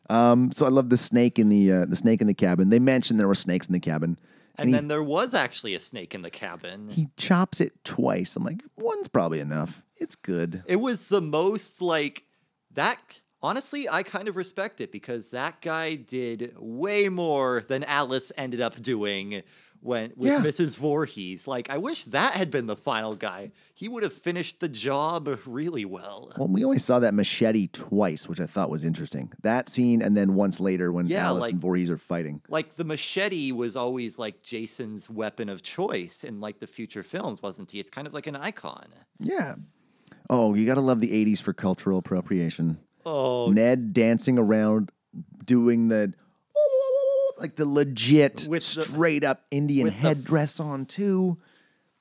Um, 0.10 0.52
so 0.52 0.66
I 0.66 0.70
love 0.70 0.90
the 0.90 0.98
snake 0.98 1.38
in 1.40 1.50
the 1.50 1.72
uh, 1.72 1.86
the 1.86 1.96
snake 1.96 2.22
in 2.22 2.28
the 2.28 2.34
cabin. 2.34 2.70
They 2.70 2.80
mentioned 2.80 3.20
there 3.20 3.28
were 3.28 3.36
snakes 3.36 3.68
in 3.68 3.74
the 3.74 3.80
cabin, 3.80 4.18
and 4.58 4.70
he- 4.70 4.74
then 4.74 4.88
there 4.88 5.04
was 5.04 5.34
actually 5.34 5.76
a 5.76 5.80
snake 5.80 6.16
in 6.16 6.22
the 6.24 6.32
cabin. 6.32 6.90
he 6.90 7.10
chops 7.18 7.62
it 7.62 7.84
twice. 7.84 8.36
I'm 8.36 8.44
like, 8.44 8.62
one's 8.76 9.08
probably 9.08 9.40
enough. 9.40 9.82
It's 9.98 10.16
good. 10.16 10.64
It 10.66 10.78
was 10.78 11.10
the 11.10 11.22
most 11.22 11.82
like 11.82 12.24
that. 12.74 13.22
Honestly, 13.42 13.88
I 13.88 14.04
kind 14.04 14.28
of 14.28 14.36
respect 14.36 14.82
it 14.82 14.92
because 14.92 15.30
that 15.30 15.62
guy 15.62 15.96
did 15.96 16.54
way 16.58 17.08
more 17.08 17.64
than 17.70 17.86
Alice 17.86 18.34
ended 18.38 18.60
up 18.60 18.82
doing 18.82 19.44
when 19.82 20.12
with 20.16 20.30
Yeah. 20.30 20.40
Mrs. 20.40 20.78
Voorhees. 20.78 21.48
Like, 21.48 21.70
I 21.70 21.78
wish 21.78 22.04
that 22.06 22.34
had 22.34 22.52
been 22.52 22.68
the 22.68 22.76
final 22.76 23.16
guy. 23.16 23.52
He 23.74 23.88
would 23.88 24.04
have 24.04 24.14
finished 24.14 24.60
the 24.60 24.68
job 24.70 25.40
really 25.46 25.86
well. 25.86 26.34
Well, 26.38 26.48
we 26.50 26.64
only 26.66 26.80
saw 26.80 27.00
that 27.00 27.14
machete 27.14 27.68
twice, 27.68 28.28
which 28.28 28.40
I 28.40 28.46
thought 28.46 28.70
was 28.70 28.84
interesting. 28.84 29.32
That 29.42 29.70
scene, 29.70 30.02
and 30.02 30.18
then 30.18 30.36
once 30.36 30.60
later 30.60 30.92
when 30.92 31.08
Yeah, 31.08 31.28
Alice 31.28 31.44
like- 31.44 31.52
and 31.54 31.62
Voorhees 31.62 31.90
are 31.90 31.98
fighting. 31.98 32.42
Like 32.50 32.76
the 32.76 32.84
machete 32.84 33.52
was 33.52 33.76
always 33.76 34.20
like 34.20 34.42
Jason's 34.44 35.10
weapon 35.10 35.48
of 35.50 35.62
choice 35.64 36.24
in 36.24 36.40
like 36.42 36.60
the 36.60 36.68
future 36.68 37.04
films, 37.04 37.42
wasn't 37.42 37.72
he? 37.72 37.80
It's 37.80 37.90
kind 37.90 38.06
of 38.08 38.14
like 38.14 38.28
an 38.28 38.36
icon. 38.36 38.88
Yeah. 39.20 39.56
Oh, 40.30 40.54
you 40.56 40.66
gotta 40.66 40.82
love 40.82 41.00
the 41.00 41.12
'80s 41.12 41.42
for 41.42 41.54
cultural 41.54 42.00
appropriation. 42.00 42.80
Oh, 43.06 43.50
Ned 43.52 43.94
dancing 43.94 44.38
around, 44.38 44.92
doing 45.46 45.88
the 45.88 46.14
like 47.40 47.56
the 47.56 47.66
legit, 47.66 48.46
With 48.50 48.62
the- 48.74 48.84
straight 48.84 49.24
up 49.24 49.46
Indian 49.52 49.88
the- 49.88 49.94
headdress 49.94 50.60
on 50.60 50.86
too. 50.86 51.38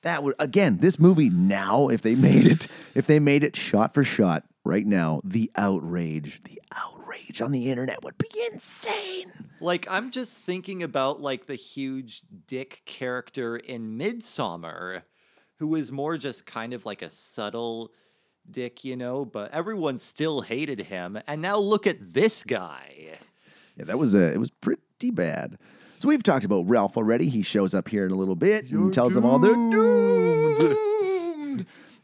That 0.01 0.23
would 0.23 0.35
again, 0.39 0.77
this 0.77 0.97
movie 0.99 1.29
now, 1.29 1.89
if 1.89 2.01
they 2.01 2.15
made 2.15 2.45
it, 2.45 2.67
if 2.95 3.05
they 3.07 3.19
made 3.19 3.43
it 3.43 3.55
shot 3.55 3.93
for 3.93 4.03
shot 4.03 4.45
right 4.63 4.85
now, 4.85 5.19
the 5.25 5.51
outrage, 5.55 6.41
the 6.45 6.61
outrage 6.73 7.41
on 7.41 7.51
the 7.51 7.69
internet 7.69 8.01
would 8.03 8.17
be 8.17 8.29
insane. 8.51 9.31
Like 9.59 9.85
I'm 9.89 10.09
just 10.11 10.37
thinking 10.37 10.83
about 10.83 11.21
like 11.21 11.47
the 11.47 11.55
huge 11.55 12.21
dick 12.47 12.81
character 12.85 13.57
in 13.57 13.97
Midsommar, 13.97 15.01
who 15.57 15.67
was 15.67 15.91
more 15.91 16.17
just 16.17 16.45
kind 16.45 16.73
of 16.73 16.85
like 16.85 17.01
a 17.01 17.09
subtle 17.09 17.91
dick, 18.49 18.85
you 18.85 18.95
know, 18.95 19.25
but 19.25 19.51
everyone 19.51 19.99
still 19.99 20.41
hated 20.41 20.79
him. 20.83 21.19
And 21.27 21.41
now 21.41 21.57
look 21.57 21.85
at 21.85 22.13
this 22.13 22.45
guy. 22.45 23.17
Yeah, 23.75 23.83
that 23.85 23.99
was 23.99 24.15
a, 24.15 24.33
it 24.33 24.39
was 24.39 24.49
pretty 24.49 24.81
bad. 25.09 25.57
So 25.99 26.07
we've 26.07 26.23
talked 26.23 26.45
about 26.45 26.67
Ralph 26.69 26.97
already. 26.97 27.29
He 27.29 27.41
shows 27.41 27.73
up 27.73 27.89
here 27.89 28.05
in 28.05 28.11
a 28.11 28.15
little 28.15 28.35
bit 28.35 28.69
and 28.71 28.93
tells 28.93 29.13
them 29.13 29.25
all 29.25 29.39
they're 29.39 29.53
doomed. 29.53 30.75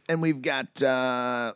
And 0.07 0.21
we've 0.21 0.41
got 0.41 0.81
uh, 0.83 1.53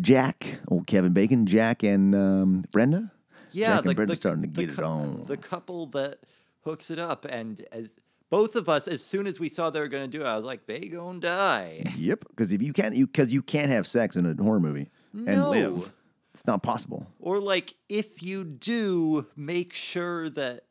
Jack, 0.00 0.60
old 0.68 0.86
Kevin 0.86 1.12
Bacon, 1.12 1.46
Jack 1.46 1.82
and 1.82 2.14
um, 2.14 2.64
Brenda. 2.72 3.12
Yeah, 3.50 3.76
Jack 3.76 3.86
and 3.86 3.96
Brenda 3.96 4.16
starting 4.16 4.42
to 4.44 4.48
the 4.48 4.66
get 4.66 4.78
it 4.78 4.84
on. 4.84 5.24
The 5.26 5.36
couple 5.36 5.86
that 5.86 6.18
hooks 6.64 6.90
it 6.90 6.98
up, 6.98 7.24
and 7.24 7.64
as 7.72 7.98
both 8.30 8.56
of 8.56 8.68
us, 8.68 8.88
as 8.88 9.04
soon 9.04 9.26
as 9.26 9.38
we 9.40 9.48
saw 9.48 9.70
they 9.70 9.80
were 9.80 9.88
gonna 9.88 10.08
do 10.08 10.22
it, 10.22 10.26
I 10.26 10.36
was 10.36 10.44
like, 10.44 10.66
they 10.66 10.80
gonna 10.80 11.20
die. 11.20 11.84
Yep, 11.96 12.24
because 12.28 12.52
if 12.52 12.62
you 12.62 12.72
can't, 12.72 12.94
you 12.96 13.06
because 13.06 13.32
you 13.32 13.42
can't 13.42 13.70
have 13.70 13.86
sex 13.86 14.16
in 14.16 14.26
a 14.26 14.42
horror 14.42 14.60
movie 14.60 14.90
and 15.12 15.48
live, 15.48 15.92
it's 16.36 16.46
not 16.46 16.62
possible. 16.62 17.06
Or 17.18 17.38
like 17.40 17.74
if 17.88 18.22
you 18.22 18.44
do, 18.44 19.26
make 19.36 19.72
sure 19.72 20.28
that 20.30 20.64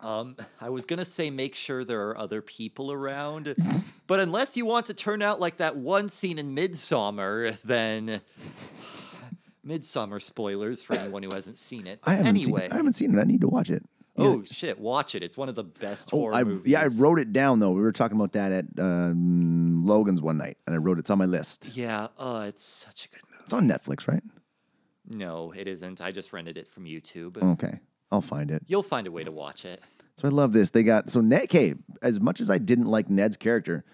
um 0.00 0.36
I 0.60 0.70
was 0.70 0.84
going 0.84 0.98
to 0.98 1.04
say 1.04 1.30
make 1.30 1.54
sure 1.54 1.84
there 1.84 2.08
are 2.10 2.18
other 2.18 2.42
people 2.42 2.90
around. 2.90 3.54
but 4.08 4.18
unless 4.18 4.56
you 4.56 4.66
want 4.66 4.86
to 4.86 4.94
turn 4.94 5.22
out 5.22 5.38
like 5.38 5.58
that 5.58 5.76
one 5.76 6.08
scene 6.08 6.40
in 6.40 6.54
Midsommar, 6.56 7.60
then 7.62 8.20
Midsommar 9.66 10.20
spoilers 10.20 10.82
for 10.82 10.94
anyone 10.94 11.22
who 11.22 11.32
hasn't 11.32 11.56
seen 11.58 11.86
it. 11.86 12.00
I 12.02 12.12
haven't 12.14 12.26
anyway. 12.26 12.62
seen, 12.62 12.72
I 12.72 12.76
haven't 12.76 12.92
seen 12.94 13.16
it. 13.16 13.20
I 13.20 13.24
need 13.24 13.40
to 13.42 13.48
watch 13.48 13.70
it. 13.70 13.84
Oh 14.18 14.42
shit, 14.44 14.80
watch 14.80 15.14
it. 15.14 15.22
It's 15.22 15.36
one 15.36 15.50
of 15.50 15.54
the 15.56 15.64
best 15.64 16.08
Oh, 16.12 16.16
horror 16.20 16.34
I, 16.34 16.42
movies. 16.42 16.72
yeah, 16.72 16.80
I 16.80 16.86
wrote 16.86 17.18
it 17.20 17.32
down 17.34 17.60
though. 17.60 17.72
We 17.72 17.82
were 17.82 17.92
talking 17.92 18.16
about 18.16 18.32
that 18.32 18.50
at 18.50 18.64
um, 18.78 19.84
Logan's 19.84 20.22
one 20.22 20.38
night, 20.38 20.56
and 20.66 20.74
I 20.74 20.78
wrote 20.78 20.98
it's 20.98 21.10
on 21.10 21.18
my 21.18 21.26
list. 21.26 21.68
Yeah, 21.74 22.08
uh 22.18 22.46
it's 22.48 22.64
such 22.64 23.04
a 23.06 23.08
good. 23.10 23.20
It's 23.46 23.54
on 23.54 23.68
Netflix, 23.68 24.08
right? 24.08 24.22
No, 25.08 25.52
it 25.56 25.68
isn't. 25.68 26.00
I 26.00 26.10
just 26.10 26.32
rented 26.32 26.56
it 26.56 26.68
from 26.68 26.84
YouTube. 26.84 27.40
Okay, 27.40 27.78
I'll 28.10 28.20
find 28.20 28.50
it. 28.50 28.62
You'll 28.66 28.82
find 28.82 29.06
a 29.06 29.12
way 29.12 29.22
to 29.22 29.30
watch 29.30 29.64
it. 29.64 29.80
So 30.16 30.26
I 30.26 30.30
love 30.32 30.52
this. 30.52 30.70
They 30.70 30.82
got 30.82 31.10
so 31.10 31.20
Ned. 31.20 31.44
Okay, 31.44 31.74
as 32.02 32.18
much 32.18 32.40
as 32.40 32.50
I 32.50 32.58
didn't 32.58 32.86
like 32.86 33.08
Ned's 33.08 33.36
character, 33.36 33.84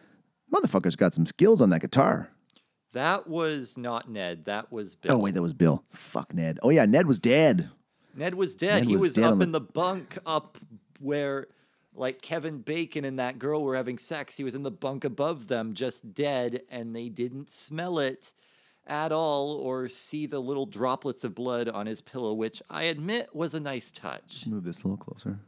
motherfucker's 0.52 0.96
got 0.96 1.12
some 1.12 1.26
skills 1.26 1.60
on 1.60 1.68
that 1.70 1.82
guitar. 1.82 2.30
That 2.92 3.28
was 3.28 3.76
not 3.76 4.10
Ned. 4.10 4.46
That 4.46 4.72
was 4.72 4.96
Bill. 4.96 5.12
Oh 5.16 5.18
wait, 5.18 5.34
that 5.34 5.42
was 5.42 5.52
Bill. 5.52 5.84
Fuck 5.90 6.32
Ned. 6.32 6.58
Oh 6.62 6.70
yeah, 6.70 6.86
Ned 6.86 7.06
was 7.06 7.18
dead. 7.20 7.68
Ned 8.14 8.34
was 8.34 8.54
dead. 8.54 8.80
Ned 8.80 8.86
he 8.86 8.92
was 8.94 9.02
was, 9.02 9.14
dead 9.14 9.24
up 9.24 9.38
the- 9.38 9.44
in 9.44 9.52
the 9.52 9.60
bunk 9.60 10.16
up 10.24 10.56
where 10.98 11.48
like 11.94 12.22
Kevin 12.22 12.58
Bacon 12.60 13.04
and 13.04 13.18
that 13.18 13.38
girl 13.38 13.62
were 13.62 13.76
having 13.76 13.98
sex. 13.98 14.34
He 14.38 14.44
was 14.44 14.54
in 14.54 14.62
the 14.62 14.70
bunk 14.70 15.04
above 15.04 15.48
them, 15.48 15.74
just 15.74 16.14
dead, 16.14 16.62
and 16.70 16.96
they 16.96 17.10
didn't 17.10 17.50
smell 17.50 17.98
it 17.98 18.32
at 18.86 19.12
all 19.12 19.52
or 19.54 19.88
see 19.88 20.26
the 20.26 20.40
little 20.40 20.66
droplets 20.66 21.24
of 21.24 21.34
blood 21.34 21.68
on 21.68 21.86
his 21.86 22.00
pillow, 22.00 22.32
which 22.34 22.62
I 22.68 22.84
admit 22.84 23.34
was 23.34 23.54
a 23.54 23.60
nice 23.60 23.90
touch. 23.90 24.44
Move 24.46 24.64
this 24.64 24.82
a 24.82 24.88
little 24.88 24.96
closer. 25.04 25.38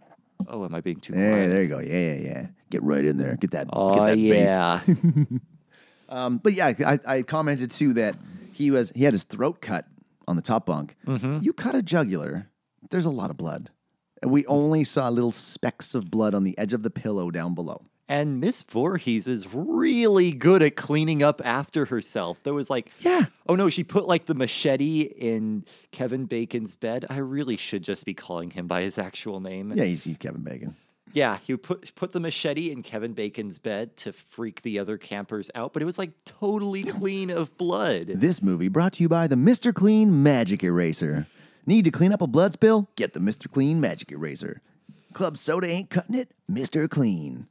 Oh, 0.47 0.65
am 0.65 0.75
I 0.75 0.81
being 0.81 1.01
too 1.01 1.15
Hey, 1.15 1.31
quiet? 1.31 1.49
there 1.49 1.63
you 1.63 1.69
go. 1.69 1.79
Yeah, 1.79 2.15
yeah, 2.15 2.21
yeah. 2.21 2.47
Get 2.71 2.83
right 2.83 3.05
in 3.05 3.17
there. 3.17 3.37
Get 3.37 3.53
that. 3.53 3.69
Oh 3.73 3.95
get 3.95 4.17
that 4.17 4.19
yeah. 4.19 4.81
Um, 6.09 6.39
but 6.39 6.53
yeah, 6.53 6.73
I, 6.87 6.99
I 7.07 7.23
commented 7.23 7.71
too 7.71 7.95
that 7.95 8.15
he 8.53 8.71
was 8.71 8.93
he 8.95 9.05
had 9.05 9.15
his 9.15 9.25
throat 9.25 9.61
cut 9.63 9.87
on 10.29 10.37
the 10.37 10.43
top 10.43 10.67
bunk. 10.67 10.97
Mm-hmm. 11.07 11.39
You 11.43 11.53
cut 11.53 11.75
a 11.75 11.83
jugular. 11.83 12.49
There's 12.91 13.07
a 13.07 13.11
lot 13.11 13.31
of 13.31 13.37
blood. 13.37 13.71
And 14.23 14.31
we 14.31 14.45
only 14.47 14.85
saw 14.85 15.09
little 15.09 15.33
specks 15.33 15.95
of 15.95 16.11
blood 16.11 16.35
on 16.35 16.45
the 16.45 16.57
edge 16.59 16.73
of 16.75 16.83
the 16.83 16.91
pillow 16.91 17.31
down 17.31 17.55
below. 17.55 17.83
And 18.09 18.41
Miss 18.41 18.63
Voorhees 18.63 19.27
is 19.27 19.47
really 19.53 20.33
good 20.33 20.63
at 20.63 20.77
cleaning 20.77 21.23
up 21.23 21.41
after 21.45 21.87
herself. 21.87 22.43
There 22.43 22.55
was 22.55 22.71
like 22.71 22.91
Yeah. 23.01 23.27
Oh 23.49 23.55
no, 23.55 23.69
she 23.69 23.85
put 23.85 24.07
like 24.07 24.27
the 24.27 24.35
machete 24.35 25.03
in 25.03 25.65
Kevin 25.91 26.27
Bacon's 26.27 26.75
bed. 26.75 27.07
I 27.09 27.19
really 27.19 27.57
should 27.57 27.83
just 27.83 28.05
be 28.05 28.15
calling 28.15 28.51
him 28.51 28.67
by 28.67 28.83
his 28.83 28.99
actual 28.99 29.41
name. 29.41 29.73
Yeah, 29.75 29.85
he's, 29.85 30.03
sees 30.03 30.19
Kevin 30.19 30.43
Bacon. 30.43 30.77
Yeah, 31.13 31.39
he 31.39 31.57
put 31.57 31.95
put 31.95 32.11
the 32.13 32.21
machete 32.21 32.73
in 32.73 32.83
Kevin 32.83 33.13
Bacon's 33.13 33.59
bed 33.59 33.97
to 33.99 34.13
freak 34.13 34.63
the 34.63 34.81
other 34.81 34.99
campers 34.99 35.51
out, 35.55 35.73
but 35.73 35.81
it 35.81 35.87
was 35.87 35.97
like 35.97 36.11
totally 36.25 36.83
clean 36.83 37.31
of 37.31 37.57
blood. 37.57 38.09
This 38.09 38.43
movie 38.43 38.69
brought 38.69 38.95
to 38.95 39.03
you 39.05 39.09
by 39.09 39.29
the 39.29 39.37
Mr. 39.37 39.73
Clean 39.73 40.23
Magic 40.23 40.65
Eraser. 40.65 41.29
Need 41.67 41.85
to 41.85 41.91
clean 41.91 42.13
up 42.13 42.21
a 42.21 42.27
blood 42.27 42.53
spill? 42.53 42.91
Get 42.97 43.15
the 43.15 43.21
Mr. 43.21 43.51
Clean 43.51 43.81
Magic 43.81 44.11
Eraser. 44.13 44.61
Club 45.15 45.37
soda 45.37 45.69
ain't 45.69 45.89
cutting 45.89 46.17
it. 46.17 46.33
Mr. 46.51 46.91
Clean. 46.91 47.47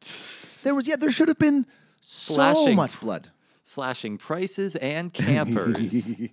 There 0.63 0.75
was 0.75 0.87
yeah, 0.87 0.95
there 0.95 1.11
should 1.11 1.27
have 1.27 1.39
been 1.39 1.65
so 2.01 2.33
Slashing. 2.33 2.75
much 2.75 2.99
blood. 2.99 3.29
Slashing 3.63 4.17
prices 4.17 4.75
and 4.75 5.13
campers. 5.13 6.13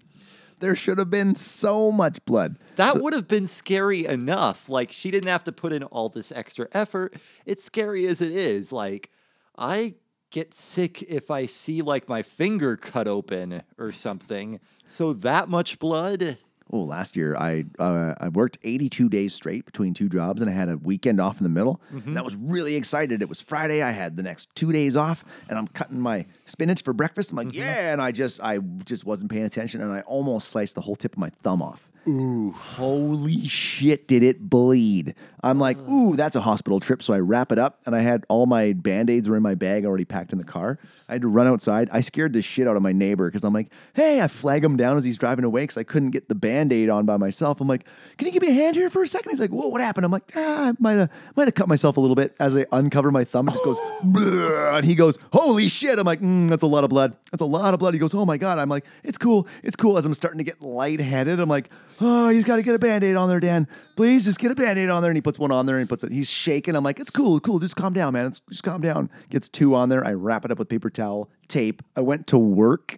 There 0.60 0.76
should 0.76 0.98
have 0.98 1.08
been 1.08 1.34
so 1.34 1.90
much 1.90 2.22
blood. 2.26 2.58
That 2.76 3.00
would 3.00 3.14
have 3.14 3.26
been 3.26 3.46
scary 3.46 4.04
enough. 4.04 4.68
Like 4.68 4.92
she 4.92 5.10
didn't 5.10 5.30
have 5.30 5.44
to 5.44 5.52
put 5.52 5.72
in 5.72 5.84
all 5.84 6.10
this 6.10 6.30
extra 6.30 6.68
effort. 6.72 7.16
It's 7.46 7.64
scary 7.64 8.06
as 8.06 8.20
it 8.20 8.30
is. 8.30 8.70
Like 8.70 9.10
I 9.56 9.94
get 10.30 10.52
sick 10.52 11.02
if 11.04 11.30
I 11.30 11.46
see 11.46 11.80
like 11.80 12.10
my 12.10 12.22
finger 12.22 12.76
cut 12.76 13.08
open 13.08 13.62
or 13.78 13.90
something. 13.90 14.60
So 14.86 15.14
that 15.14 15.48
much 15.48 15.78
blood. 15.78 16.36
Oh, 16.72 16.82
last 16.82 17.16
year 17.16 17.36
I 17.36 17.64
uh, 17.78 18.14
I 18.20 18.28
worked 18.28 18.58
82 18.62 19.08
days 19.08 19.34
straight 19.34 19.64
between 19.66 19.92
two 19.92 20.08
jobs, 20.08 20.40
and 20.40 20.50
I 20.50 20.54
had 20.54 20.68
a 20.68 20.76
weekend 20.76 21.20
off 21.20 21.38
in 21.38 21.42
the 21.44 21.50
middle. 21.50 21.80
And 21.90 22.18
I 22.18 22.22
was 22.22 22.36
really 22.36 22.76
excited. 22.76 23.22
It 23.22 23.28
was 23.28 23.40
Friday. 23.40 23.82
I 23.82 23.90
had 23.90 24.16
the 24.16 24.22
next 24.22 24.54
two 24.54 24.70
days 24.72 24.96
off, 24.96 25.24
and 25.48 25.58
I'm 25.58 25.66
cutting 25.68 26.00
my 26.00 26.26
spinach 26.44 26.82
for 26.82 26.92
breakfast. 26.92 27.32
I'm 27.32 27.36
like, 27.36 27.54
yeah, 27.54 27.92
and 27.92 28.00
I 28.00 28.12
just 28.12 28.40
I 28.40 28.58
just 28.84 29.04
wasn't 29.04 29.30
paying 29.30 29.44
attention, 29.44 29.80
and 29.80 29.92
I 29.92 30.00
almost 30.02 30.48
sliced 30.48 30.76
the 30.76 30.80
whole 30.82 30.96
tip 30.96 31.14
of 31.14 31.18
my 31.18 31.30
thumb 31.42 31.60
off. 31.62 31.88
Ooh, 32.08 32.52
holy 32.52 33.46
shit! 33.46 34.08
Did 34.08 34.22
it 34.22 34.48
bleed? 34.48 35.14
I'm 35.42 35.58
like, 35.58 35.78
ooh, 35.88 36.16
that's 36.16 36.36
a 36.36 36.40
hospital 36.40 36.80
trip. 36.80 37.02
So 37.02 37.14
I 37.14 37.18
wrap 37.18 37.50
it 37.50 37.58
up, 37.58 37.80
and 37.86 37.94
I 37.94 38.00
had 38.00 38.24
all 38.28 38.46
my 38.46 38.72
band 38.72 39.08
aids 39.08 39.28
were 39.28 39.36
in 39.36 39.42
my 39.42 39.54
bag 39.54 39.84
already 39.84 40.04
packed 40.04 40.32
in 40.32 40.38
the 40.38 40.44
car. 40.44 40.78
I 41.08 41.14
had 41.14 41.22
to 41.22 41.28
run 41.28 41.46
outside. 41.46 41.88
I 41.92 42.02
scared 42.02 42.32
the 42.34 42.42
shit 42.42 42.68
out 42.68 42.76
of 42.76 42.82
my 42.82 42.92
neighbor 42.92 43.28
because 43.28 43.42
I'm 43.42 43.52
like, 43.52 43.68
hey, 43.94 44.20
I 44.20 44.28
flag 44.28 44.62
him 44.62 44.76
down 44.76 44.96
as 44.96 45.04
he's 45.04 45.18
driving 45.18 45.44
away 45.44 45.62
because 45.62 45.76
I 45.76 45.82
couldn't 45.82 46.10
get 46.10 46.28
the 46.28 46.34
band 46.34 46.72
aid 46.72 46.88
on 46.88 47.04
by 47.04 47.16
myself. 47.16 47.60
I'm 47.60 47.68
like, 47.68 47.86
can 48.16 48.26
you 48.26 48.32
give 48.32 48.42
me 48.42 48.48
a 48.50 48.54
hand 48.54 48.76
here 48.76 48.88
for 48.88 49.02
a 49.02 49.06
second? 49.06 49.30
He's 49.30 49.40
like, 49.40 49.50
whoa, 49.50 49.68
what 49.68 49.80
happened? 49.80 50.04
I'm 50.04 50.12
like, 50.12 50.30
ah, 50.36 50.68
I 50.68 50.72
might 50.78 50.92
have 50.98 51.10
might 51.36 51.48
have 51.48 51.54
cut 51.54 51.68
myself 51.68 51.96
a 51.96 52.00
little 52.00 52.16
bit 52.16 52.36
as 52.38 52.56
I 52.56 52.66
uncover 52.72 53.10
my 53.10 53.24
thumb. 53.24 53.48
It 53.48 53.52
just 53.52 53.64
goes, 53.64 53.78
"Bleh," 54.04 54.76
and 54.76 54.84
he 54.86 54.94
goes, 54.94 55.18
holy 55.32 55.68
shit! 55.68 55.98
I'm 55.98 56.06
like, 56.06 56.20
mm, 56.20 56.48
that's 56.48 56.62
a 56.62 56.68
lot 56.68 56.84
of 56.84 56.90
blood. 56.90 57.16
That's 57.32 57.42
a 57.42 57.46
lot 57.46 57.74
of 57.74 57.80
blood. 57.80 57.94
He 57.94 58.00
goes, 58.00 58.14
oh 58.14 58.24
my 58.24 58.36
god. 58.36 58.58
I'm 58.58 58.68
like, 58.68 58.84
it's 59.02 59.18
cool, 59.18 59.48
it's 59.62 59.76
cool. 59.76 59.98
As 59.98 60.06
I'm 60.06 60.14
starting 60.14 60.38
to 60.38 60.44
get 60.44 60.60
lightheaded, 60.60 61.40
I'm 61.40 61.48
like, 61.48 61.70
oh, 62.00 62.28
he's 62.28 62.44
got 62.44 62.56
to 62.56 62.62
get 62.62 62.74
a 62.74 62.78
band 62.78 63.04
aid 63.04 63.16
on 63.16 63.28
there, 63.28 63.40
Dan. 63.40 63.68
Please 63.96 64.24
just 64.24 64.38
get 64.38 64.50
a 64.50 64.54
band 64.54 64.78
aid 64.78 64.90
on 64.90 65.02
there. 65.02 65.10
And 65.10 65.16
he 65.16 65.20
puts 65.20 65.38
one 65.38 65.50
on 65.50 65.66
there 65.66 65.76
and 65.76 65.86
he 65.86 65.88
puts 65.88 66.04
it. 66.04 66.12
He's 66.12 66.30
shaking. 66.30 66.74
I'm 66.76 66.84
like, 66.84 66.98
it's 66.98 67.10
cool, 67.10 67.40
cool. 67.40 67.58
Just 67.58 67.76
calm 67.76 67.92
down, 67.92 68.12
man. 68.12 68.26
It's, 68.26 68.40
just 68.48 68.62
calm 68.62 68.80
down. 68.80 69.10
Gets 69.30 69.48
two 69.48 69.74
on 69.74 69.88
there. 69.88 70.06
I 70.06 70.12
wrap 70.14 70.44
it 70.44 70.50
up 70.50 70.58
with 70.58 70.68
paper 70.68 70.90
towel, 70.90 71.30
tape. 71.48 71.82
I 71.96 72.00
went 72.00 72.26
to 72.28 72.38
work. 72.38 72.96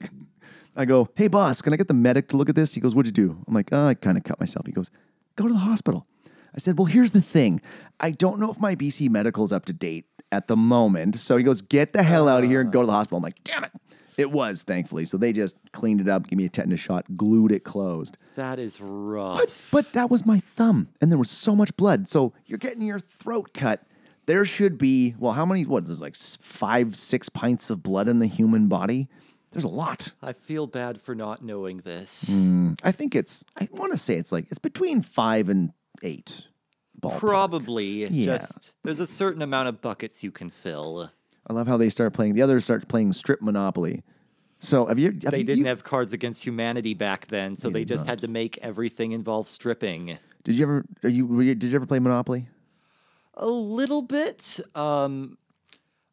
I 0.75 0.85
go, 0.85 1.09
hey 1.17 1.29
boss, 1.29 1.61
can 1.61 1.73
I 1.73 1.77
get 1.77 1.89
the 1.89 1.95
medic 1.95 2.29
to 2.29 2.37
look 2.37 2.49
at 2.49 2.55
this? 2.55 2.75
He 2.75 2.81
goes, 2.81 2.95
what'd 2.95 3.17
you 3.17 3.29
do? 3.29 3.45
I'm 3.47 3.55
like, 3.55 3.69
oh, 3.73 3.89
I 3.89 3.95
kind 3.95 4.17
of 4.17 4.25
cut 4.25 4.41
myself. 4.41 4.67
He 4.67 4.73
goes, 4.73 4.91
go 5.37 5.47
to 5.47 5.53
the 5.53 5.61
hospital. 5.61 6.07
I 6.55 6.59
said, 6.59 6.79
well, 6.79 6.87
here's 6.87 7.11
the 7.13 7.23
thing. 7.23 7.61
I 8.01 8.11
don't 8.11 8.39
know 8.39 8.51
if 8.51 8.59
my 8.59 8.75
BC 8.75 9.11
medical's 9.11 9.53
up 9.53 9.65
to 9.67 9.73
date 9.73 10.07
at 10.31 10.49
the 10.49 10.57
moment. 10.57 11.17
So 11.17 11.37
he 11.37 11.45
goes, 11.45 11.63
get 11.63 11.93
the 11.93 12.03
hell 12.03 12.29
out 12.29 12.45
of 12.45 12.51
here 12.51 12.61
and 12.61 12.73
go 12.73 12.81
to 12.81 12.87
the 12.87 12.93
hospital. 12.93 13.19
I'm 13.19 13.23
like, 13.23 13.43
damn 13.45 13.65
it. 13.65 13.73
It 14.17 14.31
was, 14.31 14.63
thankfully. 14.63 15.05
So 15.05 15.17
they 15.17 15.33
just 15.33 15.57
cleaned 15.73 16.01
it 16.01 16.09
up, 16.09 16.29
gave 16.29 16.37
me 16.37 16.45
a 16.45 16.49
tetanus 16.49 16.81
shot, 16.81 17.17
glued 17.17 17.51
it 17.53 17.65
closed. 17.65 18.19
That 18.37 18.59
is 18.59 18.81
rough. 18.81 19.71
but 19.71 19.93
that 19.93 20.11
was 20.11 20.27
my 20.27 20.41
thumb, 20.41 20.89
and 21.01 21.11
there 21.11 21.19
was 21.19 21.31
so 21.31 21.57
much 21.57 21.77
blood. 21.77 22.09
So 22.09 22.33
you're 22.47 22.59
getting 22.59 22.83
your 22.83 23.01
throat 23.01 23.53
cut. 23.55 23.83
There 24.27 24.45
should 24.45 24.79
be, 24.79 25.15
well, 25.19 25.33
how 25.33 25.45
many, 25.47 25.65
what, 25.65 25.87
there's 25.87 26.01
like 26.01 26.15
five, 26.17 26.95
six 26.97 27.29
pints 27.29 27.71
of 27.71 27.83
blood 27.83 28.09
in 28.09 28.19
the 28.21 28.27
human 28.27 28.69
body? 28.69 29.09
There's 29.51 29.65
a 29.65 29.69
lot. 29.69 30.13
I 30.23 30.33
feel 30.33 30.67
bad 30.67 31.01
for 31.01 31.15
not 31.15 31.43
knowing 31.45 31.79
this. 31.79 32.25
Mm. 32.31 32.79
I 32.85 32.93
think 32.93 33.15
it's, 33.15 33.45
I 33.61 33.69
want 33.73 33.93
to 33.93 33.99
say 33.99 34.15
it's 34.17 34.33
like, 34.33 34.47
it's 34.51 34.59
between 34.59 35.03
five 35.03 35.49
and 35.49 35.73
eight. 36.03 36.47
Ballpark. 37.01 37.19
Probably 37.19 38.07
Yeah. 38.07 38.39
just 38.39 38.75
there's 38.85 39.01
a 39.01 39.07
certain 39.07 39.43
amount 39.43 39.69
of 39.69 39.81
buckets 39.83 40.23
you 40.23 40.31
can 40.31 40.51
fill. 40.51 41.11
I 41.47 41.53
love 41.53 41.67
how 41.67 41.77
they 41.77 41.89
start 41.89 42.13
playing, 42.13 42.35
the 42.35 42.43
others 42.43 42.65
start 42.65 42.87
playing 42.89 43.13
strip 43.13 43.43
Monopoly. 43.43 44.03
So 44.61 44.87
have 44.87 44.99
you, 44.99 45.11
have 45.25 45.33
They 45.33 45.39
you, 45.39 45.45
didn't 45.45 45.65
have 45.65 45.83
Cards 45.83 46.13
Against 46.13 46.45
Humanity 46.45 46.95
back 46.95 47.27
then, 47.27 47.57
so 47.57 47.69
they 47.69 47.85
just 47.85 48.07
not. 48.07 48.11
had 48.13 48.19
to 48.21 48.29
make 48.29 48.59
everything 48.59 49.11
involve 49.11 49.49
stripping. 49.49 50.19
did 50.45 50.55
you 50.55 50.63
ever, 50.65 50.85
are 51.03 51.09
you, 51.09 51.27
were 51.27 51.43
you, 51.43 51.55
did 51.57 51.71
you 51.71 51.77
ever 51.77 51.87
play 51.87 51.99
Monopoly? 51.99 52.49
A 53.35 53.47
little 53.47 54.03
bit. 54.03 54.61
Um, 54.77 55.37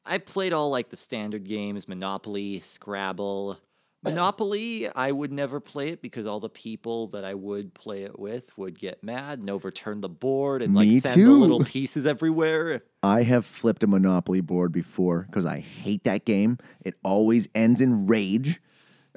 I 0.03 0.17
played 0.17 0.51
all 0.51 0.71
like 0.71 0.89
the 0.89 0.97
standard 0.97 1.43
games 1.43 1.87
Monopoly, 1.87 2.59
Scrabble. 2.61 3.59
Monopoly, 4.01 4.87
I 4.87 5.11
would 5.11 5.31
never 5.31 5.59
play 5.59 5.89
it 5.89 6.01
because 6.01 6.25
all 6.25 6.39
the 6.39 6.49
people 6.49 7.07
that 7.07 7.25
I 7.25 7.33
would 7.33 7.73
play 7.73 8.03
it 8.03 8.17
with 8.17 8.57
would 8.57 8.79
get 8.79 9.03
mad 9.03 9.39
and 9.39 9.49
overturn 9.49 9.99
the 9.99 10.09
board 10.09 10.61
and 10.61 10.73
like 10.73 10.87
Me 10.87 10.99
send 11.01 11.25
the 11.25 11.31
little 11.31 11.63
pieces 11.65 12.05
everywhere. 12.05 12.83
I 13.03 13.23
have 13.23 13.45
flipped 13.45 13.83
a 13.83 13.87
Monopoly 13.87 14.39
board 14.41 14.71
before 14.71 15.25
because 15.29 15.45
I 15.45 15.59
hate 15.59 16.05
that 16.05 16.23
game. 16.23 16.59
It 16.81 16.95
always 17.03 17.49
ends 17.53 17.81
in 17.81 18.05
rage. 18.07 18.61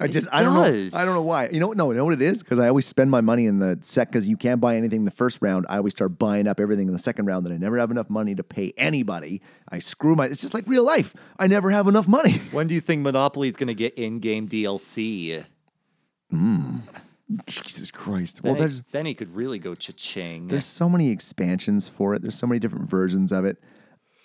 I 0.02 0.08
just 0.08 0.28
I 0.32 0.42
don't 0.42 0.54
know 0.54 0.98
I 0.98 1.04
don't 1.04 1.14
know 1.14 1.22
why. 1.22 1.48
You 1.48 1.60
know 1.60 1.68
what? 1.68 1.76
No, 1.76 1.90
you 1.90 1.96
know 1.96 2.04
what 2.04 2.14
it 2.14 2.22
is? 2.22 2.42
Because 2.42 2.58
I 2.58 2.68
always 2.68 2.86
spend 2.86 3.10
my 3.10 3.20
money 3.20 3.46
in 3.46 3.58
the 3.58 3.78
sec 3.82 4.08
because 4.08 4.28
you 4.28 4.36
can't 4.36 4.60
buy 4.60 4.76
anything 4.76 5.00
in 5.00 5.04
the 5.04 5.10
first 5.10 5.38
round. 5.40 5.66
I 5.68 5.76
always 5.76 5.92
start 5.92 6.18
buying 6.18 6.46
up 6.46 6.60
everything 6.60 6.88
in 6.88 6.92
the 6.92 6.98
second 6.98 7.26
round. 7.26 7.46
That 7.46 7.52
I 7.52 7.56
never 7.56 7.78
have 7.78 7.90
enough 7.90 8.10
money 8.10 8.34
to 8.34 8.42
pay 8.42 8.72
anybody. 8.76 9.40
I 9.70 9.78
screw 9.78 10.14
my. 10.14 10.26
It's 10.26 10.40
just 10.40 10.54
like 10.54 10.66
real 10.66 10.84
life. 10.84 11.14
I 11.38 11.46
never 11.46 11.70
have 11.70 11.86
enough 11.86 12.08
money. 12.08 12.40
When 12.52 12.66
do 12.66 12.74
you 12.74 12.80
think 12.80 13.02
Monopoly 13.02 13.48
is 13.48 13.56
going 13.56 13.68
to 13.68 13.74
get 13.74 13.94
in-game 13.94 14.48
DLC? 14.48 15.44
Hmm. 16.30 16.78
Jesus 17.46 17.90
Christ. 17.90 18.42
Then, 18.42 18.56
Well, 18.56 18.70
then 18.90 19.06
he 19.06 19.14
could 19.14 19.34
really 19.34 19.58
go 19.58 19.74
cha-ching. 19.74 20.48
There's 20.48 20.66
so 20.66 20.88
many 20.88 21.10
expansions 21.10 21.88
for 21.88 22.14
it. 22.14 22.22
There's 22.22 22.36
so 22.36 22.46
many 22.46 22.58
different 22.58 22.88
versions 22.88 23.32
of 23.32 23.44
it. 23.44 23.58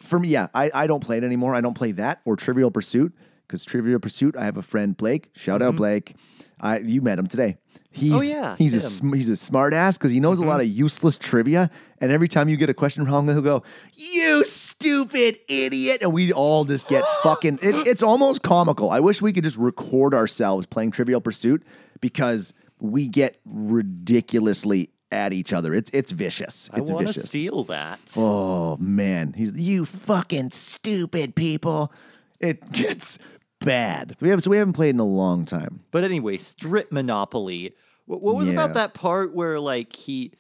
For 0.04 0.20
me, 0.20 0.28
yeah, 0.30 0.48
I, 0.54 0.72
I 0.74 0.88
don't 0.88 1.00
play 1.02 1.18
it 1.18 1.24
anymore. 1.24 1.56
I 1.56 1.62
don't 1.62 1.74
play 1.74 1.92
that 1.94 2.22
or 2.26 2.36
Trivial 2.36 2.72
Pursuit 2.72 3.14
because 3.48 3.64
Trivial 3.66 4.00
Pursuit. 4.00 4.36
I 4.38 4.46
have 4.46 4.58
a 4.58 4.62
friend 4.62 4.96
Blake. 4.98 5.30
Shout 5.34 5.62
out 5.62 5.76
Blake. 5.76 6.16
I 6.60 6.80
you 6.80 7.02
met 7.02 7.18
him 7.20 7.28
today. 7.28 7.58
He's, 7.90 8.12
Mm-hmm. 8.12 8.16
Oh, 8.18 8.22
yeah, 8.22 8.56
he's 8.58 8.74
a 8.74 8.78
him. 8.78 8.82
sm- 8.84 9.14
he's 9.14 9.30
a 9.30 9.36
smart 9.36 9.74
ass 9.74 9.98
because 9.98 10.12
he 10.12 10.20
knows 10.20 10.38
a 10.38 10.44
lot 10.46 10.60
of 10.60 10.68
useless 10.68 11.18
trivia. 11.18 11.72
And 12.00 12.12
every 12.12 12.28
time 12.28 12.48
you 12.48 12.56
get 12.56 12.70
a 12.70 12.74
question 12.74 13.06
wrong, 13.06 13.28
he'll 13.28 13.42
go, 13.42 13.64
"You 13.96 14.46
stupid 14.46 15.40
idiot!" 15.48 16.04
And 16.04 16.14
we 16.14 16.32
all 16.32 16.64
just 16.66 16.88
get 16.90 17.04
fucking. 17.24 17.60
It, 17.64 17.88
it's 17.88 18.04
almost 18.04 18.44
comical. 18.44 18.92
I 18.92 19.00
wish 19.00 19.20
we 19.22 19.34
could 19.34 19.44
just 19.44 19.58
record 19.58 20.14
ourselves 20.14 20.68
playing 20.68 20.92
Trivial 20.92 21.22
Pursuit 21.22 21.64
because 22.00 22.54
we 22.80 23.08
get 23.08 23.40
ridiculously 23.46 24.90
at 25.12 25.34
each 25.34 25.54
other. 25.54 25.74
It's 25.74 25.90
it's 25.94 26.12
vicious. 26.12 26.70
I 26.74 26.80
It's 26.80 26.92
want 26.92 27.08
to 27.08 27.14
vicious. 27.14 27.30
steal 27.30 27.64
that. 27.66 28.00
Oh 28.18 28.78
man, 28.78 29.34
he's 29.34 29.54
you 29.54 29.86
fucking 29.86 30.52
stupid 30.52 31.34
people. 31.36 31.92
It 32.40 32.72
gets 32.72 33.18
bad. 33.60 34.16
We 34.20 34.30
have 34.30 34.42
so 34.44 34.50
we 34.52 34.58
haven't 34.58 34.74
played 34.74 34.92
in 34.96 35.00
a 35.00 35.06
long 35.06 35.46
time. 35.46 35.82
But 35.92 36.04
anyway, 36.04 36.38
strip 36.38 36.92
Monopoly. 36.92 37.74
What, 38.06 38.22
what 38.22 38.36
was 38.36 38.48
Yeah. 38.48 38.54
about 38.54 38.74
that 38.76 38.94
part 38.94 39.34
where 39.34 39.60
like 39.60 39.96
he 39.96 40.32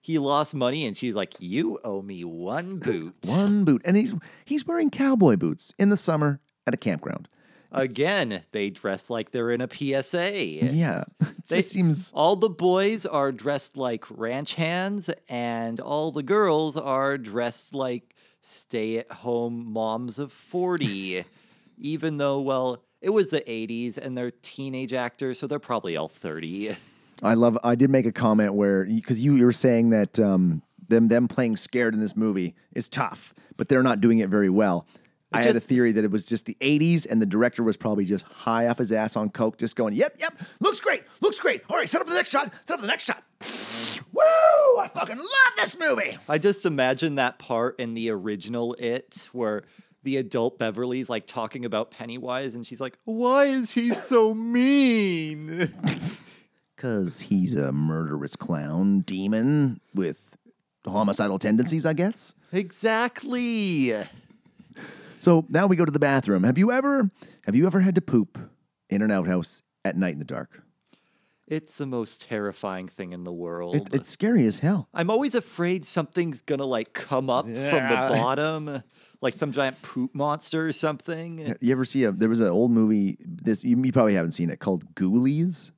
he 0.00 0.18
lost 0.18 0.54
money 0.54 0.86
and 0.86 0.96
she's 0.96 1.14
like, 1.14 1.34
"You 1.40 1.78
owe 1.84 2.00
me 2.02 2.24
one 2.24 2.78
boot." 2.78 3.14
One 3.28 3.64
boot, 3.64 3.82
and 3.84 3.96
he's 3.96 4.14
he's 4.44 4.66
wearing 4.66 4.90
cowboy 4.90 5.36
boots 5.36 5.72
in 5.78 5.90
the 5.90 5.96
summer 5.96 6.40
at 6.66 6.72
a 6.74 6.78
campground. 6.78 7.28
Again, 7.72 8.42
they 8.50 8.68
dress 8.70 9.10
like 9.10 9.30
they're 9.30 9.52
in 9.52 9.60
a 9.60 9.68
PSA. 9.68 10.32
Yeah, 10.74 11.04
They- 11.48 11.60
seems 11.62 12.10
All 12.14 12.34
the 12.34 12.48
boys 12.50 13.06
are 13.06 13.30
dressed 13.30 13.76
like 13.76 14.04
ranch 14.10 14.54
hands, 14.56 15.08
and 15.28 15.78
all 15.78 16.10
the 16.10 16.22
girls 16.24 16.76
are 16.76 17.16
dressed 17.16 17.74
like 17.74 18.16
stay 18.42 18.98
at 18.98 19.12
home 19.12 19.66
moms 19.72 20.18
of 20.18 20.32
40. 20.32 21.24
even 21.80 22.18
though, 22.18 22.40
well, 22.40 22.82
it 23.00 23.10
was 23.10 23.30
the 23.30 23.40
80s 23.40 23.96
and 23.96 24.16
they're 24.16 24.30
teenage 24.30 24.92
actors, 24.92 25.38
so 25.38 25.46
they're 25.46 25.58
probably 25.58 25.96
all 25.96 26.08
30. 26.08 26.76
I 27.22 27.34
love. 27.34 27.58
I 27.62 27.74
did 27.74 27.90
make 27.90 28.06
a 28.06 28.12
comment 28.12 28.54
where 28.54 28.84
because 28.84 29.20
you, 29.20 29.36
you 29.36 29.44
were 29.44 29.52
saying 29.52 29.90
that 29.90 30.18
um, 30.18 30.62
them 30.88 31.08
them 31.08 31.28
playing 31.28 31.56
scared 31.56 31.92
in 31.92 32.00
this 32.00 32.16
movie 32.16 32.54
is 32.74 32.88
tough, 32.88 33.34
but 33.58 33.68
they're 33.68 33.82
not 33.82 34.00
doing 34.00 34.20
it 34.20 34.30
very 34.30 34.48
well. 34.48 34.86
I 35.32 35.42
had 35.42 35.54
a 35.54 35.60
theory 35.60 35.92
that 35.92 36.02
it 36.02 36.10
was 36.10 36.24
just 36.24 36.46
the 36.46 36.56
'80s, 36.60 37.06
and 37.08 37.20
the 37.20 37.26
director 37.26 37.62
was 37.62 37.76
probably 37.76 38.04
just 38.04 38.24
high 38.24 38.66
off 38.66 38.78
his 38.78 38.90
ass 38.90 39.16
on 39.16 39.28
coke, 39.28 39.58
just 39.58 39.76
going, 39.76 39.94
"Yep, 39.94 40.16
yep, 40.18 40.32
looks 40.60 40.80
great, 40.80 41.04
looks 41.20 41.38
great. 41.38 41.62
All 41.68 41.76
right, 41.76 41.88
set 41.88 42.00
up 42.00 42.06
the 42.06 42.14
next 42.14 42.30
shot. 42.30 42.50
Set 42.64 42.74
up 42.74 42.80
the 42.80 42.86
next 42.86 43.04
shot. 43.06 43.22
Woo! 44.12 44.22
I 44.78 44.90
fucking 44.92 45.18
love 45.18 45.52
this 45.56 45.78
movie. 45.78 46.16
I 46.28 46.38
just 46.38 46.64
imagine 46.66 47.16
that 47.16 47.38
part 47.38 47.78
in 47.78 47.94
the 47.94 48.10
original 48.10 48.74
It 48.78 49.28
where 49.32 49.62
the 50.02 50.16
adult 50.16 50.58
Beverly's 50.58 51.08
like 51.08 51.26
talking 51.26 51.64
about 51.64 51.90
Pennywise 51.90 52.54
and 52.54 52.66
she's 52.66 52.80
like, 52.80 52.98
Why 53.04 53.44
is 53.44 53.72
he 53.72 53.94
so 53.94 54.34
mean? 54.34 55.72
Cause 56.76 57.20
he's 57.20 57.54
a 57.54 57.72
murderous 57.72 58.36
clown 58.36 59.00
demon 59.00 59.80
with 59.94 60.36
homicidal 60.86 61.38
tendencies, 61.38 61.84
I 61.84 61.92
guess. 61.92 62.34
exactly. 62.52 63.94
So 65.18 65.44
now 65.50 65.66
we 65.66 65.76
go 65.76 65.84
to 65.84 65.92
the 65.92 65.98
bathroom. 65.98 66.44
Have 66.44 66.56
you 66.56 66.72
ever 66.72 67.10
have 67.44 67.54
you 67.54 67.66
ever 67.66 67.80
had 67.80 67.94
to 67.96 68.00
poop 68.00 68.38
in 68.88 69.02
an 69.02 69.10
outhouse 69.10 69.62
at 69.84 69.96
night 69.96 70.14
in 70.14 70.18
the 70.18 70.24
dark? 70.24 70.62
It's 71.46 71.76
the 71.78 71.86
most 71.86 72.22
terrifying 72.22 72.86
thing 72.86 73.12
in 73.12 73.24
the 73.24 73.32
world. 73.32 73.74
It, 73.74 73.88
it's 73.92 74.08
scary 74.08 74.46
as 74.46 74.60
hell. 74.60 74.88
I'm 74.94 75.10
always 75.10 75.34
afraid 75.34 75.84
something's 75.84 76.40
gonna 76.42 76.64
like 76.64 76.92
come 76.92 77.28
up 77.28 77.44
from 77.44 77.54
the 77.54 78.06
bottom, 78.08 78.82
like 79.20 79.34
some 79.34 79.52
giant 79.52 79.80
poop 79.82 80.14
monster 80.14 80.66
or 80.66 80.72
something. 80.72 81.54
You 81.60 81.72
ever 81.72 81.84
see 81.84 82.04
a? 82.04 82.12
There 82.12 82.28
was 82.28 82.40
an 82.40 82.48
old 82.48 82.70
movie. 82.70 83.18
This 83.20 83.62
you, 83.64 83.76
you 83.82 83.92
probably 83.92 84.14
haven't 84.14 84.32
seen 84.32 84.50
it 84.50 84.58
called 84.60 84.94
Ghoulies. 84.94 85.72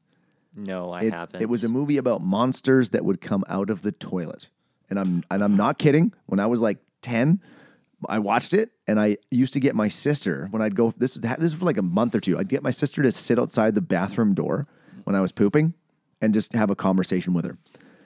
No, 0.55 0.91
I 0.91 1.03
It, 1.03 1.13
haven't. 1.13 1.41
it 1.43 1.49
was 1.49 1.65
a 1.65 1.69
movie 1.69 1.97
about 1.97 2.21
monsters 2.21 2.91
that 2.91 3.05
would 3.05 3.21
come 3.21 3.43
out 3.49 3.71
of 3.71 3.83
the 3.83 3.91
toilet, 3.93 4.49
and 4.91 4.99
I'm 4.99 5.25
and 5.31 5.43
I'm 5.43 5.57
not 5.57 5.79
kidding. 5.79 6.13
When 6.27 6.41
I 6.41 6.47
was 6.47 6.61
like 6.61 6.79
ten, 7.01 7.41
I 8.09 8.19
watched 8.19 8.53
it, 8.53 8.71
and 8.87 9.01
I 9.01 9.17
used 9.31 9.55
to 9.55 9.61
get 9.61 9.75
my 9.75 9.89
sister 9.89 10.49
when 10.51 10.61
I'd 10.61 10.75
go. 10.77 10.93
This 10.97 11.15
was 11.15 11.23
this 11.23 11.39
was 11.41 11.55
for 11.55 11.65
like 11.65 11.79
a 11.79 11.83
month 11.83 12.15
or 12.15 12.21
two. 12.21 12.39
I'd 12.39 12.49
get 12.49 12.63
my 12.63 12.71
sister 12.71 13.03
to 13.03 13.11
sit 13.11 13.39
outside 13.39 13.75
the 13.75 13.81
bathroom 13.81 14.35
door 14.35 14.67
when 15.05 15.17
I 15.17 15.21
was 15.21 15.33
pooping, 15.33 15.73
and 16.21 16.35
just 16.35 16.53
have 16.53 16.69
a 16.71 16.77
conversation 16.77 17.33
with 17.33 17.45
her. 17.47 17.57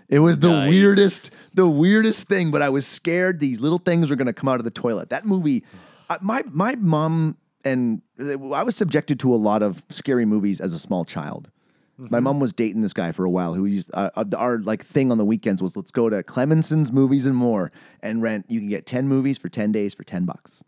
It 0.08 0.20
was 0.20 0.38
the 0.38 0.48
Nice. 0.48 0.68
weirdest, 0.70 1.30
the 1.54 1.68
weirdest 1.68 2.28
thing. 2.28 2.50
But 2.50 2.62
I 2.62 2.68
was 2.68 2.86
scared 2.86 3.40
these 3.40 3.60
little 3.60 3.78
things 3.78 4.08
were 4.10 4.16
going 4.16 4.26
to 4.26 4.32
come 4.32 4.48
out 4.48 4.58
of 4.60 4.64
the 4.64 4.70
toilet. 4.70 5.10
That 5.10 5.24
movie, 5.26 5.64
I, 6.08 6.18
my 6.20 6.42
my 6.50 6.74
mom 6.76 7.36
and 7.64 8.02
I 8.20 8.62
was 8.62 8.76
subjected 8.76 9.18
to 9.20 9.34
a 9.34 9.36
lot 9.36 9.62
of 9.62 9.82
scary 9.88 10.24
movies 10.24 10.60
as 10.60 10.72
a 10.72 10.78
small 10.78 11.04
child. 11.04 11.50
My 11.98 12.20
mom 12.20 12.40
was 12.40 12.52
dating 12.52 12.82
this 12.82 12.92
guy 12.92 13.10
for 13.10 13.24
a 13.24 13.30
while 13.30 13.54
who 13.54 13.64
used 13.64 13.90
uh, 13.94 14.10
uh, 14.14 14.24
our 14.36 14.58
like 14.58 14.84
thing 14.84 15.10
on 15.10 15.16
the 15.16 15.24
weekends 15.24 15.62
was 15.62 15.76
let's 15.78 15.90
go 15.90 16.10
to 16.10 16.22
Clemenson's 16.22 16.92
Movies 16.92 17.26
and 17.26 17.34
More 17.34 17.72
and 18.02 18.20
rent. 18.20 18.44
You 18.50 18.60
can 18.60 18.68
get 18.68 18.84
ten 18.84 19.08
movies 19.08 19.38
for 19.38 19.48
ten 19.48 19.72
days 19.72 19.94
for 19.94 20.04
ten 20.04 20.26
bucks, 20.26 20.62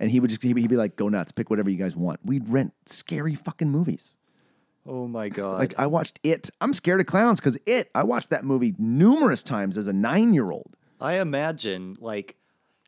and 0.00 0.10
he 0.10 0.18
would 0.18 0.30
just 0.30 0.42
he'd 0.42 0.54
be 0.54 0.76
like, 0.78 0.96
"Go 0.96 1.10
nuts, 1.10 1.30
pick 1.30 1.50
whatever 1.50 1.68
you 1.68 1.76
guys 1.76 1.94
want." 1.94 2.20
We'd 2.24 2.48
rent 2.48 2.72
scary 2.86 3.34
fucking 3.34 3.68
movies. 3.70 4.15
Oh 4.86 5.06
my 5.08 5.28
god. 5.28 5.58
Like 5.58 5.74
I 5.78 5.86
watched 5.86 6.20
It. 6.22 6.50
I'm 6.60 6.72
scared 6.72 7.00
of 7.00 7.06
clowns 7.06 7.40
because 7.40 7.58
It. 7.66 7.90
I 7.94 8.04
watched 8.04 8.30
that 8.30 8.44
movie 8.44 8.74
numerous 8.78 9.42
times 9.42 9.76
as 9.76 9.88
a 9.88 9.92
nine 9.92 10.32
year 10.34 10.50
old. 10.50 10.76
I 11.00 11.20
imagine 11.20 11.96
like 12.00 12.36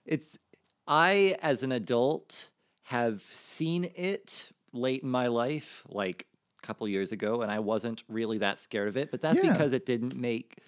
it's 0.07 0.39
I 0.87 1.37
as 1.43 1.63
an 1.63 1.73
adult 1.73 2.51
have 2.85 3.23
seen 3.35 3.91
it 3.95 4.51
late 4.73 5.03
in 5.03 5.11
my 5.11 5.27
life, 5.27 5.85
like 5.89 6.27
a 6.63 6.67
couple 6.67 6.89
years 6.89 7.13
ago, 7.13 7.43
and 7.43 7.51
I 7.53 7.59
wasn't 7.59 8.03
really 8.09 8.39
that 8.39 8.59
scared 8.59 8.89
of 8.89 8.97
it. 8.97 9.11
But 9.11 9.21
that's 9.21 9.39
Yeah. 9.43 9.53
because 9.53 9.73
it 9.75 9.85
didn't 9.85 10.17
make 10.17 10.59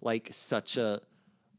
like 0.00 0.28
such 0.32 0.76
a 0.76 1.00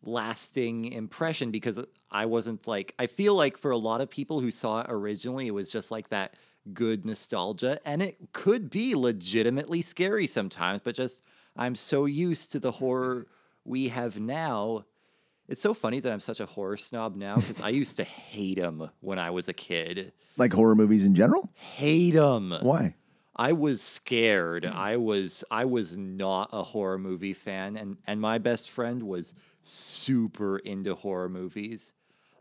lasting 0.03 0.85
impression 0.91 1.51
because 1.51 1.79
I 2.11 2.25
wasn't 2.27 2.67
like 2.67 2.93
I 2.99 3.07
feel 3.07 3.35
like 3.35 3.57
for 3.57 3.71
a 3.71 3.77
lot 3.77 4.01
of 4.01 4.09
people 4.09 4.39
who 4.39 4.51
saw 4.51 4.81
it 4.81 4.87
originally, 4.89 5.47
it 5.47 5.51
was 5.53 5.69
just 5.71 5.91
like 5.91 6.09
that 6.09 6.35
good 6.73 7.05
nostalgia, 7.05 7.79
and 7.85 8.01
it 8.01 8.17
could 8.33 8.69
be 8.69 8.95
legitimately 8.95 9.81
scary 9.81 10.27
sometimes. 10.27 10.81
But 10.83 10.95
just 10.95 11.21
I'm 11.55 11.75
so 11.75 12.05
used 12.05 12.51
to 12.53 12.59
the 12.59 12.71
horror 12.71 13.27
we 13.63 13.89
have 13.89 14.19
now. 14.19 14.85
It's 15.47 15.61
so 15.61 15.73
funny 15.73 15.99
that 15.99 16.11
I'm 16.11 16.19
such 16.19 16.39
a 16.39 16.45
horror 16.45 16.77
snob 16.77 17.15
now 17.15 17.35
because 17.35 17.61
I 17.61 17.69
used 17.69 17.97
to 17.97 18.03
hate 18.03 18.57
them 18.57 18.89
when 19.01 19.19
I 19.19 19.29
was 19.29 19.47
a 19.47 19.53
kid. 19.53 20.11
Like 20.37 20.53
horror 20.53 20.75
movies 20.75 21.05
in 21.05 21.13
general. 21.13 21.49
Hate 21.55 22.11
them. 22.11 22.55
Why? 22.61 22.95
I 23.35 23.51
was 23.51 23.81
scared. 23.81 24.65
Hmm. 24.65 24.75
I 24.75 24.97
was 24.97 25.43
I 25.51 25.65
was 25.65 25.97
not 25.97 26.49
a 26.53 26.63
horror 26.63 26.97
movie 26.97 27.33
fan 27.33 27.75
and 27.77 27.97
and 28.07 28.21
my 28.21 28.37
best 28.37 28.69
friend 28.69 29.03
was 29.03 29.33
super 29.63 30.57
into 30.57 30.95
horror 30.95 31.29
movies. 31.29 31.91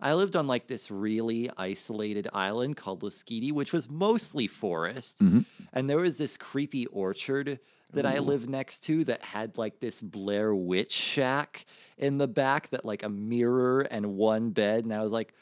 I 0.05 0.13
lived 0.13 0.37
on 0.37 0.47
like 0.47 0.67
this 0.67 0.91
really 0.91 1.51
isolated 1.57 2.29
island 2.35 2.77
called 2.77 3.03
Lasqueti, 3.03 3.51
which 3.51 3.73
was 3.73 3.89
mostly 3.89 4.47
forest. 4.47 5.19
Mm-hmm. 5.21 5.41
And 5.73 5.89
there 5.89 5.97
was 5.97 6.19
this 6.19 6.37
creepy 6.37 6.85
orchard 6.87 7.59
that 7.95 8.05
I 8.05 8.19
lived 8.19 8.49
next 8.49 8.81
to 8.85 9.05
that 9.05 9.23
had 9.23 9.57
like 9.57 9.81
this 9.81 10.03
Blair 10.03 10.55
Witch 10.55 10.93
shack 10.93 11.65
in 11.97 12.19
the 12.19 12.29
back 12.29 12.69
that 12.71 12.85
like 12.85 13.03
a 13.03 13.09
mirror 13.09 13.81
and 13.81 14.17
one 14.17 14.51
bed. 14.51 14.85
And 14.85 14.93
I 14.93 15.01
was 15.01 15.13
like, 15.13 15.33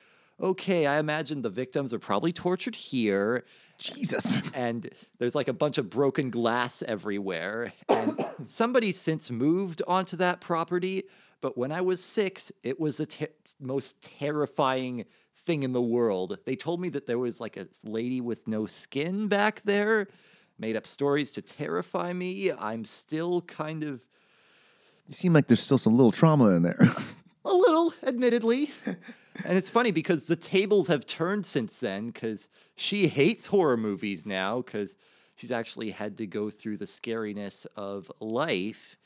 okay, 0.41 0.87
I 0.87 0.99
imagine 0.99 1.43
the 1.43 1.51
victims 1.51 1.93
are 1.93 1.99
probably 1.99 2.31
tortured 2.31 2.77
here 2.77 3.45
Jesus. 3.79 4.43
and 4.55 4.89
there's 5.19 5.35
like 5.35 5.49
a 5.49 5.53
bunch 5.53 5.79
of 5.79 5.91
broken 5.91 6.31
glass 6.31 6.83
everywhere. 6.87 7.73
And 7.89 8.25
somebody 8.47 8.93
since 8.93 9.31
moved 9.31 9.83
onto 9.89 10.17
that 10.19 10.41
property, 10.41 11.05
but 11.43 11.59
when 11.59 11.73
I 11.73 11.83
was 11.83 12.03
six, 12.03 12.51
it 12.63 12.81
was 12.81 12.97
the 12.97 13.07
te- 13.07 13.27
most 13.61 14.01
terrifying 14.01 15.05
thing 15.37 15.65
in 15.65 15.73
the 15.73 15.83
world. 15.83 16.39
They 16.47 16.57
told 16.57 16.81
me 16.81 16.89
that 16.91 17.07
there 17.07 17.19
was 17.19 17.41
like 17.41 17.57
a 17.57 17.67
lady 17.85 18.21
with 18.21 18.47
no 18.47 18.65
skin 18.65 19.27
back 19.29 19.61
there, 19.63 20.07
made 20.59 20.77
up 20.77 20.87
stories 20.87 21.33
to 21.33 21.43
terrify 21.43 22.13
me. 22.13 22.53
I'm 22.53 22.85
still 22.85 23.43
kind 23.43 23.83
of 23.83 24.01
You 25.09 25.15
seem 25.15 25.33
like 25.33 25.49
there's 25.49 25.63
still 25.63 25.79
some 25.79 25.97
little 25.97 26.13
trauma 26.13 26.51
in 26.51 26.63
there. 26.63 26.79
A 27.45 27.53
little, 27.53 27.93
admittedly. 28.05 28.71
and 28.87 29.59
it's 29.59 29.69
funny 29.69 29.91
because 29.91 30.27
the 30.27 30.37
tables 30.37 30.87
have 30.87 31.05
turned 31.05 31.45
since 31.45 31.81
then 31.81 32.07
because 32.07 32.49
she 32.77 33.09
hates 33.09 33.47
horror 33.47 33.77
movies 33.77 34.25
now 34.25 34.63
because 34.63 34.95
she's 35.35 35.51
actually 35.51 35.91
had 35.91 36.17
to 36.19 36.27
go 36.29 36.51
through 36.51 36.77
the 36.77 36.85
scariness 36.85 37.67
of 37.77 38.13
life. 38.21 38.97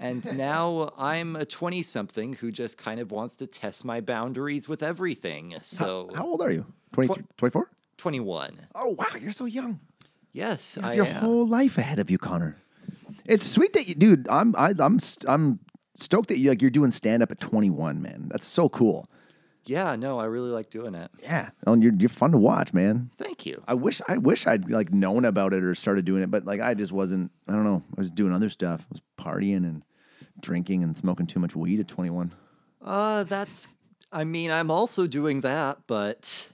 And 0.00 0.24
now 0.36 0.90
I'm 0.98 1.36
a 1.36 1.44
20 1.44 1.82
something 1.82 2.32
who 2.32 2.50
just 2.50 2.76
kind 2.78 2.98
of 2.98 3.12
wants 3.12 3.36
to 3.36 3.46
test 3.46 3.84
my 3.84 4.00
boundaries 4.00 4.68
with 4.68 4.82
everything. 4.82 5.54
So, 5.62 6.10
How 6.14 6.26
old 6.26 6.40
are 6.42 6.50
you? 6.50 6.66
23, 6.92 7.22
24? 7.36 7.70
21. 7.98 8.58
Oh, 8.74 8.96
wow. 8.98 9.06
You're 9.20 9.30
so 9.32 9.44
young. 9.44 9.78
Yes, 10.32 10.76
You 10.76 10.82
have 10.82 10.90
I 10.90 10.94
your 10.94 11.06
am. 11.06 11.14
whole 11.16 11.46
life 11.46 11.76
ahead 11.78 11.98
of 11.98 12.10
you, 12.10 12.16
Connor. 12.18 12.56
It's 13.26 13.46
sweet 13.46 13.72
that 13.74 13.86
you, 13.88 13.94
dude. 13.94 14.26
I'm, 14.28 14.54
I, 14.56 14.72
I'm, 14.78 14.98
st- 14.98 15.28
I'm 15.30 15.58
stoked 15.94 16.28
that 16.30 16.38
you 16.38 16.48
like 16.48 16.62
you're 16.62 16.70
doing 16.70 16.90
stand 16.92 17.22
up 17.22 17.30
at 17.30 17.38
21, 17.40 18.00
man. 18.00 18.28
That's 18.30 18.46
so 18.46 18.68
cool. 18.68 19.08
Yeah, 19.66 19.94
no, 19.96 20.18
I 20.18 20.24
really 20.24 20.48
like 20.48 20.70
doing 20.70 20.94
it. 20.94 21.10
Yeah, 21.22 21.50
oh, 21.66 21.74
and 21.74 21.82
you're 21.82 21.92
you're 21.92 22.08
fun 22.08 22.32
to 22.32 22.38
watch, 22.38 22.72
man. 22.72 23.10
Thank 23.18 23.44
you. 23.44 23.62
I 23.68 23.74
wish, 23.74 24.00
I 24.08 24.16
wish 24.16 24.46
I'd 24.46 24.70
like 24.70 24.90
known 24.90 25.26
about 25.26 25.52
it 25.52 25.62
or 25.62 25.74
started 25.74 26.06
doing 26.06 26.22
it, 26.22 26.30
but 26.30 26.46
like 26.46 26.60
I 26.62 26.72
just 26.72 26.92
wasn't. 26.92 27.30
I 27.46 27.52
don't 27.52 27.64
know. 27.64 27.82
I 27.94 28.00
was 28.00 28.10
doing 28.10 28.32
other 28.32 28.48
stuff. 28.48 28.86
I 28.90 28.94
was 28.94 29.02
partying 29.18 29.58
and 29.58 29.82
drinking 30.40 30.82
and 30.82 30.96
smoking 30.96 31.26
too 31.26 31.40
much 31.40 31.56
weed 31.56 31.80
at 31.80 31.88
21. 31.88 32.32
Uh, 32.82 33.24
that's, 33.24 33.68
I 34.12 34.24
mean, 34.24 34.50
I'm 34.50 34.70
also 34.70 35.06
doing 35.06 35.40
that, 35.42 35.78
but. 35.86 36.50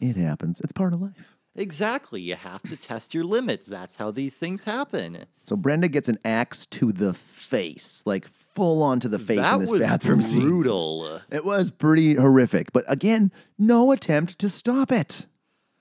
It 0.00 0.16
happens. 0.16 0.60
It's 0.60 0.72
part 0.72 0.92
of 0.92 1.00
life. 1.00 1.12
Exactly. 1.56 2.20
You 2.20 2.36
have 2.36 2.62
to 2.62 2.76
test 2.76 3.14
your 3.14 3.24
limits. 3.24 3.66
That's 3.66 3.96
how 3.96 4.12
these 4.12 4.34
things 4.36 4.62
happen. 4.64 5.24
So 5.42 5.56
Brenda 5.56 5.88
gets 5.88 6.08
an 6.08 6.18
axe 6.24 6.66
to 6.66 6.92
the 6.92 7.12
face, 7.14 8.04
like 8.06 8.28
full 8.54 8.82
on 8.82 9.00
to 9.00 9.08
the 9.08 9.18
face 9.18 9.38
that 9.38 9.54
in 9.54 9.60
this 9.60 9.70
was 9.70 9.80
bathroom 9.80 10.22
scene. 10.22 10.42
brutal. 10.42 11.20
It 11.30 11.44
was 11.44 11.72
pretty 11.72 12.14
horrific, 12.14 12.72
but 12.72 12.84
again, 12.86 13.32
no 13.58 13.90
attempt 13.90 14.38
to 14.38 14.48
stop 14.48 14.92
it. 14.92 15.26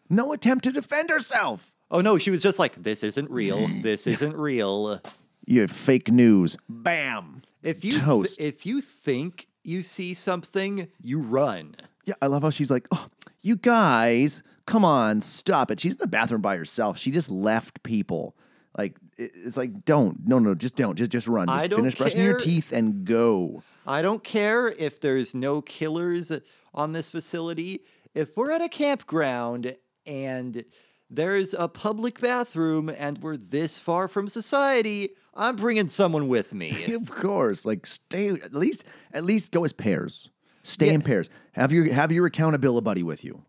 No 0.09 0.33
attempt 0.33 0.63
to 0.63 0.71
defend 0.71 1.11
herself. 1.11 1.71
Oh 1.91 2.01
no, 2.01 2.17
she 2.17 2.31
was 2.31 2.41
just 2.41 2.59
like, 2.59 2.81
"This 2.81 3.03
isn't 3.03 3.29
real. 3.29 3.67
This 3.81 4.07
isn't 4.07 4.35
real." 4.35 5.01
You 5.47 5.61
had 5.61 5.71
fake 5.71 6.11
news. 6.11 6.57
Bam. 6.69 7.41
If 7.63 7.83
you 7.83 7.91
th- 7.93 8.03
Toast. 8.03 8.39
if 8.39 8.65
you 8.65 8.81
think 8.81 9.47
you 9.63 9.81
see 9.81 10.13
something, 10.13 10.87
you 11.01 11.19
run. 11.19 11.75
Yeah, 12.05 12.13
I 12.21 12.27
love 12.27 12.43
how 12.43 12.49
she's 12.51 12.69
like, 12.69 12.87
oh, 12.91 13.07
you 13.41 13.55
guys, 13.55 14.43
come 14.65 14.85
on, 14.85 15.21
stop 15.21 15.71
it. 15.71 15.79
She's 15.79 15.93
in 15.93 15.99
the 15.99 16.07
bathroom 16.07 16.41
by 16.41 16.55
herself. 16.57 16.97
She 16.97 17.11
just 17.11 17.29
left 17.31 17.81
people. 17.83 18.35
Like, 18.77 18.95
it- 19.17 19.31
it's 19.33 19.57
like, 19.57 19.85
don't, 19.85 20.27
no, 20.27 20.37
no, 20.39 20.53
just 20.53 20.75
don't, 20.75 20.95
just, 20.97 21.11
just 21.11 21.27
run. 21.27 21.47
Just 21.47 21.63
I 21.63 21.67
don't 21.67 21.79
finish 21.79 21.95
brushing 21.95 22.21
your 22.21 22.35
care. 22.37 22.45
teeth 22.45 22.71
and 22.71 23.03
go. 23.05 23.63
I 23.85 24.01
don't 24.01 24.23
care 24.23 24.67
if 24.69 24.99
there's 24.99 25.33
no 25.33 25.61
killers 25.61 26.31
on 26.73 26.91
this 26.91 27.09
facility. 27.09 27.81
If 28.13 28.35
we're 28.35 28.51
at 28.51 28.61
a 28.61 28.69
campground 28.69 29.75
and 30.05 30.65
there's 31.09 31.53
a 31.53 31.67
public 31.69 32.19
bathroom 32.19 32.89
and 32.89 33.17
we're 33.19 33.37
this 33.37 33.79
far 33.79 34.07
from 34.09 34.27
society, 34.27 35.11
I'm 35.37 35.55
bringing 35.55 35.87
someone 35.87 36.27
with 36.27 36.53
me. 36.53 36.93
of 36.93 37.09
course, 37.11 37.65
like, 37.65 37.85
stay 37.85 38.29
at 38.29 38.53
least, 38.55 38.83
at 39.13 39.23
least 39.23 39.51
go 39.51 39.63
as 39.63 39.71
pairs. 39.71 40.29
Stay 40.63 40.87
Yeah. 40.87 40.93
in 40.93 41.01
pairs. 41.01 41.29
Have 41.53 41.71
your 41.71 41.91
have 41.93 42.11
your 42.11 42.25
accountability 42.25 42.83
buddy 42.83 43.03
with 43.03 43.23
you. 43.23 43.43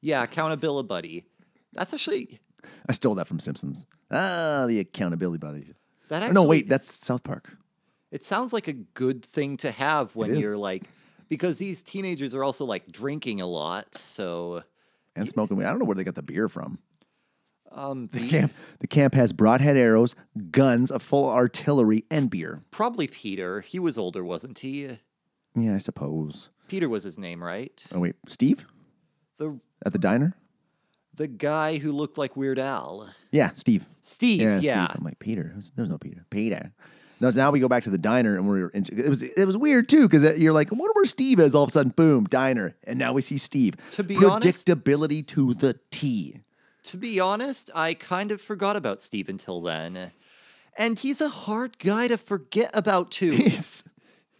yeah, 0.00 0.22
accountability 0.24 0.86
buddy. 0.88 1.24
That's 1.72 1.92
actually 1.94 2.40
I 2.88 2.92
stole 2.92 3.14
that 3.16 3.28
from 3.28 3.38
Simpsons. 3.40 3.86
Ah, 4.10 4.64
the 4.66 4.80
accountability 4.80 5.38
buddy. 5.38 5.74
that 6.08 6.22
Oh, 6.22 6.26
actually 6.26 6.34
no, 6.34 6.44
wait, 6.44 6.68
that's 6.68 6.92
South 6.92 7.22
Park. 7.22 7.56
It 8.10 8.24
sounds 8.24 8.52
like 8.54 8.66
a 8.68 8.72
good 8.72 9.22
thing 9.24 9.58
to 9.58 9.70
have 9.70 10.16
when 10.16 10.34
you're 10.34 10.56
like, 10.56 10.84
because 11.28 11.58
these 11.58 11.82
teenagers 11.82 12.34
are 12.34 12.42
also 12.42 12.64
like 12.64 12.90
drinking 12.90 13.40
a 13.42 13.46
lot. 13.46 13.94
So, 13.94 14.62
And 15.14 15.28
smoking 15.28 15.58
weed. 15.58 15.66
I 15.66 15.70
don't 15.70 15.78
know 15.78 15.84
where 15.84 15.94
they 15.94 16.04
got 16.04 16.14
the 16.14 16.22
beer 16.22 16.48
from. 16.48 16.78
Um, 17.72 18.08
The 18.12 18.20
the- 18.20 18.28
camp, 18.28 18.52
the 18.80 18.86
camp 18.86 19.14
has 19.14 19.32
broadhead 19.32 19.76
arrows, 19.76 20.14
guns, 20.50 20.90
a 20.90 20.98
full 20.98 21.28
artillery, 21.28 22.04
and 22.10 22.30
beer. 22.30 22.62
probably 22.70 23.06
Peter. 23.06 23.60
He 23.60 23.78
was 23.78 23.96
older, 23.98 24.24
wasn't 24.24 24.58
he? 24.60 24.98
Yeah, 25.54 25.74
I 25.74 25.78
suppose. 25.78 26.50
Peter 26.68 26.88
was 26.88 27.02
his 27.04 27.18
name, 27.18 27.42
right? 27.42 27.82
Oh 27.94 28.00
wait, 28.00 28.16
Steve 28.28 28.66
The 29.38 29.58
at 29.84 29.92
the 29.92 29.98
diner. 29.98 30.34
the 31.14 31.26
guy 31.28 31.78
who 31.78 31.92
looked 31.92 32.18
like 32.18 32.36
Weird 32.36 32.58
Al. 32.58 33.08
Yeah, 33.32 33.50
Steve. 33.54 33.86
Steve, 34.02 34.40
Yeah, 34.42 34.60
yeah. 34.60 34.86
Steve. 34.86 34.96
I'm 34.98 35.04
like 35.04 35.18
Peter. 35.18 35.54
There's 35.76 35.88
no 35.88 35.98
Peter. 35.98 36.24
Peter. 36.30 36.72
No, 37.20 37.30
so 37.32 37.38
now 37.40 37.50
we 37.50 37.58
go 37.58 37.68
back 37.68 37.82
to 37.82 37.90
the 37.90 37.98
diner, 37.98 38.36
and 38.36 38.48
we're. 38.48 38.68
In, 38.68 38.84
it 38.96 39.08
was 39.08 39.22
it 39.22 39.44
was 39.44 39.56
weird 39.56 39.88
too 39.88 40.08
because 40.08 40.22
you're 40.38 40.52
like, 40.52 40.72
I 40.72 40.76
wonder 40.76 40.92
where 40.94 41.04
Steve 41.04 41.40
is. 41.40 41.52
All 41.54 41.64
of 41.64 41.68
a 41.70 41.72
sudden, 41.72 41.90
boom, 41.96 42.24
diner, 42.26 42.76
and 42.84 42.96
now 42.98 43.12
we 43.12 43.22
see 43.22 43.38
Steve. 43.38 43.74
To 43.92 44.04
be 44.04 44.16
honest- 44.24 44.66
predictability 44.66 45.26
to 45.28 45.54
the 45.54 45.80
T. 45.90 46.40
To 46.88 46.96
be 46.96 47.20
honest, 47.20 47.70
I 47.74 47.94
kind 47.94 48.32
of 48.32 48.40
forgot 48.40 48.74
about 48.76 49.00
Steve 49.00 49.28
until 49.28 49.60
then. 49.60 50.10
And 50.76 50.98
he's 50.98 51.20
a 51.20 51.28
hard 51.28 51.78
guy 51.78 52.08
to 52.08 52.16
forget 52.16 52.70
about 52.72 53.10
too. 53.10 53.32
He's 53.32 53.84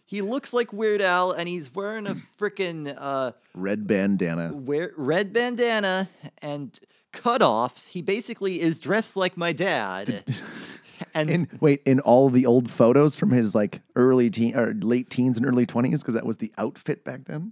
he 0.05 0.23
looks 0.23 0.53
like 0.53 0.73
Weird 0.73 1.01
Al, 1.03 1.31
and 1.33 1.47
he's 1.47 1.75
wearing 1.75 2.07
a 2.07 2.15
freaking 2.39 2.91
uh, 2.97 3.33
Red 3.53 3.85
bandana. 3.85 4.51
wear, 4.51 4.91
red 4.97 5.31
bandana 5.33 6.09
and 6.41 6.79
cutoffs. 7.13 7.89
He 7.89 8.01
basically 8.01 8.59
is 8.59 8.79
dressed 8.79 9.15
like 9.15 9.37
my 9.37 9.51
dad. 9.53 10.23
and 11.13 11.29
In 11.29 11.47
wait, 11.61 11.83
in 11.85 11.99
all 11.99 12.29
the 12.29 12.47
old 12.47 12.71
photos 12.71 13.15
from 13.15 13.29
his 13.29 13.53
like 13.53 13.81
early 13.95 14.31
teen 14.31 14.55
or 14.55 14.73
late 14.73 15.11
teens 15.11 15.37
and 15.37 15.45
early 15.45 15.67
twenties, 15.67 16.01
because 16.01 16.15
that 16.15 16.25
was 16.25 16.37
the 16.37 16.51
outfit 16.57 17.05
back 17.05 17.25
then. 17.25 17.51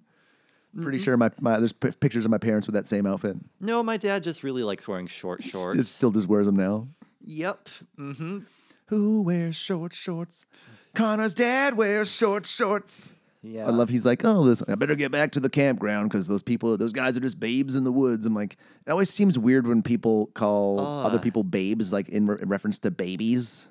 Pretty 0.81 0.99
sure 0.99 1.17
my, 1.17 1.31
my 1.39 1.57
there's 1.59 1.73
p- 1.73 1.91
pictures 1.91 2.23
of 2.25 2.31
my 2.31 2.37
parents 2.37 2.67
with 2.67 2.75
that 2.75 2.85
same 2.87 3.05
outfit. 3.07 3.35
no, 3.59 3.81
my 3.81 3.97
dad 3.97 4.21
just 4.23 4.43
really 4.43 4.63
likes 4.63 4.87
wearing 4.87 5.07
short 5.07 5.41
shorts. 5.41 5.75
Just, 5.75 5.95
still 5.95 6.11
just 6.11 6.27
wears 6.27 6.45
them 6.45 6.55
now. 6.55 6.87
Yep. 7.25 7.69
Mm-hmm. 7.97 8.39
Who 8.87 9.21
wears 9.21 9.55
short 9.55 9.93
shorts? 9.93 10.45
Connor's 10.93 11.33
dad 11.35 11.75
wears 11.77 12.11
short 12.11 12.45
shorts. 12.45 13.13
Yeah. 13.43 13.65
I 13.67 13.69
love. 13.69 13.89
He's 13.89 14.05
like, 14.05 14.23
oh, 14.25 14.43
this. 14.45 14.61
I 14.67 14.75
better 14.75 14.95
get 14.95 15.11
back 15.11 15.31
to 15.33 15.39
the 15.39 15.49
campground 15.49 16.09
because 16.09 16.27
those 16.27 16.41
people, 16.43 16.77
those 16.77 16.91
guys 16.93 17.15
are 17.17 17.21
just 17.21 17.39
babes 17.39 17.75
in 17.75 17.83
the 17.83 17.91
woods. 17.91 18.25
I'm 18.25 18.33
like, 18.33 18.57
it 18.85 18.91
always 18.91 19.09
seems 19.09 19.37
weird 19.37 19.67
when 19.67 19.81
people 19.83 20.27
call 20.33 20.79
other 20.79 21.19
people 21.19 21.43
babes, 21.43 21.91
like 21.93 22.09
in, 22.09 22.25
re- 22.27 22.37
in 22.41 22.49
reference 22.49 22.79
to 22.79 22.91
babies. 22.91 23.67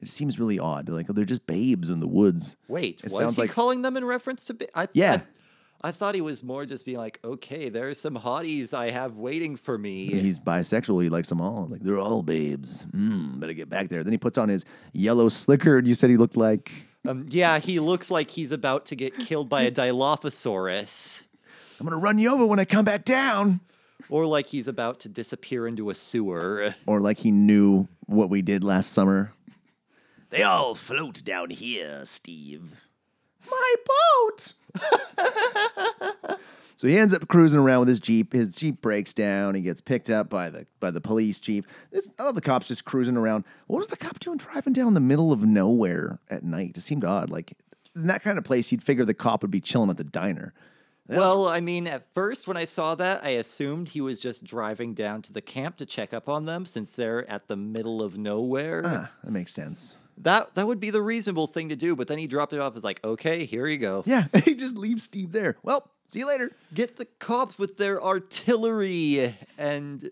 It 0.00 0.08
seems 0.08 0.38
really 0.38 0.58
odd. 0.58 0.88
Like, 0.88 1.06
oh, 1.08 1.12
they're 1.12 1.24
just 1.24 1.46
babes 1.46 1.88
in 1.88 2.00
the 2.00 2.08
woods. 2.08 2.56
Wait, 2.68 2.98
It 2.98 3.04
was 3.04 3.16
sounds 3.16 3.36
he 3.36 3.42
like- 3.42 3.50
calling 3.50 3.82
them 3.82 3.96
in 3.96 4.04
reference 4.04 4.44
to? 4.46 4.54
Ba- 4.54 4.78
I, 4.78 4.88
Yeah. 4.92 5.14
I, 5.14 5.22
I 5.86 5.92
thought 5.92 6.16
he 6.16 6.20
was 6.20 6.42
more 6.42 6.66
just 6.66 6.84
being 6.84 6.98
like, 6.98 7.20
okay, 7.22 7.68
there 7.68 7.88
are 7.88 7.94
some 7.94 8.16
hotties 8.16 8.74
I 8.74 8.90
have 8.90 9.18
waiting 9.18 9.54
for 9.54 9.78
me. 9.78 10.06
He's 10.08 10.40
bisexual. 10.40 11.00
He 11.00 11.08
likes 11.08 11.28
them 11.28 11.40
all. 11.40 11.68
Like 11.70 11.80
they're 11.80 12.00
all 12.00 12.24
babes. 12.24 12.84
Mm, 12.86 13.38
better 13.38 13.52
get 13.52 13.68
back 13.68 13.88
there. 13.88 14.02
Then 14.02 14.12
he 14.12 14.18
puts 14.18 14.36
on 14.36 14.48
his 14.48 14.64
yellow 14.92 15.28
slicker, 15.28 15.78
and 15.78 15.86
you 15.86 15.94
said 15.94 16.10
he 16.10 16.16
looked 16.16 16.36
like. 16.36 16.72
Um, 17.06 17.26
yeah, 17.30 17.60
he 17.60 17.78
looks 17.78 18.10
like 18.10 18.32
he's 18.32 18.50
about 18.50 18.86
to 18.86 18.96
get 18.96 19.16
killed 19.16 19.48
by 19.48 19.62
a 19.62 19.70
Dilophosaurus, 19.70 21.22
I'm 21.78 21.86
gonna 21.86 21.98
run 21.98 22.18
you 22.18 22.32
over 22.32 22.44
when 22.46 22.58
I 22.58 22.64
come 22.64 22.84
back 22.84 23.04
down. 23.04 23.60
or 24.08 24.26
like 24.26 24.46
he's 24.46 24.66
about 24.66 24.98
to 25.00 25.08
disappear 25.08 25.68
into 25.68 25.90
a 25.90 25.94
sewer. 25.94 26.74
Or 26.86 27.00
like 27.00 27.18
he 27.18 27.30
knew 27.30 27.86
what 28.06 28.28
we 28.28 28.42
did 28.42 28.64
last 28.64 28.92
summer. 28.92 29.34
They 30.30 30.42
all 30.42 30.74
float 30.74 31.22
down 31.24 31.50
here, 31.50 32.04
Steve. 32.04 32.80
My 33.50 33.74
boat. 33.86 34.52
so 36.76 36.88
he 36.88 36.98
ends 36.98 37.14
up 37.14 37.26
cruising 37.28 37.60
around 37.60 37.80
with 37.80 37.88
his 37.88 38.00
jeep. 38.00 38.32
His 38.32 38.54
jeep 38.54 38.80
breaks 38.80 39.12
down. 39.12 39.54
He 39.54 39.60
gets 39.62 39.80
picked 39.80 40.10
up 40.10 40.28
by 40.28 40.50
the 40.50 40.66
by 40.80 40.90
the 40.90 41.00
police 41.00 41.40
jeep. 41.40 41.66
This 41.90 42.10
I 42.18 42.24
love 42.24 42.34
the 42.34 42.40
cops 42.40 42.68
just 42.68 42.84
cruising 42.84 43.16
around. 43.16 43.44
What 43.66 43.78
was 43.78 43.88
the 43.88 43.96
cop 43.96 44.18
doing 44.18 44.38
driving 44.38 44.72
down 44.72 44.94
the 44.94 45.00
middle 45.00 45.32
of 45.32 45.42
nowhere 45.42 46.18
at 46.28 46.44
night? 46.44 46.76
It 46.76 46.80
seemed 46.80 47.04
odd. 47.04 47.30
Like 47.30 47.52
in 47.94 48.06
that 48.08 48.22
kind 48.22 48.38
of 48.38 48.44
place, 48.44 48.70
you'd 48.70 48.82
figure 48.82 49.04
the 49.04 49.14
cop 49.14 49.42
would 49.42 49.50
be 49.50 49.60
chilling 49.60 49.90
at 49.90 49.96
the 49.96 50.04
diner. 50.04 50.52
Well, 51.08 51.46
I 51.46 51.60
mean, 51.60 51.86
at 51.86 52.12
first 52.14 52.48
when 52.48 52.56
I 52.56 52.64
saw 52.64 52.96
that, 52.96 53.24
I 53.24 53.30
assumed 53.30 53.88
he 53.88 54.00
was 54.00 54.20
just 54.20 54.42
driving 54.42 54.92
down 54.92 55.22
to 55.22 55.32
the 55.32 55.40
camp 55.40 55.76
to 55.76 55.86
check 55.86 56.12
up 56.12 56.28
on 56.28 56.46
them 56.46 56.66
since 56.66 56.90
they're 56.90 57.28
at 57.30 57.46
the 57.46 57.56
middle 57.56 58.02
of 58.02 58.18
nowhere. 58.18 58.82
Ah, 58.84 59.12
that 59.22 59.30
makes 59.30 59.52
sense. 59.52 59.96
That 60.18 60.54
that 60.54 60.66
would 60.66 60.80
be 60.80 60.90
the 60.90 61.02
reasonable 61.02 61.46
thing 61.46 61.68
to 61.68 61.76
do, 61.76 61.94
but 61.94 62.08
then 62.08 62.18
he 62.18 62.26
dropped 62.26 62.52
it 62.52 62.58
off 62.60 62.76
as 62.76 62.82
like, 62.84 63.04
okay, 63.04 63.44
here 63.44 63.66
you 63.66 63.78
go. 63.78 64.02
Yeah, 64.06 64.24
he 64.44 64.54
just 64.54 64.76
leaves 64.76 65.02
Steve 65.02 65.32
there. 65.32 65.56
Well, 65.62 65.90
see 66.06 66.20
you 66.20 66.26
later. 66.26 66.52
Get 66.72 66.96
the 66.96 67.04
cops 67.04 67.58
with 67.58 67.76
their 67.76 68.02
artillery 68.02 69.36
and 69.58 70.10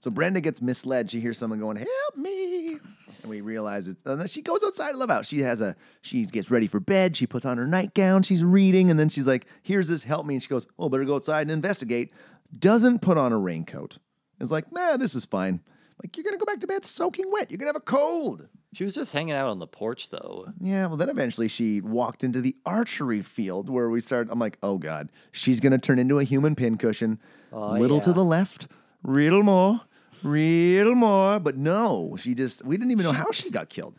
So 0.00 0.10
Brenda 0.10 0.40
gets 0.40 0.60
misled. 0.62 1.10
She 1.10 1.20
hears 1.20 1.38
someone 1.38 1.60
going, 1.60 1.76
"Help 1.76 2.16
me!" 2.16 2.78
And 3.22 3.30
we 3.30 3.40
realize 3.40 3.88
it. 3.88 3.96
And 4.04 4.20
then 4.20 4.28
she 4.28 4.42
goes 4.42 4.62
outside. 4.64 4.94
Love 4.94 5.10
out. 5.10 5.26
she 5.26 5.40
has 5.40 5.60
a. 5.60 5.76
She 6.02 6.24
gets 6.24 6.50
ready 6.50 6.66
for 6.66 6.80
bed. 6.80 7.16
She 7.16 7.26
puts 7.26 7.44
on 7.46 7.58
her 7.58 7.66
nightgown. 7.66 8.22
She's 8.22 8.44
reading, 8.44 8.90
and 8.90 8.98
then 8.98 9.08
she's 9.08 9.26
like, 9.26 9.46
"Here's 9.62 9.88
this. 9.88 10.02
Help 10.04 10.26
me!" 10.26 10.34
And 10.34 10.42
she 10.42 10.48
goes, 10.48 10.66
"Oh, 10.78 10.88
better 10.88 11.04
go 11.04 11.16
outside 11.16 11.42
and 11.42 11.50
investigate." 11.50 12.12
Doesn't 12.58 13.00
put 13.02 13.18
on 13.18 13.32
a 13.32 13.38
raincoat. 13.38 13.98
Is 14.40 14.50
like, 14.50 14.72
"Man, 14.72 14.98
this 15.00 15.14
is 15.14 15.26
fine." 15.26 15.60
Like 16.02 16.16
you're 16.16 16.24
gonna 16.24 16.36
go 16.38 16.44
back 16.44 16.60
to 16.60 16.66
bed 16.68 16.84
soaking 16.84 17.30
wet. 17.30 17.50
You're 17.50 17.58
gonna 17.58 17.70
have 17.70 17.76
a 17.76 17.80
cold. 17.80 18.48
She 18.72 18.84
was 18.84 18.94
just 18.94 19.12
hanging 19.12 19.34
out 19.34 19.48
on 19.48 19.58
the 19.58 19.66
porch 19.66 20.10
though. 20.10 20.46
Yeah, 20.60 20.86
well, 20.86 20.96
then 20.96 21.08
eventually 21.08 21.48
she 21.48 21.80
walked 21.80 22.22
into 22.22 22.40
the 22.40 22.56
archery 22.66 23.22
field 23.22 23.70
where 23.70 23.88
we 23.88 24.00
started. 24.00 24.30
I'm 24.30 24.38
like, 24.38 24.58
oh 24.62 24.78
God, 24.78 25.10
she's 25.32 25.60
going 25.60 25.72
to 25.72 25.78
turn 25.78 25.98
into 25.98 26.18
a 26.18 26.24
human 26.24 26.54
pincushion. 26.54 27.18
Oh, 27.52 27.72
little 27.72 28.00
to 28.00 28.12
the 28.12 28.24
left, 28.24 28.68
real 29.02 29.42
more, 29.42 29.80
real 30.22 30.94
more. 30.94 31.38
But 31.38 31.56
no, 31.56 32.16
she 32.18 32.34
just, 32.34 32.64
we 32.64 32.76
didn't 32.76 32.90
even 32.92 33.04
know 33.04 33.12
how 33.12 33.30
she 33.32 33.50
got 33.50 33.70
killed. 33.70 33.98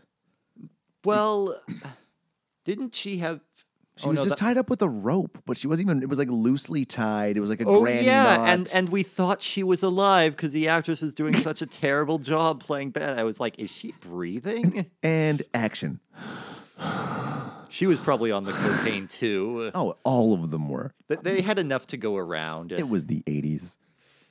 Well, 1.04 1.60
didn't 2.66 2.94
she 2.94 3.18
have 3.18 3.40
She 4.00 4.06
Oh, 4.06 4.12
was 4.12 4.18
no, 4.20 4.24
just 4.24 4.30
that- 4.38 4.38
tied 4.38 4.58
up 4.58 4.70
with 4.70 4.82
a 4.82 4.88
rope, 4.88 5.40
but 5.46 5.58
she 5.58 5.68
wasn't 5.68 5.90
even, 5.90 6.02
it 6.02 6.08
was 6.08 6.18
like 6.18 6.30
loosely 6.30 6.86
tied. 6.86 7.36
It 7.36 7.42
was 7.42 7.50
like 7.50 7.60
a 7.60 7.66
Oh 7.66 7.82
grand 7.82 8.06
yeah, 8.06 8.38
knot. 8.38 8.50
and 8.50 8.70
and 8.74 8.90
we 8.90 9.04
thought 9.04 9.42
she 9.42 9.62
was 9.62 9.84
alive 9.84 10.36
because 10.38 10.54
the 10.54 10.70
actress 10.70 11.02
was 11.02 11.14
doing 11.14 11.36
such 11.36 11.62
a 11.62 11.66
terrible 11.66 12.18
job 12.18 12.62
playing 12.62 12.92
bad. 12.92 13.20
I 13.20 13.24
was 13.26 13.40
like, 13.42 13.60
is 13.60 13.70
she 13.70 13.94
breathing? 14.00 14.86
and 15.04 15.44
action. 15.54 16.00
she 17.70 17.86
was 17.88 18.00
probably 18.00 18.32
on 18.32 18.46
the 18.46 18.52
cocaine 18.54 19.08
too. 19.08 19.70
Oh, 19.76 19.98
all 20.04 20.34
of 20.34 20.50
them 20.52 20.70
were. 20.70 20.94
But 21.08 21.24
they 21.24 21.42
had 21.42 21.60
enough 21.60 21.86
to 21.88 21.98
go 21.98 22.16
around. 22.16 22.72
It 22.72 22.88
was 22.90 23.06
the 23.08 23.22
80s. 23.24 23.78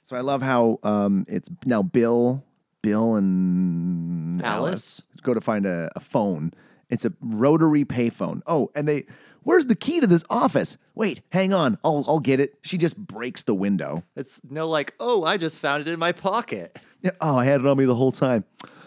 So 0.02 0.16
I 0.16 0.20
love 0.22 0.40
how 0.40 0.78
um, 0.82 1.26
it's 1.28 1.50
now 1.66 1.82
Bill, 1.82 2.42
Bill 2.82 3.16
and 3.16 4.42
Alice? 4.42 5.02
go 5.22 5.34
to 5.34 5.40
find 5.40 5.66
a, 5.66 5.90
a 5.94 6.00
phone. 6.00 6.52
It's 6.88 7.04
a 7.04 7.12
rotary 7.20 7.84
payphone. 7.84 8.40
Oh, 8.46 8.70
and 8.74 8.88
they, 8.88 9.04
where's 9.49 9.64
the 9.64 9.74
key 9.74 9.99
to 9.99 10.07
this 10.07 10.24
office? 10.28 10.76
Wait, 10.94 11.22
hang 11.32 11.55
on. 11.55 11.78
I'll, 11.82 12.05
I'll 12.07 12.20
get 12.20 12.38
it. 12.38 12.59
She 12.61 12.76
just 12.76 12.99
breaks 12.99 13.44
the 13.44 13.55
window. 13.55 14.03
It's 14.14 14.38
no 14.49 14.68
like, 14.68 14.92
oh, 15.01 15.24
I 15.24 15.38
just 15.38 15.59
found 15.59 15.88
it 15.88 15.90
in 15.90 15.99
my 15.99 16.12
pocket. 16.12 16.78
Yeah, 17.01 17.12
Oh, 17.22 17.38
I 17.38 17.46
had 17.46 17.61
it 17.62 17.66
on 17.66 17.78
me 17.78 17.86
the 17.86 17.94
whole 17.94 18.12
time. 18.12 18.44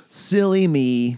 Silly 0.08 0.68
me. 0.68 1.18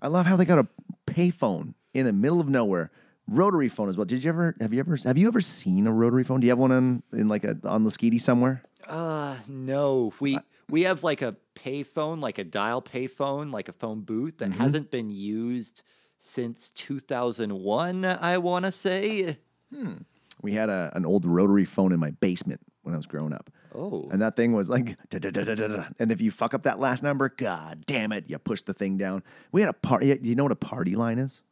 I 0.00 0.08
love 0.08 0.24
how 0.24 0.36
they 0.36 0.46
got 0.46 0.58
a 0.58 0.66
payphone 1.06 1.74
in 1.92 2.06
the 2.06 2.14
middle 2.14 2.40
of 2.40 2.48
nowhere. 2.48 2.90
Rotary 3.26 3.68
phone 3.68 3.90
as 3.90 3.98
well. 3.98 4.06
Did 4.06 4.24
you 4.24 4.30
ever 4.30 4.56
have 4.58 4.72
you 4.72 4.80
ever 4.80 4.96
have 5.04 5.18
you 5.18 5.28
ever 5.28 5.42
seen 5.42 5.86
a 5.86 5.92
rotary 5.92 6.24
phone? 6.24 6.40
Do 6.40 6.46
you 6.46 6.52
have 6.52 6.58
one 6.58 6.72
on 6.72 7.02
in 7.12 7.28
like 7.28 7.44
a 7.44 7.58
on 7.64 7.84
Lasqueti 7.84 8.18
somewhere? 8.18 8.62
Uh 8.86 9.36
no. 9.46 10.14
We 10.18 10.38
we 10.70 10.84
have 10.84 11.04
like 11.04 11.20
a 11.20 11.36
payphone, 11.54 12.22
like 12.22 12.38
a 12.38 12.44
dial 12.44 12.80
payphone, 12.80 13.52
like 13.52 13.68
a 13.68 13.72
phone 13.74 14.00
booth 14.00 14.38
that 14.38 14.52
hasn't 14.52 14.90
been 14.90 15.10
used 15.10 15.82
since 16.18 16.70
2001, 16.70 18.04
I 18.04 18.38
want 18.38 18.64
to 18.64 18.72
say. 18.72 19.38
Hmm. 19.74 19.94
We 20.40 20.52
had 20.52 20.68
a, 20.68 20.92
an 20.94 21.04
old 21.04 21.26
rotary 21.26 21.64
phone 21.64 21.92
in 21.92 21.98
my 21.98 22.10
basement 22.10 22.60
when 22.82 22.94
I 22.94 22.96
was 22.96 23.06
growing 23.06 23.32
up. 23.32 23.50
Oh. 23.74 24.08
And 24.10 24.22
that 24.22 24.36
thing 24.36 24.52
was 24.52 24.70
like, 24.70 24.96
da-da-da-da-da-da. 25.10 25.88
and 25.98 26.10
if 26.12 26.20
you 26.20 26.30
fuck 26.30 26.54
up 26.54 26.62
that 26.62 26.78
last 26.78 27.02
number, 27.02 27.28
god 27.28 27.84
damn 27.86 28.12
it, 28.12 28.24
you 28.28 28.38
push 28.38 28.62
the 28.62 28.74
thing 28.74 28.96
down. 28.96 29.22
We 29.52 29.60
had 29.60 29.70
a 29.70 29.74
party. 29.74 30.18
You 30.22 30.34
know 30.34 30.44
what 30.44 30.52
a 30.52 30.56
party 30.56 30.94
line 30.94 31.18
is? 31.18 31.42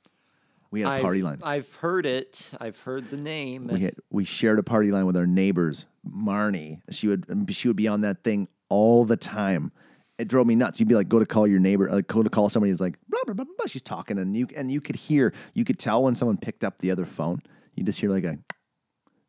We 0.71 0.81
had 0.81 0.89
a 0.89 0.93
I've, 0.93 1.03
party 1.03 1.23
line. 1.23 1.41
I've 1.43 1.73
heard 1.77 2.07
it. 2.07 2.51
I've 2.61 2.79
heard 2.81 3.11
the 3.11 3.17
name. 3.17 3.69
we 3.69 3.81
had 3.81 3.95
we 4.11 4.25
shared 4.25 4.59
a 4.59 4.63
party 4.63 4.91
line 4.91 5.07
with 5.07 5.17
our 5.17 5.27
neighbors, 5.27 5.87
Marnie. 6.09 6.81
She 6.91 7.07
would 7.07 7.47
she 7.51 7.69
would 7.69 7.77
be 7.77 7.89
on 7.89 8.01
that 8.01 8.25
thing 8.25 8.49
all 8.69 9.05
the 9.05 9.17
time. 9.17 9.73
It 10.19 10.29
drove 10.29 10.47
me 10.47 10.55
nuts. 10.55 10.81
You'd 10.81 10.89
be 10.89 10.95
like, 10.95 11.09
go 11.09 11.19
to 11.19 11.27
call 11.27 11.47
your 11.47 11.61
neighbor, 11.61 11.91
like, 11.91 12.07
go 12.07 12.23
to 12.23 12.31
call 12.31 12.49
somebody. 12.49 12.71
He's 12.71 12.81
like, 12.81 12.99
blah, 13.09 13.21
blah, 13.27 13.35
blah, 13.35 13.45
blah, 13.45 13.55
blah. 13.59 13.67
She's 13.67 13.83
talking, 13.83 14.19
and 14.19 14.37
you 14.37 14.49
and 14.57 14.71
you 14.71 14.81
could 14.81 14.97
hear, 14.97 15.35
you 15.55 15.65
could 15.65 15.79
tell 15.79 16.03
when 16.03 16.15
someone 16.15 16.39
picked 16.39 16.65
up 16.65 16.79
the 16.79 16.91
other 16.91 17.05
phone. 17.05 17.43
You 17.75 17.85
just 17.85 18.01
hear 18.01 18.11
like 18.11 18.25
a, 18.25 18.39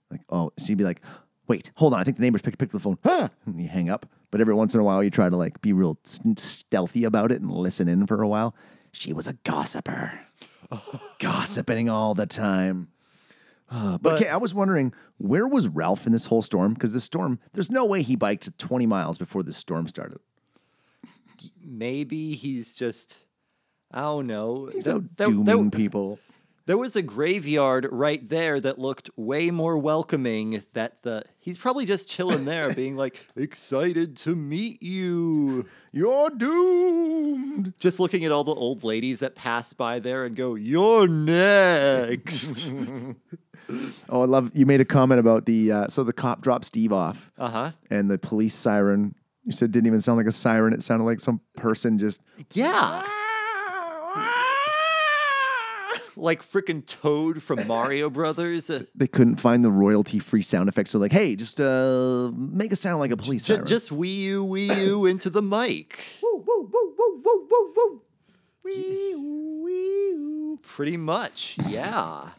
like 0.09 0.21
oh, 0.29 0.51
she'd 0.57 0.77
be 0.77 0.85
like, 0.85 1.01
wait, 1.47 1.71
hold 1.75 1.93
on, 1.93 1.99
I 1.99 2.03
think 2.03 2.17
the 2.17 2.23
neighbor's 2.23 2.41
picked 2.41 2.57
picked 2.57 2.73
up 2.73 2.79
the 2.79 2.83
phone. 2.83 2.97
Ah! 3.03 3.29
And 3.45 3.61
you 3.61 3.67
hang 3.67 3.89
up. 3.89 4.05
But 4.31 4.41
every 4.41 4.53
once 4.53 4.73
in 4.73 4.79
a 4.79 4.83
while, 4.83 5.03
you 5.03 5.09
try 5.09 5.29
to 5.29 5.35
like 5.35 5.61
be 5.61 5.73
real 5.73 5.97
stealthy 6.03 7.03
about 7.03 7.31
it 7.31 7.41
and 7.41 7.51
listen 7.51 7.87
in 7.87 8.07
for 8.07 8.21
a 8.21 8.27
while. 8.27 8.55
She 8.93 9.11
was 9.11 9.27
a 9.27 9.33
gossiper, 9.33 10.17
gossiping 11.19 11.89
all 11.89 12.13
the 12.13 12.25
time. 12.25 12.89
Uh, 13.69 13.97
but, 13.97 14.13
okay, 14.13 14.29
I 14.29 14.37
was 14.37 14.53
wondering 14.53 14.93
where 15.17 15.47
was 15.47 15.67
Ralph 15.67 16.05
in 16.05 16.13
this 16.13 16.27
whole 16.27 16.41
storm? 16.41 16.73
Because 16.73 16.93
the 16.93 17.01
storm, 17.01 17.39
there's 17.53 17.69
no 17.69 17.85
way 17.85 18.01
he 18.01 18.15
biked 18.15 18.57
20 18.57 18.85
miles 18.85 19.17
before 19.17 19.43
this 19.43 19.57
storm 19.57 19.87
started. 19.87 20.19
Maybe 21.67 22.33
he's 22.33 22.73
just. 22.75 23.17
I 23.91 24.01
don't 24.01 24.27
know. 24.27 24.69
He's 24.73 24.85
There- 24.85 24.95
out 24.95 25.03
there- 25.17 25.27
dooming 25.27 25.45
there- 25.69 25.79
people. 25.79 26.19
There 26.65 26.77
was 26.77 26.97
a 26.97 27.01
graveyard 27.01 27.87
right 27.93 28.27
there 28.27 28.59
that 28.59 28.77
looked 28.77 29.09
way 29.15 29.51
more 29.51 29.77
welcoming. 29.77 30.63
That 30.73 31.01
the 31.03 31.23
he's 31.39 31.57
probably 31.57 31.85
just 31.85 32.09
chilling 32.09 32.43
there, 32.43 32.73
being 32.75 32.97
like 32.97 33.21
excited 33.37 34.17
to 34.17 34.35
meet 34.35 34.83
you. 34.83 35.65
You're 35.93 36.29
doomed. 36.29 37.73
Just 37.79 38.01
looking 38.01 38.25
at 38.25 38.33
all 38.33 38.43
the 38.43 38.53
old 38.53 38.83
ladies 38.83 39.19
that 39.19 39.33
pass 39.33 39.71
by 39.71 39.99
there 39.99 40.25
and 40.25 40.35
go, 40.35 40.55
"You're 40.55 41.07
next." 41.07 42.71
Oh, 44.07 44.21
I 44.21 44.25
love 44.25 44.51
you 44.53 44.65
made 44.65 44.79
a 44.79 44.85
comment 44.85 45.19
about 45.19 45.45
the 45.45 45.71
uh, 45.73 45.87
so 45.89 46.05
the 46.05 46.13
cop 46.13 46.41
dropped 46.41 46.63
Steve 46.63 46.93
off 46.93 47.31
uh 47.37 47.49
huh. 47.49 47.71
and 47.89 48.09
the 48.09 48.17
police 48.17 48.55
siren. 48.55 49.13
You 49.47 49.53
said 49.53 49.69
it 49.69 49.71
didn't 49.71 49.87
even 49.87 50.01
sound 50.01 50.17
like 50.17 50.27
a 50.27 50.31
siren. 50.33 50.73
It 50.73 50.83
sounded 50.83 51.05
like 51.05 51.21
some 51.21 51.39
person 51.55 51.97
just 51.97 52.21
Yeah. 52.53 53.01
like 56.17 56.41
freaking 56.43 56.85
Toad 56.85 57.41
from 57.41 57.65
Mario 57.65 58.09
Brothers. 58.09 58.69
They 58.95 59.07
couldn't 59.07 59.37
find 59.37 59.63
the 59.63 59.71
royalty 59.71 60.19
free 60.19 60.41
sound 60.41 60.67
effects. 60.67 60.91
So 60.91 60.99
like, 60.99 61.13
hey, 61.13 61.35
just 61.37 61.61
uh, 61.61 62.31
make 62.35 62.73
a 62.73 62.75
sound 62.75 62.99
like 62.99 63.11
a 63.11 63.17
police 63.17 63.43
ju- 63.45 63.53
siren. 63.53 63.67
just 63.67 63.89
Wii 63.91 64.17
U, 64.17 64.45
Wii 64.45 64.75
U 64.85 65.05
into 65.05 65.29
the 65.29 65.41
mic. 65.41 66.03
woo, 66.21 66.43
woo, 66.45 66.69
woo, 66.73 66.95
woo, 66.97 67.21
woo, 67.23 67.47
woo, 67.49 67.73
woo. 67.77 68.01
Wee, 68.65 69.15
wee, 69.15 70.57
pretty 70.61 70.97
much, 70.97 71.57
yeah. 71.69 72.31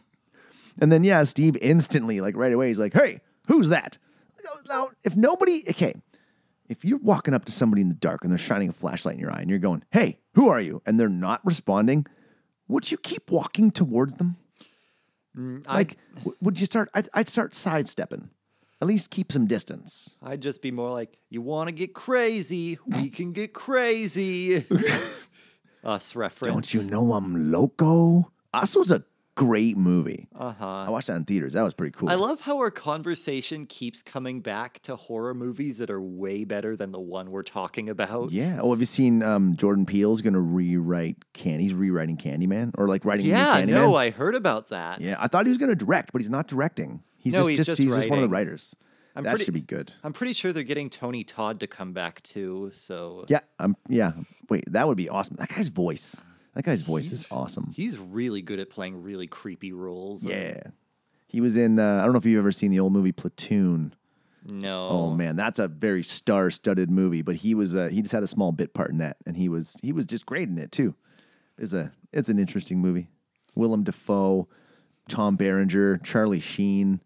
And 0.79 0.91
then 0.91 1.03
yeah, 1.03 1.23
Steve 1.23 1.57
instantly, 1.59 2.21
like 2.21 2.35
right 2.37 2.53
away, 2.53 2.67
he's 2.67 2.77
like, 2.77 2.93
"Hey, 2.93 3.21
who's 3.47 3.69
that?" 3.69 3.97
Now, 4.69 4.89
if 5.03 5.15
nobody, 5.15 5.63
okay, 5.71 5.95
if 6.69 6.85
you're 6.85 6.99
walking 6.99 7.33
up 7.33 7.45
to 7.45 7.51
somebody 7.51 7.81
in 7.81 7.89
the 7.89 7.95
dark 7.95 8.23
and 8.23 8.31
they're 8.31 8.37
shining 8.37 8.69
a 8.69 8.73
flashlight 8.73 9.15
in 9.15 9.19
your 9.19 9.31
eye, 9.31 9.41
and 9.41 9.49
you're 9.49 9.59
going, 9.59 9.83
"Hey, 9.91 10.19
who 10.35 10.47
are 10.47 10.61
you?" 10.61 10.81
and 10.85 10.99
they're 10.99 11.09
not 11.09 11.41
responding, 11.43 12.05
would 12.69 12.89
you 12.91 12.97
keep 12.97 13.29
walking 13.31 13.71
towards 13.71 14.13
them? 14.13 14.37
Mm, 15.35 15.67
like, 15.67 15.97
w- 16.17 16.37
would 16.41 16.59
you 16.59 16.65
start? 16.65 16.89
I'd, 16.93 17.09
I'd 17.13 17.27
start 17.27 17.53
sidestepping. 17.55 18.29
At 18.81 18.87
least 18.87 19.09
keep 19.09 19.31
some 19.31 19.45
distance. 19.45 20.15
I'd 20.23 20.41
just 20.41 20.61
be 20.61 20.71
more 20.71 20.91
like, 20.91 21.17
you 21.29 21.41
want 21.41 21.67
to 21.67 21.73
get 21.73 21.93
crazy? 21.93 22.77
We 22.85 23.09
can 23.17 23.33
get 23.33 23.53
crazy. 23.53 24.65
Us 25.83 26.15
reference. 26.15 26.53
Don't 26.53 26.73
you 26.73 26.83
know 26.83 27.13
I'm 27.13 27.51
loco? 27.51 28.31
Us 28.53 28.75
was 28.75 28.91
a 28.91 29.03
great 29.39 29.77
movie. 29.77 30.27
Uh 30.35 30.51
huh. 30.53 30.67
I 30.85 30.89
watched 30.89 31.07
that 31.07 31.15
in 31.15 31.25
theaters. 31.25 31.53
That 31.53 31.63
was 31.63 31.73
pretty 31.73 31.91
cool. 31.97 32.09
I 32.09 32.15
love 32.15 32.41
how 32.41 32.57
our 32.57 32.71
conversation 32.71 33.65
keeps 33.65 34.01
coming 34.01 34.41
back 34.41 34.81
to 34.83 34.95
horror 34.95 35.33
movies 35.33 35.77
that 35.77 35.89
are 35.89 36.01
way 36.01 36.43
better 36.43 36.75
than 36.75 36.91
the 36.91 36.99
one 36.99 37.31
we're 37.31 37.43
talking 37.43 37.89
about. 37.89 38.31
Yeah. 38.31 38.59
Oh, 38.61 38.71
have 38.71 38.79
you 38.79 38.85
seen 38.85 39.23
um, 39.23 39.55
Jordan 39.55 39.85
Peele's 39.85 40.21
going 40.21 40.33
to 40.33 40.39
rewrite 40.39 41.17
Candy? 41.33 41.63
He's 41.63 41.73
rewriting 41.73 42.17
Candyman 42.17 42.71
or 42.77 42.87
like 42.87 43.05
writing 43.05 43.25
Yeah, 43.25 43.63
no, 43.65 43.95
I 43.95 44.09
heard 44.09 44.35
about 44.35 44.69
that. 44.69 45.01
yeah, 45.01 45.15
I 45.19 45.27
thought 45.27 45.45
he 45.45 45.49
was 45.49 45.57
going 45.57 45.69
to 45.69 45.75
direct, 45.75 46.11
but 46.11 46.21
he's 46.21 46.29
not 46.29 46.47
directing. 46.47 47.03
He's 47.17 47.33
No, 47.33 47.39
just, 47.39 47.49
he's 47.49 47.57
just, 47.57 47.67
just 47.67 47.81
he's 47.81 47.91
just 47.91 48.09
one 48.09 48.19
of 48.19 48.23
the 48.23 48.29
writers. 48.29 48.75
I'm 49.15 49.23
that 49.23 49.31
pretty- 49.31 49.45
should 49.45 49.53
be 49.53 49.61
good. 49.61 49.91
I'm 50.03 50.13
pretty 50.13 50.33
sure 50.33 50.53
they're 50.53 50.63
getting 50.63 50.89
Tony 50.89 51.23
Todd 51.23 51.59
to 51.61 51.67
come 51.67 51.93
back 51.93 52.21
too. 52.23 52.71
So 52.73 53.25
Yeah. 53.27 53.39
Um. 53.59 53.75
Yeah. 53.89 54.11
Wait, 54.49 54.63
that 54.71 54.87
would 54.87 54.97
be 54.97 55.09
awesome. 55.09 55.35
That 55.37 55.49
guy's 55.49 55.67
voice. 55.67 56.15
That 56.55 56.65
guy's 56.65 56.81
voice 56.81 57.11
is 57.11 57.25
awesome. 57.31 57.71
he's 57.75 57.97
really 57.97 58.41
good 58.41 58.59
at 58.59 58.69
playing 58.69 59.03
really 59.03 59.27
creepy 59.27 59.71
roles. 59.71 60.23
Yeah. 60.23 60.61
He 61.27 61.41
was 61.41 61.57
in. 61.57 61.77
Uh, 61.79 61.99
I 61.99 62.03
don't 62.03 62.11
know 62.11 62.17
if 62.17 62.25
you've 62.25 62.39
ever 62.39 62.51
seen 62.51 62.71
the 62.71 62.79
old 62.79 62.91
movie 62.91 63.11
Platoon. 63.11 63.93
No. 64.49 64.87
Oh 64.89 65.13
man, 65.13 65.35
that's 65.35 65.59
a 65.59 65.67
very 65.67 66.01
star-studded 66.01 66.89
movie. 66.89 67.21
But 67.21 67.35
he 67.37 67.53
was. 67.53 67.75
Uh, 67.75 67.89
he 67.89 68.01
just 68.01 68.11
had 68.13 68.23
a 68.23 68.27
small 68.27 68.51
bit 68.51 68.73
part 68.73 68.89
in 68.89 68.97
that, 68.97 69.17
and 69.27 69.37
he 69.37 69.47
was. 69.47 69.77
He 69.83 69.91
was 69.91 70.05
just 70.05 70.25
great 70.25 70.49
in 70.49 70.57
it 70.57 70.71
too. 70.71 70.95
It's 71.57 71.73
a. 71.73 71.91
It's 72.11 72.29
an 72.29 72.39
interesting 72.39 72.79
movie. 72.79 73.09
Willem 73.53 73.83
Dafoe, 73.83 74.47
Tom 75.07 75.35
Berenger, 75.35 75.99
Charlie 75.99 76.39
Sheen, 76.39 77.01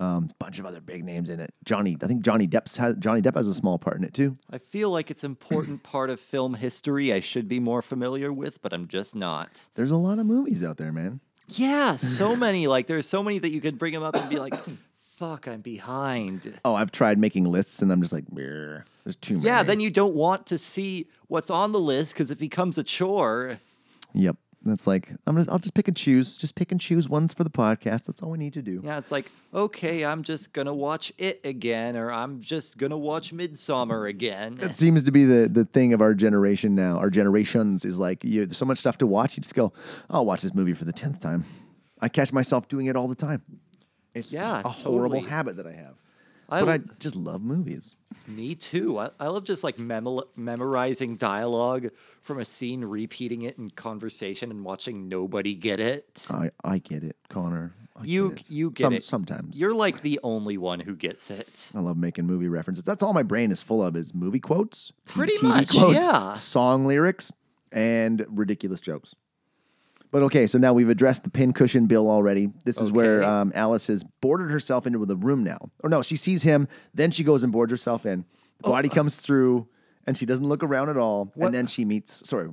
um, 0.00 0.28
a 0.30 0.34
bunch 0.38 0.58
of 0.58 0.66
other 0.66 0.80
big 0.80 1.04
names 1.04 1.28
in 1.28 1.38
it. 1.40 1.52
Johnny. 1.64 1.96
I 2.02 2.06
think 2.06 2.22
Johnny 2.22 2.48
Depp's 2.48 2.76
has 2.78 2.94
Johnny 2.96 3.20
Depp 3.20 3.36
has 3.36 3.46
a 3.46 3.54
small 3.54 3.78
part 3.78 3.98
in 3.98 4.04
it 4.04 4.14
too. 4.14 4.34
I 4.50 4.58
feel 4.58 4.90
like 4.90 5.10
it's 5.10 5.22
an 5.22 5.30
important 5.30 5.82
part 5.84 6.10
of 6.10 6.18
film 6.18 6.54
history 6.54 7.12
I 7.12 7.20
should 7.20 7.46
be 7.46 7.60
more 7.60 7.82
familiar 7.82 8.32
with, 8.32 8.62
but 8.62 8.72
I'm 8.72 8.88
just 8.88 9.14
not. 9.14 9.68
There's 9.74 9.90
a 9.90 9.96
lot 9.98 10.18
of 10.18 10.26
movies 10.26 10.64
out 10.64 10.78
there, 10.78 10.90
man. 10.92 11.20
Yeah, 11.48 11.96
so 11.96 12.34
many. 12.46 12.66
Like 12.66 12.86
there's 12.86 13.08
so 13.08 13.22
many 13.22 13.38
that 13.38 13.50
you 13.50 13.60
could 13.60 13.78
bring 13.78 13.92
them 13.92 14.02
up 14.02 14.16
and 14.16 14.28
be 14.30 14.38
like, 14.38 14.54
"Fuck, 14.98 15.46
I'm 15.46 15.60
behind." 15.60 16.58
Oh, 16.64 16.74
I've 16.74 16.92
tried 16.92 17.18
making 17.18 17.44
lists, 17.44 17.82
and 17.82 17.92
I'm 17.92 18.00
just 18.00 18.12
like, 18.12 18.26
"Brr, 18.26 18.84
there's 19.04 19.16
too 19.16 19.34
many. 19.34 19.46
Yeah, 19.46 19.62
then 19.62 19.80
you 19.80 19.90
don't 19.90 20.14
want 20.14 20.46
to 20.46 20.58
see 20.58 21.08
what's 21.28 21.50
on 21.50 21.72
the 21.72 21.80
list 21.80 22.14
because 22.14 22.30
it 22.30 22.38
becomes 22.38 22.78
a 22.78 22.82
chore. 22.84 23.60
Yep. 24.14 24.36
That's 24.62 24.86
like 24.86 25.10
I'm 25.26 25.36
just. 25.36 25.48
I'll 25.48 25.58
just 25.58 25.72
pick 25.72 25.88
and 25.88 25.96
choose. 25.96 26.36
Just 26.36 26.54
pick 26.54 26.70
and 26.70 26.78
choose 26.78 27.08
ones 27.08 27.32
for 27.32 27.44
the 27.44 27.50
podcast. 27.50 28.04
That's 28.04 28.22
all 28.22 28.30
we 28.30 28.36
need 28.36 28.52
to 28.52 28.62
do. 28.62 28.82
Yeah, 28.84 28.98
it's 28.98 29.10
like, 29.10 29.30
okay, 29.54 30.04
I'm 30.04 30.22
just 30.22 30.52
gonna 30.52 30.74
watch 30.74 31.12
it 31.16 31.40
again, 31.44 31.96
or 31.96 32.12
I'm 32.12 32.40
just 32.42 32.76
gonna 32.76 32.98
watch 32.98 33.32
Midsommar 33.32 34.06
again. 34.06 34.56
That 34.56 34.74
seems 34.74 35.02
to 35.04 35.10
be 35.12 35.24
the 35.24 35.48
the 35.48 35.64
thing 35.64 35.94
of 35.94 36.02
our 36.02 36.12
generation 36.12 36.74
now. 36.74 36.98
Our 36.98 37.08
generations 37.08 37.86
is 37.86 37.98
like 37.98 38.22
you. 38.22 38.44
There's 38.44 38.58
so 38.58 38.66
much 38.66 38.76
stuff 38.78 38.98
to 38.98 39.06
watch. 39.06 39.38
You 39.38 39.40
just 39.42 39.54
go, 39.54 39.72
I'll 40.10 40.26
watch 40.26 40.42
this 40.42 40.52
movie 40.54 40.74
for 40.74 40.84
the 40.84 40.92
tenth 40.92 41.20
time. 41.20 41.46
I 42.02 42.10
catch 42.10 42.30
myself 42.32 42.68
doing 42.68 42.86
it 42.86 42.96
all 42.96 43.08
the 43.08 43.14
time. 43.14 43.42
It's 44.14 44.30
Yeah, 44.32 44.60
a 44.62 44.68
horrible 44.68 45.16
totally. 45.16 45.30
habit 45.30 45.56
that 45.56 45.66
I 45.66 45.72
have. 45.72 45.94
I 46.50 46.60
but 46.60 46.68
I 46.68 46.78
just 46.98 47.16
love 47.16 47.42
movies. 47.42 47.94
Me 48.26 48.54
too. 48.54 48.98
I, 48.98 49.10
I 49.18 49.28
love 49.28 49.44
just 49.44 49.62
like 49.64 49.78
memo- 49.78 50.28
memorizing 50.36 51.16
dialogue 51.16 51.90
from 52.22 52.38
a 52.38 52.44
scene, 52.44 52.84
repeating 52.84 53.42
it 53.42 53.56
in 53.58 53.70
conversation, 53.70 54.50
and 54.50 54.64
watching 54.64 55.08
nobody 55.08 55.54
get 55.54 55.80
it. 55.80 56.26
I 56.30 56.50
I 56.64 56.78
get 56.78 57.02
it, 57.04 57.16
Connor. 57.28 57.74
I 57.96 58.04
You 58.04 58.30
get 58.30 58.40
it. 58.40 58.50
you 58.50 58.70
get 58.70 58.84
Some- 58.84 58.92
it. 58.94 59.04
sometimes. 59.04 59.58
You're 59.58 59.74
like 59.74 60.02
the 60.02 60.18
only 60.22 60.56
one 60.58 60.80
who 60.80 60.94
gets 60.96 61.30
it. 61.30 61.70
I 61.74 61.80
love 61.80 61.96
making 61.96 62.26
movie 62.26 62.48
references. 62.48 62.84
That's 62.84 63.02
all 63.02 63.12
my 63.12 63.22
brain 63.24 63.50
is 63.50 63.62
full 63.62 63.82
of 63.82 63.96
is 63.96 64.14
movie 64.14 64.40
quotes, 64.40 64.92
Pretty 65.06 65.34
TV 65.34 65.42
much, 65.48 65.70
quotes, 65.70 65.98
yeah. 65.98 66.34
song 66.34 66.86
lyrics, 66.86 67.32
and 67.72 68.24
ridiculous 68.28 68.80
jokes. 68.80 69.14
But 70.10 70.22
okay, 70.24 70.46
so 70.46 70.58
now 70.58 70.72
we've 70.72 70.88
addressed 70.88 71.22
the 71.24 71.30
pincushion 71.30 71.86
bill 71.86 72.10
already. 72.10 72.50
This 72.64 72.80
is 72.80 72.90
where 72.90 73.18
Okay. 73.18 73.26
um, 73.26 73.52
Alice 73.54 73.86
has 73.86 74.02
boarded 74.20 74.50
herself 74.50 74.86
into 74.86 75.04
the 75.06 75.16
room 75.16 75.44
now. 75.44 75.70
Or 75.84 75.90
no, 75.90 76.02
she 76.02 76.16
sees 76.16 76.42
him, 76.42 76.66
then 76.92 77.10
she 77.12 77.22
goes 77.22 77.44
and 77.44 77.52
boards 77.52 77.70
herself 77.70 78.04
in. 78.04 78.24
The 78.62 78.70
body 78.70 78.88
comes 78.88 79.16
through, 79.20 79.68
and 80.06 80.18
she 80.18 80.26
doesn't 80.26 80.46
look 80.48 80.62
around 80.64 80.88
at 80.88 80.96
all. 80.96 81.30
What- 81.34 81.46
And 81.46 81.54
then 81.54 81.66
she 81.68 81.84
meets. 81.84 82.28
Sorry, 82.28 82.48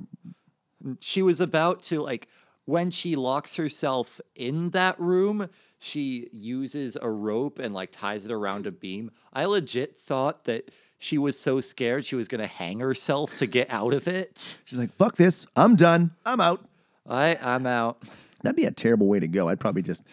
She 1.00 1.22
was 1.22 1.40
about 1.40 1.82
to 1.84 2.00
like 2.00 2.28
when 2.64 2.90
she 2.92 3.16
locks 3.16 3.56
herself 3.56 4.20
in 4.36 4.70
that 4.70 4.98
room. 5.00 5.48
She 5.80 6.28
uses 6.32 6.96
a 7.00 7.10
rope 7.10 7.58
and 7.58 7.74
like 7.74 7.90
ties 7.92 8.24
it 8.26 8.32
around 8.32 8.66
a 8.66 8.70
beam. 8.70 9.10
I 9.32 9.44
legit 9.46 9.96
thought 9.96 10.44
that 10.44 10.70
she 10.98 11.18
was 11.18 11.38
so 11.38 11.60
scared 11.60 12.04
she 12.04 12.14
was 12.16 12.28
gonna 12.28 12.46
hang 12.46 12.78
herself 12.80 13.34
to 13.36 13.46
get 13.46 13.68
out 13.70 13.92
of 13.94 14.06
it. 14.08 14.58
she's 14.64 14.78
like, 14.78 14.92
"Fuck 14.96 15.16
this! 15.16 15.46
I'm 15.56 15.74
done. 15.76 16.12
I'm 16.24 16.40
out." 16.40 16.64
I 17.08 17.38
I'm 17.42 17.66
out. 17.66 18.02
That'd 18.42 18.56
be 18.56 18.64
a 18.66 18.70
terrible 18.70 19.06
way 19.06 19.18
to 19.20 19.28
go. 19.28 19.48
I'd 19.48 19.60
probably 19.60 19.82
just. 19.82 20.04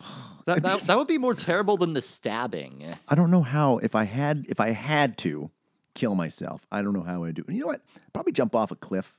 That, 0.44 0.60
that, 0.64 0.80
that 0.80 0.98
would 0.98 1.06
be 1.06 1.18
more 1.18 1.34
terrible 1.34 1.76
than 1.76 1.92
the 1.92 2.02
stabbing. 2.02 2.84
I 3.08 3.14
don't 3.14 3.30
know 3.30 3.42
how 3.42 3.78
if 3.78 3.94
I 3.94 4.02
had 4.02 4.44
if 4.48 4.58
I 4.58 4.70
had 4.70 5.16
to 5.18 5.52
kill 5.94 6.16
myself. 6.16 6.66
I 6.72 6.82
don't 6.82 6.94
know 6.94 7.04
how 7.04 7.22
I'd 7.22 7.36
do. 7.36 7.44
it. 7.46 7.54
You 7.54 7.60
know 7.60 7.68
what? 7.68 7.82
Probably 8.12 8.32
jump 8.32 8.56
off 8.56 8.72
a 8.72 8.74
cliff. 8.74 9.16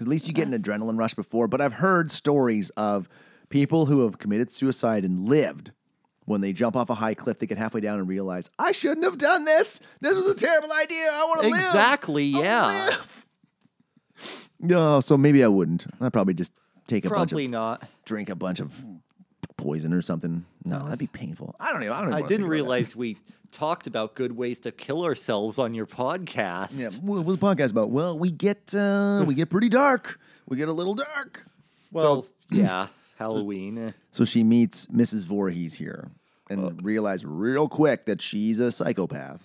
At 0.00 0.08
least 0.08 0.26
you 0.28 0.32
get 0.32 0.48
an 0.48 0.58
adrenaline 0.58 0.98
rush 0.98 1.12
before. 1.12 1.46
But 1.46 1.60
I've 1.60 1.74
heard 1.74 2.10
stories 2.10 2.70
of 2.70 3.06
people 3.50 3.84
who 3.84 4.02
have 4.04 4.16
committed 4.16 4.50
suicide 4.50 5.04
and 5.04 5.28
lived. 5.28 5.72
When 6.24 6.40
they 6.40 6.54
jump 6.54 6.74
off 6.74 6.88
a 6.88 6.94
high 6.94 7.12
cliff, 7.12 7.38
they 7.38 7.46
get 7.46 7.58
halfway 7.58 7.82
down 7.82 7.98
and 7.98 8.08
realize 8.08 8.48
I 8.58 8.72
shouldn't 8.72 9.04
have 9.04 9.18
done 9.18 9.44
this. 9.44 9.80
This 10.00 10.16
was 10.16 10.26
a 10.26 10.34
terrible 10.34 10.72
idea. 10.72 11.10
I 11.12 11.24
want 11.28 11.42
to 11.42 11.48
live. 11.48 11.60
Exactly, 11.60 12.24
yeah. 12.24 12.96
Live." 14.60 14.70
No, 14.70 15.00
so 15.00 15.16
maybe 15.16 15.42
I 15.44 15.48
wouldn't. 15.48 15.86
I'd 16.00 16.12
probably 16.12 16.34
just 16.34 16.52
take 16.86 17.04
a 17.04 17.08
bunch 17.10 17.30
Probably 17.30 17.44
of 17.46 17.50
not. 17.50 17.88
drink 18.04 18.28
a 18.30 18.34
bunch 18.34 18.60
of 18.60 18.72
poison 19.56 19.92
or 19.92 20.02
something. 20.02 20.44
No, 20.64 20.84
that'd 20.84 20.98
be 20.98 21.06
painful. 21.06 21.54
I 21.60 21.72
don't 21.72 21.82
even. 21.82 21.92
I 21.92 22.00
don't. 22.00 22.08
Even 22.08 22.14
I 22.14 22.20
wanna 22.20 22.28
didn't 22.28 22.28
think 22.28 22.40
about 22.40 22.46
that. 22.46 22.50
realize 22.62 22.96
we 22.96 23.16
talked 23.52 23.86
about 23.86 24.14
good 24.14 24.32
ways 24.36 24.58
to 24.60 24.72
kill 24.72 25.04
ourselves 25.04 25.58
on 25.58 25.72
your 25.74 25.86
podcast. 25.86 26.78
Yeah, 26.78 26.88
what 27.00 27.24
was 27.24 27.36
the 27.36 27.46
podcast 27.46 27.70
about? 27.70 27.90
Well, 27.90 28.18
we 28.18 28.30
get 28.30 28.74
uh, 28.74 29.24
we 29.26 29.34
get 29.34 29.50
pretty 29.50 29.68
dark. 29.68 30.18
We 30.48 30.56
get 30.56 30.68
a 30.68 30.72
little 30.72 30.94
dark. 30.94 31.44
Well, 31.92 32.26
yeah, 32.50 32.88
Halloween. 33.18 33.94
So 34.10 34.24
she 34.24 34.44
meets 34.44 34.86
Mrs. 34.86 35.24
Voorhees 35.24 35.74
here 35.74 36.10
and 36.50 36.84
realizes 36.84 37.24
real 37.26 37.68
quick 37.68 38.06
that 38.06 38.20
she's 38.22 38.60
a 38.60 38.70
psychopath. 38.70 39.42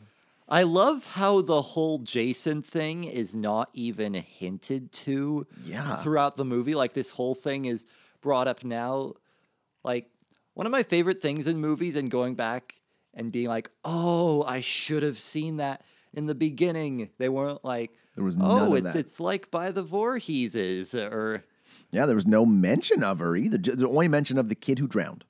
I 0.52 0.64
love 0.64 1.06
how 1.06 1.42
the 1.42 1.62
whole 1.62 2.00
Jason 2.00 2.62
thing 2.62 3.06
is 3.06 3.34
not 3.34 3.70
even 3.74 4.14
hinted 4.14 4.92
to 4.92 5.48
Yeah. 5.64 5.96
throughout 5.98 6.36
the 6.36 6.44
movie. 6.46 6.76
Like 6.76 6.94
this 6.94 7.10
whole 7.10 7.34
thing 7.34 7.66
is 7.66 7.86
brought 8.22 8.48
up 8.50 8.64
now. 8.66 9.14
Like 9.84 10.10
one 10.54 10.66
of 10.68 10.72
my 10.72 10.84
favorite 10.84 11.22
things 11.22 11.48
in 11.48 11.58
movies 11.62 11.96
and 11.96 12.12
going 12.12 12.36
back 12.36 12.76
and 13.14 13.32
being 13.32 13.48
like, 13.48 13.72
"Oh, 13.86 14.44
I 14.44 14.60
should 14.60 15.04
have 15.04 15.18
seen 15.20 15.58
that 15.58 15.84
in 16.14 16.26
the 16.26 16.36
beginning." 16.36 17.10
They 17.18 17.30
weren't 17.30 17.64
like, 17.64 17.92
There 18.16 18.26
was 18.26 18.38
"Oh, 18.40 18.74
it's 18.76 18.84
that. 18.84 18.96
it's 18.98 19.20
like 19.22 19.50
by 19.52 19.72
the 19.72 19.84
Voorheeses," 19.86 20.94
or 20.94 21.46
Yeah, 21.92 22.06
there 22.06 22.16
was 22.16 22.28
no 22.28 22.46
mention 22.46 23.04
of 23.04 23.20
her 23.20 23.36
either. 23.38 23.58
The 23.58 23.88
only 23.88 24.08
mention 24.10 24.38
of 24.38 24.50
the 24.50 24.56
kid 24.56 24.80
who 24.80 24.88
drowned. 24.88 25.24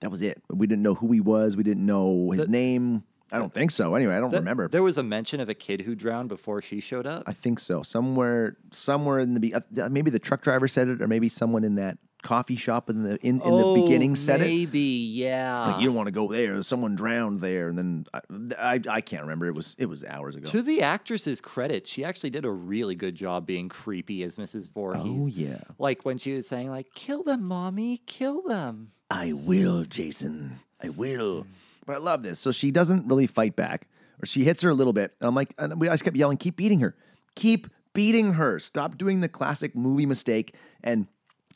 That 0.00 0.10
was 0.10 0.22
it. 0.22 0.42
We 0.48 0.66
didn't 0.66 0.82
know 0.82 0.94
who 0.94 1.12
he 1.12 1.20
was. 1.20 1.58
We 1.58 1.62
didn't 1.62 1.84
know 1.84 2.30
his 2.30 2.48
name. 2.48 3.04
I 3.32 3.38
don't 3.38 3.52
think 3.52 3.70
so. 3.70 3.94
Anyway, 3.94 4.14
I 4.14 4.20
don't 4.20 4.30
Th- 4.30 4.40
remember. 4.40 4.68
There 4.68 4.82
was 4.82 4.98
a 4.98 5.02
mention 5.02 5.40
of 5.40 5.48
a 5.48 5.54
kid 5.54 5.82
who 5.82 5.94
drowned 5.94 6.28
before 6.28 6.60
she 6.62 6.80
showed 6.80 7.06
up. 7.06 7.24
I 7.26 7.32
think 7.32 7.60
so. 7.60 7.82
Somewhere, 7.82 8.56
somewhere 8.72 9.18
in 9.20 9.34
the 9.34 9.40
be- 9.40 9.54
uh, 9.54 9.60
maybe 9.90 10.10
the 10.10 10.18
truck 10.18 10.42
driver 10.42 10.66
said 10.68 10.88
it, 10.88 11.00
or 11.00 11.06
maybe 11.08 11.28
someone 11.28 11.62
in 11.64 11.76
that 11.76 11.98
coffee 12.22 12.56
shop 12.56 12.90
in 12.90 13.02
the 13.02 13.16
in, 13.26 13.36
in 13.36 13.42
oh, 13.44 13.74
the 13.74 13.82
beginning 13.82 14.14
said 14.14 14.40
it. 14.40 14.44
maybe, 14.44 14.78
yeah. 14.80 15.68
Like 15.68 15.80
you 15.80 15.86
don't 15.86 15.94
want 15.96 16.08
to 16.08 16.12
go 16.12 16.28
there. 16.28 16.60
Someone 16.62 16.94
drowned 16.94 17.40
there, 17.40 17.68
and 17.68 17.78
then 17.78 18.06
I, 18.12 18.20
I 18.58 18.80
I 18.96 19.00
can't 19.00 19.22
remember. 19.22 19.46
It 19.46 19.54
was 19.54 19.74
it 19.78 19.86
was 19.86 20.04
hours 20.04 20.36
ago. 20.36 20.50
to 20.50 20.60
the 20.60 20.82
actress's 20.82 21.40
credit, 21.40 21.86
she 21.86 22.04
actually 22.04 22.30
did 22.30 22.44
a 22.44 22.50
really 22.50 22.94
good 22.94 23.14
job 23.14 23.46
being 23.46 23.68
creepy 23.68 24.22
as 24.22 24.36
Mrs. 24.36 24.70
Voorhees. 24.70 25.22
Oh 25.24 25.26
yeah, 25.28 25.60
Like 25.78 26.04
when 26.04 26.18
she 26.18 26.34
was 26.34 26.46
saying, 26.46 26.68
like, 26.68 26.92
kill 26.94 27.22
them, 27.22 27.44
mommy, 27.44 28.02
kill 28.06 28.42
them. 28.42 28.92
I 29.10 29.32
will, 29.32 29.84
Jason. 29.84 30.60
I 30.82 30.88
will. 30.90 31.46
But 31.90 31.96
I 31.96 31.98
love 31.98 32.22
this. 32.22 32.38
So 32.38 32.52
she 32.52 32.70
doesn't 32.70 33.08
really 33.08 33.26
fight 33.26 33.56
back, 33.56 33.88
or 34.22 34.26
she 34.26 34.44
hits 34.44 34.62
her 34.62 34.70
a 34.70 34.74
little 34.74 34.92
bit. 34.92 35.12
And 35.20 35.26
I'm 35.26 35.34
like, 35.34 35.52
and 35.58 35.80
we 35.80 35.88
I 35.88 35.92
just 35.94 36.04
kept 36.04 36.16
yelling, 36.16 36.36
keep 36.36 36.54
beating 36.54 36.78
her, 36.78 36.94
keep 37.34 37.66
beating 37.94 38.34
her. 38.34 38.60
Stop 38.60 38.96
doing 38.96 39.22
the 39.22 39.28
classic 39.28 39.74
movie 39.74 40.06
mistake 40.06 40.54
and 40.84 41.08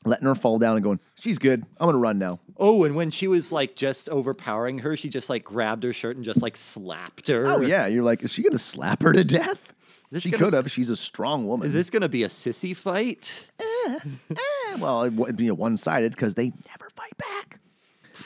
letting 0.04 0.26
her 0.26 0.34
fall 0.34 0.58
down 0.58 0.74
and 0.74 0.82
going, 0.82 0.98
she's 1.14 1.38
good. 1.38 1.62
I'm 1.78 1.86
gonna 1.86 1.98
run 1.98 2.18
now. 2.18 2.40
Oh, 2.56 2.82
and 2.82 2.96
when 2.96 3.10
she 3.12 3.28
was 3.28 3.52
like 3.52 3.76
just 3.76 4.08
overpowering 4.08 4.78
her, 4.78 4.96
she 4.96 5.08
just 5.08 5.30
like 5.30 5.44
grabbed 5.44 5.84
her 5.84 5.92
shirt 5.92 6.16
and 6.16 6.24
just 6.24 6.42
like 6.42 6.56
slapped 6.56 7.28
her. 7.28 7.46
Oh 7.46 7.60
yeah, 7.60 7.86
you're 7.86 8.02
like, 8.02 8.24
is 8.24 8.32
she 8.32 8.42
gonna 8.42 8.58
slap 8.58 9.02
her 9.02 9.12
to 9.12 9.22
death? 9.22 9.58
This 10.10 10.24
She 10.24 10.32
gonna- 10.32 10.44
could 10.46 10.52
have. 10.54 10.68
She's 10.68 10.90
a 10.90 10.96
strong 10.96 11.46
woman. 11.46 11.68
Is 11.68 11.74
this 11.74 11.90
gonna 11.90 12.08
be 12.08 12.24
a 12.24 12.28
sissy 12.28 12.76
fight? 12.76 13.48
Eh, 13.60 13.98
well, 14.80 15.04
it 15.04 15.12
would 15.12 15.36
be 15.36 15.48
one 15.52 15.76
sided 15.76 16.10
because 16.10 16.34
they 16.34 16.46
never. 16.68 16.83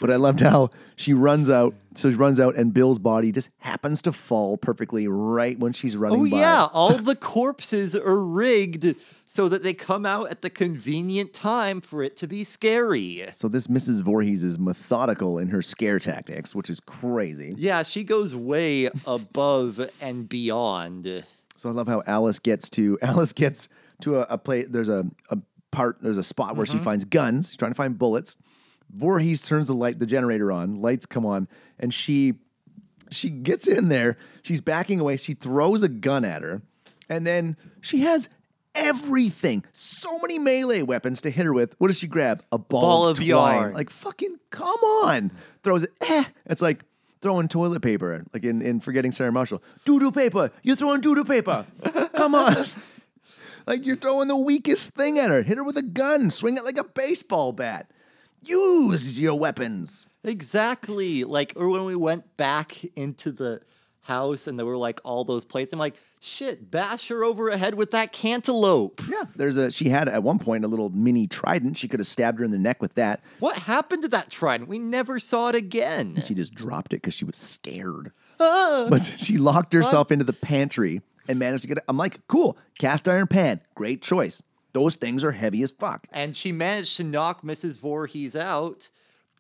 But 0.01 0.11
I 0.11 0.17
loved 0.17 0.41
how 0.41 0.71
she 0.97 1.13
runs 1.13 1.51
out. 1.51 1.75
So 1.95 2.11
she 2.11 2.17
runs 2.17 2.39
out, 2.39 2.55
and 2.57 2.73
Bill's 2.73 2.99
body 2.99 3.33
just 3.33 3.51
happens 3.59 4.03
to 4.03 4.13
fall 4.13 4.57
perfectly 4.57 5.09
right 5.09 5.59
when 5.59 5.73
she's 5.73 5.97
running 5.97 6.21
Oh 6.21 6.31
by. 6.31 6.39
yeah, 6.39 6.69
all 6.73 6.97
the 6.97 7.17
corpses 7.17 7.97
are 7.97 8.21
rigged 8.21 8.95
so 9.25 9.49
that 9.49 9.63
they 9.63 9.75
come 9.75 10.07
out 10.07 10.31
at 10.31 10.43
the 10.43 10.51
convenient 10.51 11.33
time 11.35 11.81
for 11.81 12.03
it 12.03 12.17
to 12.17 12.27
be 12.27 12.45
scary. 12.45 13.25
So 13.31 13.49
this 13.49 13.67
Mrs. 13.67 14.03
Voorhees 14.03 14.43
is 14.43 14.59
methodical 14.59 15.39
in 15.39 15.49
her 15.49 15.61
scare 15.61 15.99
tactics, 15.99 16.55
which 16.55 16.71
is 16.71 16.81
crazy. 16.81 17.55
Yeah, 17.57 17.83
she 17.83 18.05
goes 18.05 18.35
way 18.35 18.89
above 19.07 19.81
and 20.01 20.29
beyond. 20.29 21.25
So 21.57 21.69
I 21.69 21.73
love 21.73 21.89
how 21.89 22.03
Alice 22.07 22.39
gets 22.39 22.71
to 22.71 22.99
Alice 23.03 23.33
gets 23.33 23.69
to 24.03 24.21
a, 24.21 24.27
a 24.31 24.39
place. 24.39 24.67
There's 24.69 24.89
a, 24.89 25.07
a 25.31 25.39
part. 25.71 25.99
There's 26.01 26.19
a 26.19 26.25
spot 26.25 26.57
where 26.57 26.67
she 26.67 26.75
mm-hmm. 26.75 26.85
finds 26.85 27.05
guns. 27.05 27.49
She's 27.49 27.57
trying 27.57 27.73
to 27.73 27.77
find 27.77 27.99
bullets. 27.99 28.37
Voorhees 28.93 29.43
turns 29.43 29.67
the 29.67 29.75
light, 29.75 29.99
the 29.99 30.07
generator 30.07 30.51
on. 30.51 30.81
Lights 30.81 31.07
come 31.07 31.27
on, 31.27 31.49
and 31.79 31.93
she 31.93 32.35
she 33.11 33.31
gets 33.31 33.67
in 33.67 33.89
there. 33.89 34.17
She's 34.43 34.61
backing 34.61 35.01
away. 35.01 35.17
She 35.17 35.35
throws 35.35 35.83
a 35.83 35.89
gun 35.89 36.25
at 36.25 36.43
her, 36.43 36.63
and 37.09 37.27
then 37.27 37.57
she 37.81 38.01
has 38.01 38.29
everything. 38.75 39.65
So 39.73 40.19
many 40.21 40.39
melee 40.39 40.83
weapons 40.83 41.21
to 41.23 41.31
hit 41.31 41.45
her 41.47 41.53
with. 41.53 41.75
What 41.79 41.89
does 41.89 41.99
she 41.99 42.07
grab? 42.07 42.43
A 42.53 42.59
ball, 42.59 42.81
Ball 42.81 43.09
of, 43.09 43.19
of 43.19 43.25
twine. 43.27 43.29
yarn. 43.57 43.73
Like 43.75 43.91
fucking 43.91 44.39
come 44.51 44.79
on. 44.81 45.33
Throws 45.63 45.85
it. 45.85 45.91
Eh. 46.01 46.25
It's 46.47 46.63
like 46.63 46.85
throwing 47.21 47.49
toilet 47.49 47.81
paper. 47.81 48.25
Like 48.33 48.45
in, 48.45 48.63
in 48.63 48.81
Forgetting 48.81 49.13
Sarah 49.13 49.33
Marshall. 49.33 49.63
Doo 49.85 49.99
doo 49.99 50.13
paper. 50.13 50.51
You're 50.63 50.77
throwing 50.77 51.01
doo 51.01 51.15
doo 51.15 51.25
paper. 51.25 51.67
come 52.15 52.35
on. 52.35 52.67
Like 53.67 53.85
you're 53.85 53.97
throwing 53.97 54.29
the 54.29 54.37
weakest 54.37 54.95
thing 54.95 55.19
at 55.19 55.29
her. 55.29 55.43
Hit 55.43 55.59
her 55.59 55.63
with 55.63 55.77
a 55.77 55.83
gun. 55.83 56.31
Swing 56.31 56.57
it 56.57 56.65
like 56.65 56.79
a 56.79 56.85
baseball 56.85 57.53
bat. 57.53 57.91
Use 58.43 59.21
your 59.21 59.39
weapons. 59.39 60.07
Exactly. 60.25 61.25
Like, 61.25 61.53
or 61.57 61.69
when 61.69 61.85
we 61.85 61.95
went 61.95 62.37
back 62.37 62.85
into 62.97 63.33
the 63.33 63.61
house 64.09 64.47
and 64.47 64.59
there 64.59 64.67
were 64.67 64.77
like 64.77 65.01
all 65.05 65.23
those 65.23 65.45
plates. 65.45 65.73
I'm 65.73 65.79
like, 65.79 65.95
shit, 66.21 66.71
bash 66.71 67.09
her 67.09 67.23
over 67.23 67.51
the 67.51 67.59
head 67.59 67.75
with 67.75 67.93
that 67.93 68.13
cantaloupe. 68.13 69.01
Yeah. 69.09 69.25
There's 69.37 69.57
a 69.57 69.71
she 69.71 69.91
had 69.91 70.09
at 70.09 70.23
one 70.23 70.39
point 70.39 70.65
a 70.65 70.69
little 70.69 70.89
mini 70.91 71.29
trident. 71.29 71.79
She 71.79 71.87
could 71.87 72.01
have 72.01 72.07
stabbed 72.07 72.39
her 72.41 72.45
in 72.45 72.51
the 72.51 72.59
neck 72.59 72.83
with 72.83 72.95
that. 72.95 73.21
What 73.39 73.57
happened 73.59 74.03
to 74.03 74.09
that 74.09 74.31
trident? 74.31 74.69
We 74.69 74.79
never 74.79 75.21
saw 75.21 75.51
it 75.51 75.55
again. 75.55 76.23
She 76.25 76.35
just 76.35 76.55
dropped 76.55 76.93
it 76.93 76.97
because 76.97 77.15
she 77.15 77.25
was 77.25 77.37
scared. 77.37 78.11
Ah. 78.41 78.87
But 78.91 79.03
she 79.19 79.37
locked 79.37 79.73
herself 79.73 80.11
into 80.11 80.25
the 80.25 80.33
pantry 80.33 81.03
and 81.29 81.39
managed 81.39 81.63
to 81.63 81.69
get 81.69 81.79
it. 81.79 81.85
I'm 81.87 81.99
like, 81.99 82.27
cool, 82.27 82.57
cast 82.79 83.07
iron 83.07 83.27
pan, 83.27 83.61
great 83.75 84.03
choice. 84.03 84.43
Those 84.73 84.97
things 84.97 85.25
are 85.25 85.33
heavy 85.33 85.63
as 85.63 85.71
fuck. 85.73 86.07
and 86.13 86.37
she 86.37 86.53
managed 86.53 86.97
to 86.99 87.05
knock 87.05 87.43
Mrs. 87.43 87.79
Voorhees 87.81 88.37
out, 88.37 88.91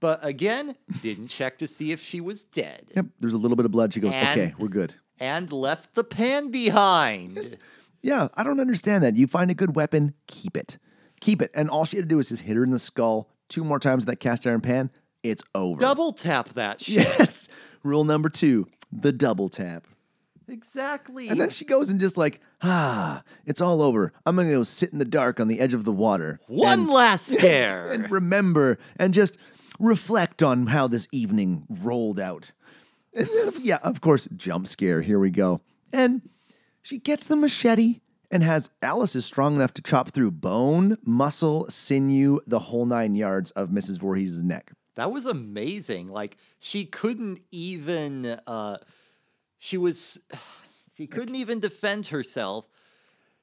but 0.01 0.24
again, 0.24 0.74
didn't 1.03 1.29
check 1.29 1.59
to 1.59 1.68
see 1.68 1.93
if 1.93 2.01
she 2.03 2.20
was 2.20 2.45
dead. 2.45 2.87
Yep. 2.97 3.07
There's 3.20 3.35
a 3.35 3.39
little 3.39 3.57
bit 3.57 3.66
of 3.66 3.72
blood. 3.72 3.93
She 3.95 4.01
goes, 4.01 4.14
And- 4.14 4.39
okay, 4.41 4.55
we're 4.59 4.68
good. 4.68 4.95
And 5.20 5.51
left 5.53 5.95
the 5.95 6.05
pan 6.05 6.51
behind. 6.51 7.57
Yeah, 8.03 8.29
I 8.37 8.45
don't 8.45 8.61
understand 8.61 9.03
that. 9.03 9.16
You 9.16 9.26
find 9.26 9.51
a 9.51 9.55
good 9.55 9.74
weapon, 9.74 10.14
keep 10.29 10.57
it. 10.57 10.79
Keep 11.20 11.43
it. 11.43 11.51
And 11.55 11.68
all 11.68 11.85
she 11.85 11.97
had 11.97 12.05
to 12.05 12.09
do 12.09 12.20
is 12.20 12.29
just 12.29 12.43
hit 12.43 12.55
her 12.57 12.62
in 12.62 12.70
the 12.70 12.79
skull 12.79 13.29
two 13.49 13.64
more 13.64 13.81
times 13.81 14.03
with 14.03 14.09
that 14.11 14.20
cast 14.20 14.47
iron 14.47 14.61
pan. 14.61 14.91
It's 15.24 15.43
over. 15.57 15.81
Double 15.81 16.12
tap 16.12 16.51
that 16.51 16.81
shit. 16.81 16.95
Yes. 17.18 17.49
Rule 17.83 18.05
number 18.05 18.29
two 18.29 18.68
the 18.93 19.11
double 19.12 19.49
tap. 19.49 19.85
Exactly. 20.47 21.29
And 21.29 21.41
then 21.41 21.51
she 21.51 21.64
goes 21.64 21.91
and 21.91 22.01
just 22.01 22.16
like, 22.16 22.41
ah, 22.62 23.22
it's 23.46 23.61
all 23.61 23.82
over. 23.82 24.12
I'm 24.26 24.34
going 24.34 24.48
to 24.48 24.54
go 24.54 24.62
sit 24.62 24.92
in 24.92 24.98
the 24.98 25.04
dark 25.04 25.40
on 25.40 25.48
the 25.48 25.61
edge 25.61 25.74
of 25.74 25.84
the 25.84 25.92
water. 25.92 26.40
One 26.46 26.80
and, 26.80 26.88
last 26.88 27.26
scare. 27.32 27.90
and 27.90 28.11
remember 28.11 28.78
and 28.98 29.14
just 29.14 29.36
reflect 29.78 30.42
on 30.42 30.68
how 30.68 30.88
this 30.88 31.09
evening 31.12 31.66
rolled 31.68 32.20
out. 32.20 32.52
And 33.14 33.28
then, 33.28 33.52
yeah, 33.62 33.78
of 33.82 34.00
course, 34.00 34.28
jump 34.36 34.66
scare. 34.66 35.02
Here 35.02 35.18
we 35.18 35.30
go. 35.30 35.61
And 35.92 36.28
she 36.82 36.98
gets 36.98 37.26
the 37.28 37.36
machete 37.36 38.00
and 38.30 38.42
has 38.42 38.70
Alice 38.82 39.16
is 39.16 39.24
strong 39.24 39.56
enough 39.56 39.72
to 39.74 39.82
chop 39.82 40.11
through 40.11 40.32
bone, 40.32 40.98
muscle, 41.04 41.68
sinew, 41.70 42.40
the 42.46 42.59
whole 42.59 42.86
nine 42.86 43.14
yards 43.14 43.50
of 43.52 43.70
Mrs. 43.70 43.98
Voorhees' 43.98 44.42
neck. 44.42 44.72
That 44.96 45.12
was 45.12 45.26
amazing. 45.26 46.09
Like 46.09 46.36
she 46.59 46.84
couldn't 46.84 47.40
even 47.50 48.38
uh 48.46 48.78
she 49.59 49.76
was 49.76 50.18
she 50.99 51.07
couldn't 51.07 51.36
even 51.36 51.61
defend 51.61 52.09
herself. 52.09 52.66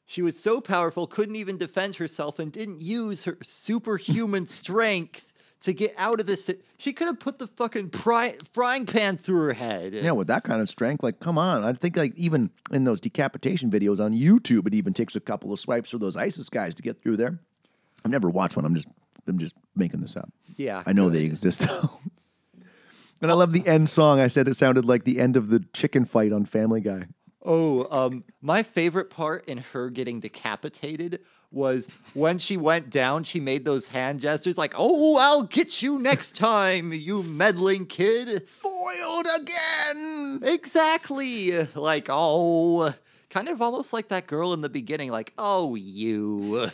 She 0.06 0.22
was 0.22 0.38
so 0.38 0.60
powerful, 0.60 1.08
couldn't 1.08 1.38
even 1.38 1.58
defend 1.58 1.96
herself 1.96 2.38
and 2.38 2.52
didn't 2.52 2.82
use 2.82 3.24
her 3.24 3.38
superhuman 3.42 4.46
strength 4.62 5.32
to 5.62 5.72
get 5.72 5.94
out 5.98 6.20
of 6.20 6.26
this. 6.26 6.52
She 6.78 6.92
could 6.92 7.08
have 7.08 7.18
put 7.18 7.40
the 7.40 7.48
fucking 7.48 7.92
pri- 7.92 8.36
frying 8.52 8.86
pan 8.86 9.16
through 9.16 9.40
her 9.46 9.54
head. 9.54 9.94
Yeah, 9.94 10.12
with 10.12 10.28
that 10.28 10.44
kind 10.44 10.62
of 10.62 10.68
strength, 10.68 11.02
like, 11.02 11.22
come 11.22 11.38
on. 11.38 11.64
I 11.64 11.72
think, 11.72 11.96
like, 11.96 12.14
even 12.18 12.50
in 12.72 12.84
those 12.84 13.00
decapitation 13.00 13.72
videos 13.72 14.04
on 14.04 14.12
YouTube, 14.12 14.68
it 14.68 14.76
even 14.76 14.92
takes 14.94 15.16
a 15.16 15.22
couple 15.22 15.54
of 15.54 15.60
swipes 15.60 15.92
for 15.92 15.98
those 15.98 16.18
ISIS 16.18 16.50
guys 16.50 16.76
to 16.76 16.84
get 16.84 17.02
through 17.02 17.16
there. 17.16 17.40
I've 18.04 18.12
never 18.12 18.30
watched 18.30 18.58
one. 18.58 18.66
I'm 18.66 18.76
just, 18.76 18.90
I'm 19.28 19.40
just 19.40 19.56
making 19.78 20.02
this 20.02 20.18
up. 20.18 20.30
Yeah, 20.58 20.84
I 20.86 20.92
know 20.92 21.10
they 21.10 21.24
exist 21.24 21.62
though. 21.68 21.90
and 23.22 23.32
I 23.32 23.34
love 23.34 23.54
the 23.54 23.66
end 23.66 23.88
song. 23.88 24.20
I 24.20 24.28
said 24.28 24.50
it 24.50 24.58
sounded 24.58 24.84
like 24.84 25.06
the 25.06 25.22
end 25.22 25.38
of 25.38 25.48
the 25.48 25.64
chicken 25.74 26.04
fight 26.04 26.34
on 26.34 26.44
Family 26.44 26.82
Guy. 26.82 27.08
Oh, 27.48 27.88
um, 27.92 28.24
my 28.42 28.64
favorite 28.64 29.12
part 29.12 29.46
in 29.46 29.60
her 29.60 29.92
getting 29.92 30.20
decapitated 30.20 31.20
was 31.52 31.88
when 32.14 32.40
she 32.40 32.58
went 32.58 32.90
down, 32.90 33.24
she 33.24 33.40
made 33.40 33.64
those 33.66 33.88
hand 33.88 34.20
gestures 34.20 34.58
like, 34.58 34.74
Oh, 34.76 35.18
I'll 35.18 35.44
get 35.44 35.82
you 35.84 36.00
next 36.00 36.36
time, 36.36 36.92
you 36.92 37.22
meddling 37.22 37.86
kid. 37.86 38.48
Foiled 38.48 39.28
again. 39.40 40.40
Exactly. 40.44 41.68
Like, 41.76 42.08
oh, 42.10 42.94
kind 43.30 43.48
of 43.48 43.62
almost 43.62 43.94
like 43.94 44.08
that 44.08 44.26
girl 44.26 44.52
in 44.54 44.62
the 44.62 44.70
beginning, 44.70 45.12
like, 45.12 45.32
Oh, 45.38 45.76
you. 45.76 46.72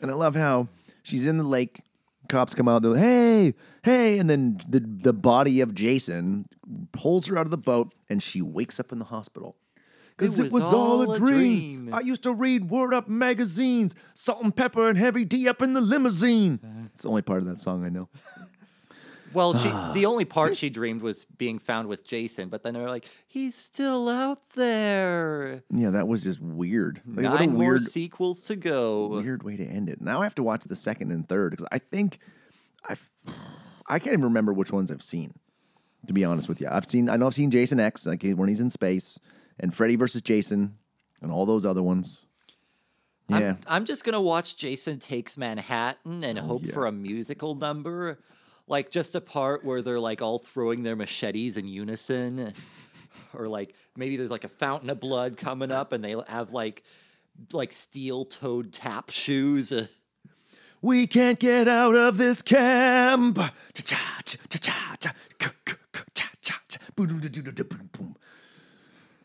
And 0.00 0.10
I 0.12 0.14
love 0.14 0.36
how 0.36 0.68
she's 1.02 1.26
in 1.26 1.38
the 1.38 1.44
lake. 1.44 1.82
Cops 2.28 2.54
come 2.54 2.68
out. 2.68 2.82
They're 2.82 2.92
like, 2.92 3.00
"Hey, 3.00 3.54
hey!" 3.82 4.18
And 4.18 4.28
then 4.28 4.60
the 4.68 4.80
the 4.80 5.14
body 5.14 5.62
of 5.62 5.74
Jason 5.74 6.44
pulls 6.92 7.26
her 7.26 7.38
out 7.38 7.46
of 7.46 7.50
the 7.50 7.56
boat, 7.56 7.94
and 8.10 8.22
she 8.22 8.42
wakes 8.42 8.78
up 8.78 8.92
in 8.92 8.98
the 8.98 9.06
hospital. 9.06 9.56
Because 10.18 10.38
it, 10.40 10.50
was 10.50 10.64
all 10.64 11.12
a 11.12 11.18
dream. 11.18 11.94
I 11.94 12.00
used 12.00 12.24
to 12.24 12.32
read 12.32 12.70
Word 12.70 12.92
Up 12.92 13.08
magazines, 13.08 13.94
Salt 14.14 14.42
and 14.42 14.54
Pepa 14.54 14.88
and 14.88 14.98
Heavy 14.98 15.24
D 15.24 15.48
up 15.48 15.62
in 15.62 15.74
the 15.74 15.80
limousine. 15.80 16.58
It's 16.92 17.02
the 17.02 17.08
only 17.08 17.22
part 17.22 17.38
of 17.38 17.46
that 17.46 17.60
song 17.60 17.84
I 17.84 17.88
know. 17.88 18.08
Well, 19.32 19.54
she 19.54 19.68
the 19.94 20.06
only 20.06 20.24
part 20.24 20.56
she 20.56 20.70
dreamed 20.70 21.02
was 21.02 21.26
being 21.36 21.58
found 21.58 21.88
with 21.88 22.06
Jason, 22.06 22.48
but 22.48 22.62
then 22.62 22.74
they're 22.74 22.88
like, 22.88 23.04
he's 23.26 23.54
still 23.54 24.08
out 24.08 24.40
there. 24.54 25.62
Yeah, 25.70 25.90
that 25.90 26.08
was 26.08 26.24
just 26.24 26.40
weird. 26.40 27.02
Like, 27.06 27.26
a 27.26 27.28
Nine 27.28 27.52
more 27.52 27.72
weird, 27.72 27.82
sequels 27.82 28.42
to 28.44 28.56
go. 28.56 29.08
weird 29.08 29.42
way 29.42 29.56
to 29.56 29.64
end 29.64 29.88
it. 29.88 30.00
Now 30.00 30.20
I 30.20 30.24
have 30.24 30.34
to 30.36 30.42
watch 30.42 30.64
the 30.64 30.76
second 30.76 31.12
and 31.12 31.28
third 31.28 31.50
because 31.50 31.66
I 31.70 31.78
think 31.78 32.18
I 32.88 32.96
I 33.86 33.98
can't 33.98 34.14
even 34.14 34.24
remember 34.24 34.52
which 34.52 34.72
ones 34.72 34.90
I've 34.90 35.02
seen. 35.02 35.34
To 36.06 36.12
be 36.12 36.24
honest 36.24 36.48
with 36.48 36.60
you, 36.60 36.68
I've 36.70 36.86
seen 36.86 37.10
I 37.10 37.16
know 37.16 37.26
I've 37.26 37.34
seen 37.34 37.50
Jason 37.50 37.80
X 37.80 38.06
like 38.06 38.22
when 38.22 38.48
he's 38.48 38.60
in 38.60 38.70
space 38.70 39.18
and 39.60 39.74
Freddy 39.74 39.96
versus 39.96 40.22
Jason 40.22 40.76
and 41.22 41.30
all 41.32 41.46
those 41.46 41.64
other 41.66 41.82
ones. 41.82 42.20
Yeah, 43.28 43.36
I'm, 43.36 43.58
I'm 43.68 43.84
just 43.84 44.04
gonna 44.04 44.20
watch 44.22 44.56
Jason 44.56 44.98
Takes 44.98 45.36
Manhattan 45.36 46.24
and 46.24 46.38
oh, 46.38 46.42
hope 46.42 46.62
Oh, 46.64 46.66
yeah. 46.66 46.72
for 46.72 46.86
a 46.86 46.92
musical 46.92 47.54
number, 47.54 48.18
like 48.66 48.90
just 48.90 49.14
a 49.14 49.20
part 49.20 49.64
where 49.64 49.82
they're 49.82 50.00
like 50.00 50.22
all 50.22 50.38
throwing 50.38 50.82
their 50.82 50.96
machetes 50.96 51.56
in 51.58 51.66
unison, 51.68 52.54
or 53.34 53.46
like 53.46 53.74
maybe 53.96 54.16
there's 54.16 54.30
like 54.30 54.44
a 54.44 54.48
fountain 54.48 54.88
of 54.88 54.98
blood 55.00 55.36
coming 55.36 55.70
up 55.70 55.92
and 55.92 56.02
they 56.02 56.14
have 56.28 56.52
like 56.54 56.82
like 57.52 57.72
steel-toed 57.72 58.72
tap 58.72 59.10
shoes. 59.10 59.72
We 60.80 61.06
can't 61.06 61.38
get 61.38 61.68
out 61.68 61.94
of 61.96 62.16
this 62.18 62.40
camp. 62.40 63.36
Cha, 63.74 64.20
cha, 64.24 64.38
cha, 64.48 64.58
cha, 64.58 64.96
cha, 65.00 65.14
boom, 66.94 67.08
boom, 67.08 67.20
boom, 67.20 67.90
boom. 67.92 68.16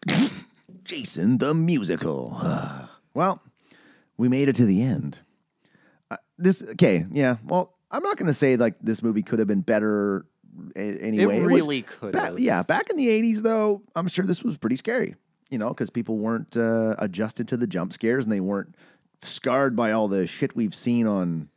Jason 0.84 1.38
the 1.38 1.54
musical. 1.54 2.40
well, 3.14 3.42
we 4.18 4.30
made 4.30 4.50
it 4.50 4.56
to 4.58 4.66
the 4.66 4.82
end. 4.82 5.20
Uh, 6.12 6.18
this 6.38 6.64
okay, 6.72 7.06
yeah. 7.12 7.38
Well, 7.46 7.74
I'm 7.92 8.04
not 8.04 8.18
going 8.18 8.28
to 8.28 8.34
say 8.34 8.56
like 8.56 8.76
this 8.82 9.02
movie 9.04 9.22
could 9.22 9.40
have 9.40 9.48
been 9.48 9.62
better 9.62 10.26
a- 10.76 10.80
anyway. 10.80 11.38
It 11.40 11.46
really 11.46 11.82
could 11.84 12.14
ba- 12.14 12.36
yeah, 12.38 12.64
back 12.64 12.90
in 12.90 12.98
the 12.98 13.08
80s 13.08 13.40
though, 13.42 13.82
I'm 13.96 14.08
sure 14.08 14.26
this 14.26 14.44
was 14.44 14.58
pretty 14.58 14.76
scary. 14.76 15.16
You 15.50 15.60
know, 15.60 15.70
because 15.70 15.92
people 15.92 16.18
weren't 16.18 16.58
uh, 16.58 16.96
adjusted 16.98 17.48
to 17.50 17.58
the 17.58 17.68
jump 17.68 17.94
scares 17.94 18.26
and 18.26 18.32
they 18.32 18.40
weren't 18.40 18.74
scarred 19.22 19.76
by 19.76 19.92
all 19.92 20.08
the 20.08 20.26
shit 20.26 20.56
we've 20.56 20.74
seen 20.74 21.06
on 21.08 21.50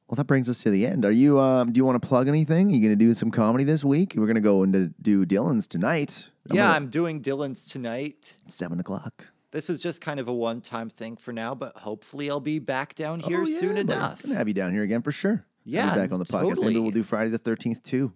Well, 0.07 0.15
that 0.15 0.25
brings 0.25 0.49
us 0.49 0.61
to 0.63 0.69
the 0.69 0.85
end. 0.85 1.05
Are 1.05 1.11
you? 1.11 1.39
Um, 1.39 1.71
do 1.71 1.77
you 1.77 1.85
want 1.85 2.01
to 2.01 2.05
plug 2.05 2.27
anything? 2.27 2.69
Are 2.69 2.73
you 2.73 2.81
going 2.81 2.97
to 2.97 3.05
do 3.05 3.13
some 3.13 3.31
comedy 3.31 3.63
this 3.63 3.83
week? 3.83 4.13
We're 4.17 4.25
going 4.25 4.35
to 4.35 4.41
go 4.41 4.63
into 4.63 4.91
do 5.01 5.25
Dylan's 5.25 5.67
tonight. 5.67 6.27
I'm 6.49 6.55
yeah, 6.55 6.63
gonna- 6.63 6.75
I'm 6.75 6.89
doing 6.89 7.21
Dylan's 7.21 7.65
tonight. 7.65 8.35
seven 8.47 8.79
o'clock. 8.79 9.27
This 9.51 9.69
is 9.69 9.79
just 9.81 10.01
kind 10.01 10.19
of 10.19 10.27
a 10.27 10.33
one 10.33 10.61
time 10.61 10.89
thing 10.89 11.15
for 11.15 11.31
now, 11.31 11.53
but 11.55 11.77
hopefully 11.77 12.29
I'll 12.29 12.39
be 12.39 12.59
back 12.59 12.95
down 12.95 13.19
here 13.19 13.41
Oh, 13.41 13.45
soon 13.45 13.53
yeah, 13.53 13.73
we're 13.73 13.79
enough. 13.79 14.23
Gonna 14.23 14.35
have 14.35 14.47
you 14.47 14.53
down 14.53 14.73
here 14.73 14.83
again 14.83 15.01
for 15.01 15.11
sure. 15.11 15.45
Yeah, 15.63 15.93
back 15.93 16.11
on 16.11 16.19
the 16.19 16.25
podcast. 16.25 16.61
Maybe 16.61 16.79
we'll 16.79 16.91
do 16.91 17.03
Friday 17.03 17.29
the 17.29 17.37
Thirteenth 17.37 17.83
too. 17.83 18.11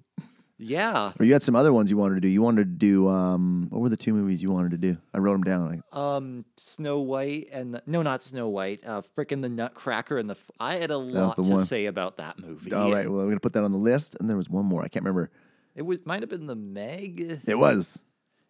Yeah. 0.58 1.12
Or 1.20 1.26
you 1.26 1.34
had 1.34 1.44
some 1.44 1.56
other 1.56 1.74
ones 1.74 1.90
you 1.92 1.98
wanted 1.98 2.16
to 2.16 2.22
do. 2.22 2.28
You 2.28 2.42
wanted 2.42 2.66
to 2.66 2.86
do 2.86 3.10
um, 3.10 3.68
what 3.70 3.82
were 3.82 3.90
the 3.90 3.98
two 3.98 4.14
movies 4.14 4.42
you 4.42 4.50
wanted 4.50 4.72
to 4.72 4.78
do? 4.78 4.98
I 5.14 5.18
wrote 5.18 5.34
them 5.34 5.44
down. 5.44 5.84
Um, 5.92 6.46
Snow 6.58 7.00
White 7.00 7.50
and 7.52 7.74
the, 7.74 7.84
no, 7.86 8.02
not 8.02 8.22
Snow 8.22 8.48
White. 8.48 8.82
Uh, 8.86 9.02
frickin' 9.18 9.42
the 9.42 9.50
Nutcracker 9.50 10.18
and 10.18 10.30
the. 10.30 10.38
I 10.60 10.76
had 10.76 10.92
a 10.92 10.98
lot 10.98 11.36
to 11.36 11.42
one. 11.42 11.66
say 11.66 11.88
about 11.88 12.18
that 12.18 12.40
movie. 12.40 12.72
all 12.74 12.92
right, 12.92 13.10
well, 13.10 13.22
I'm 13.22 13.28
gonna 13.28 13.40
put 13.40 13.54
that 13.54 13.64
on 13.64 13.72
the 13.72 13.78
list. 13.78 14.16
And 14.20 14.30
there 14.30 14.38
was 14.38 14.50
one 14.50 14.66
more. 14.66 14.82
I 14.82 14.88
can't 14.88 15.04
remember. 15.04 15.30
It 15.76 15.82
was 15.82 16.06
might 16.06 16.22
have 16.22 16.30
been 16.30 16.48
the 16.48 16.56
Meg. 16.56 17.42
It 17.46 17.60
was. 17.60 18.04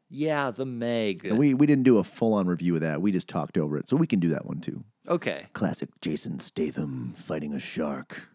Yeah, 0.07 0.51
the 0.51 0.65
Meg. 0.67 1.25
And 1.25 1.39
we 1.39 1.55
we 1.55 1.65
didn't 1.65 1.85
do 1.85 1.97
a 1.97 2.03
full 2.03 2.33
on 2.33 2.45
review 2.45 2.75
of 2.75 2.81
that. 2.81 3.01
We 3.01 3.11
just 3.11 3.27
talked 3.27 3.57
over 3.57 3.77
it, 3.77 3.89
so 3.89 3.95
we 3.95 4.05
can 4.05 4.19
do 4.19 4.29
that 4.29 4.45
one 4.45 4.61
too. 4.61 4.83
okay. 5.07 5.47
Classic 5.53 5.89
Jason 6.01 6.37
Statham 6.39 7.15
fighting 7.17 7.53
a 7.53 7.59
shark. 7.59 8.29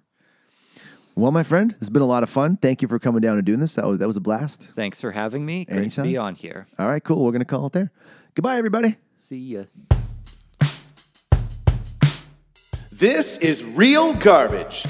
Well, 1.17 1.33
my 1.33 1.43
friend, 1.43 1.75
it's 1.81 1.91
been 1.91 2.03
a 2.03 2.07
lot 2.07 2.23
of 2.23 2.31
fun. 2.31 2.57
Thank 2.57 2.83
you 2.83 2.89
for 2.89 2.99
coming 2.99 3.21
down 3.21 3.37
and 3.37 3.45
doing 3.45 3.61
this. 3.61 3.75
That 3.75 3.87
was 3.87 3.99
that 3.99 4.07
was 4.07 4.17
a 4.17 4.21
blast. 4.21 4.63
Thanks 4.63 5.01
for 5.01 5.11
having 5.11 5.45
me. 5.45 5.65
Great 5.65 5.77
Anytime. 5.79 6.05
to 6.05 6.11
be 6.11 6.17
on 6.17 6.35
here. 6.35 6.67
All 6.79 6.89
right, 6.89 7.03
cool. 7.03 7.25
We're 7.25 7.33
gonna 7.33 7.45
call 7.45 7.67
it 7.67 7.73
there. 7.73 7.91
Goodbye, 8.35 8.57
everybody. 8.57 8.97
See 9.17 9.37
ya. 9.39 9.65
This 12.93 13.39
is 13.39 13.65
real 13.65 14.13
garbage. 14.15 14.87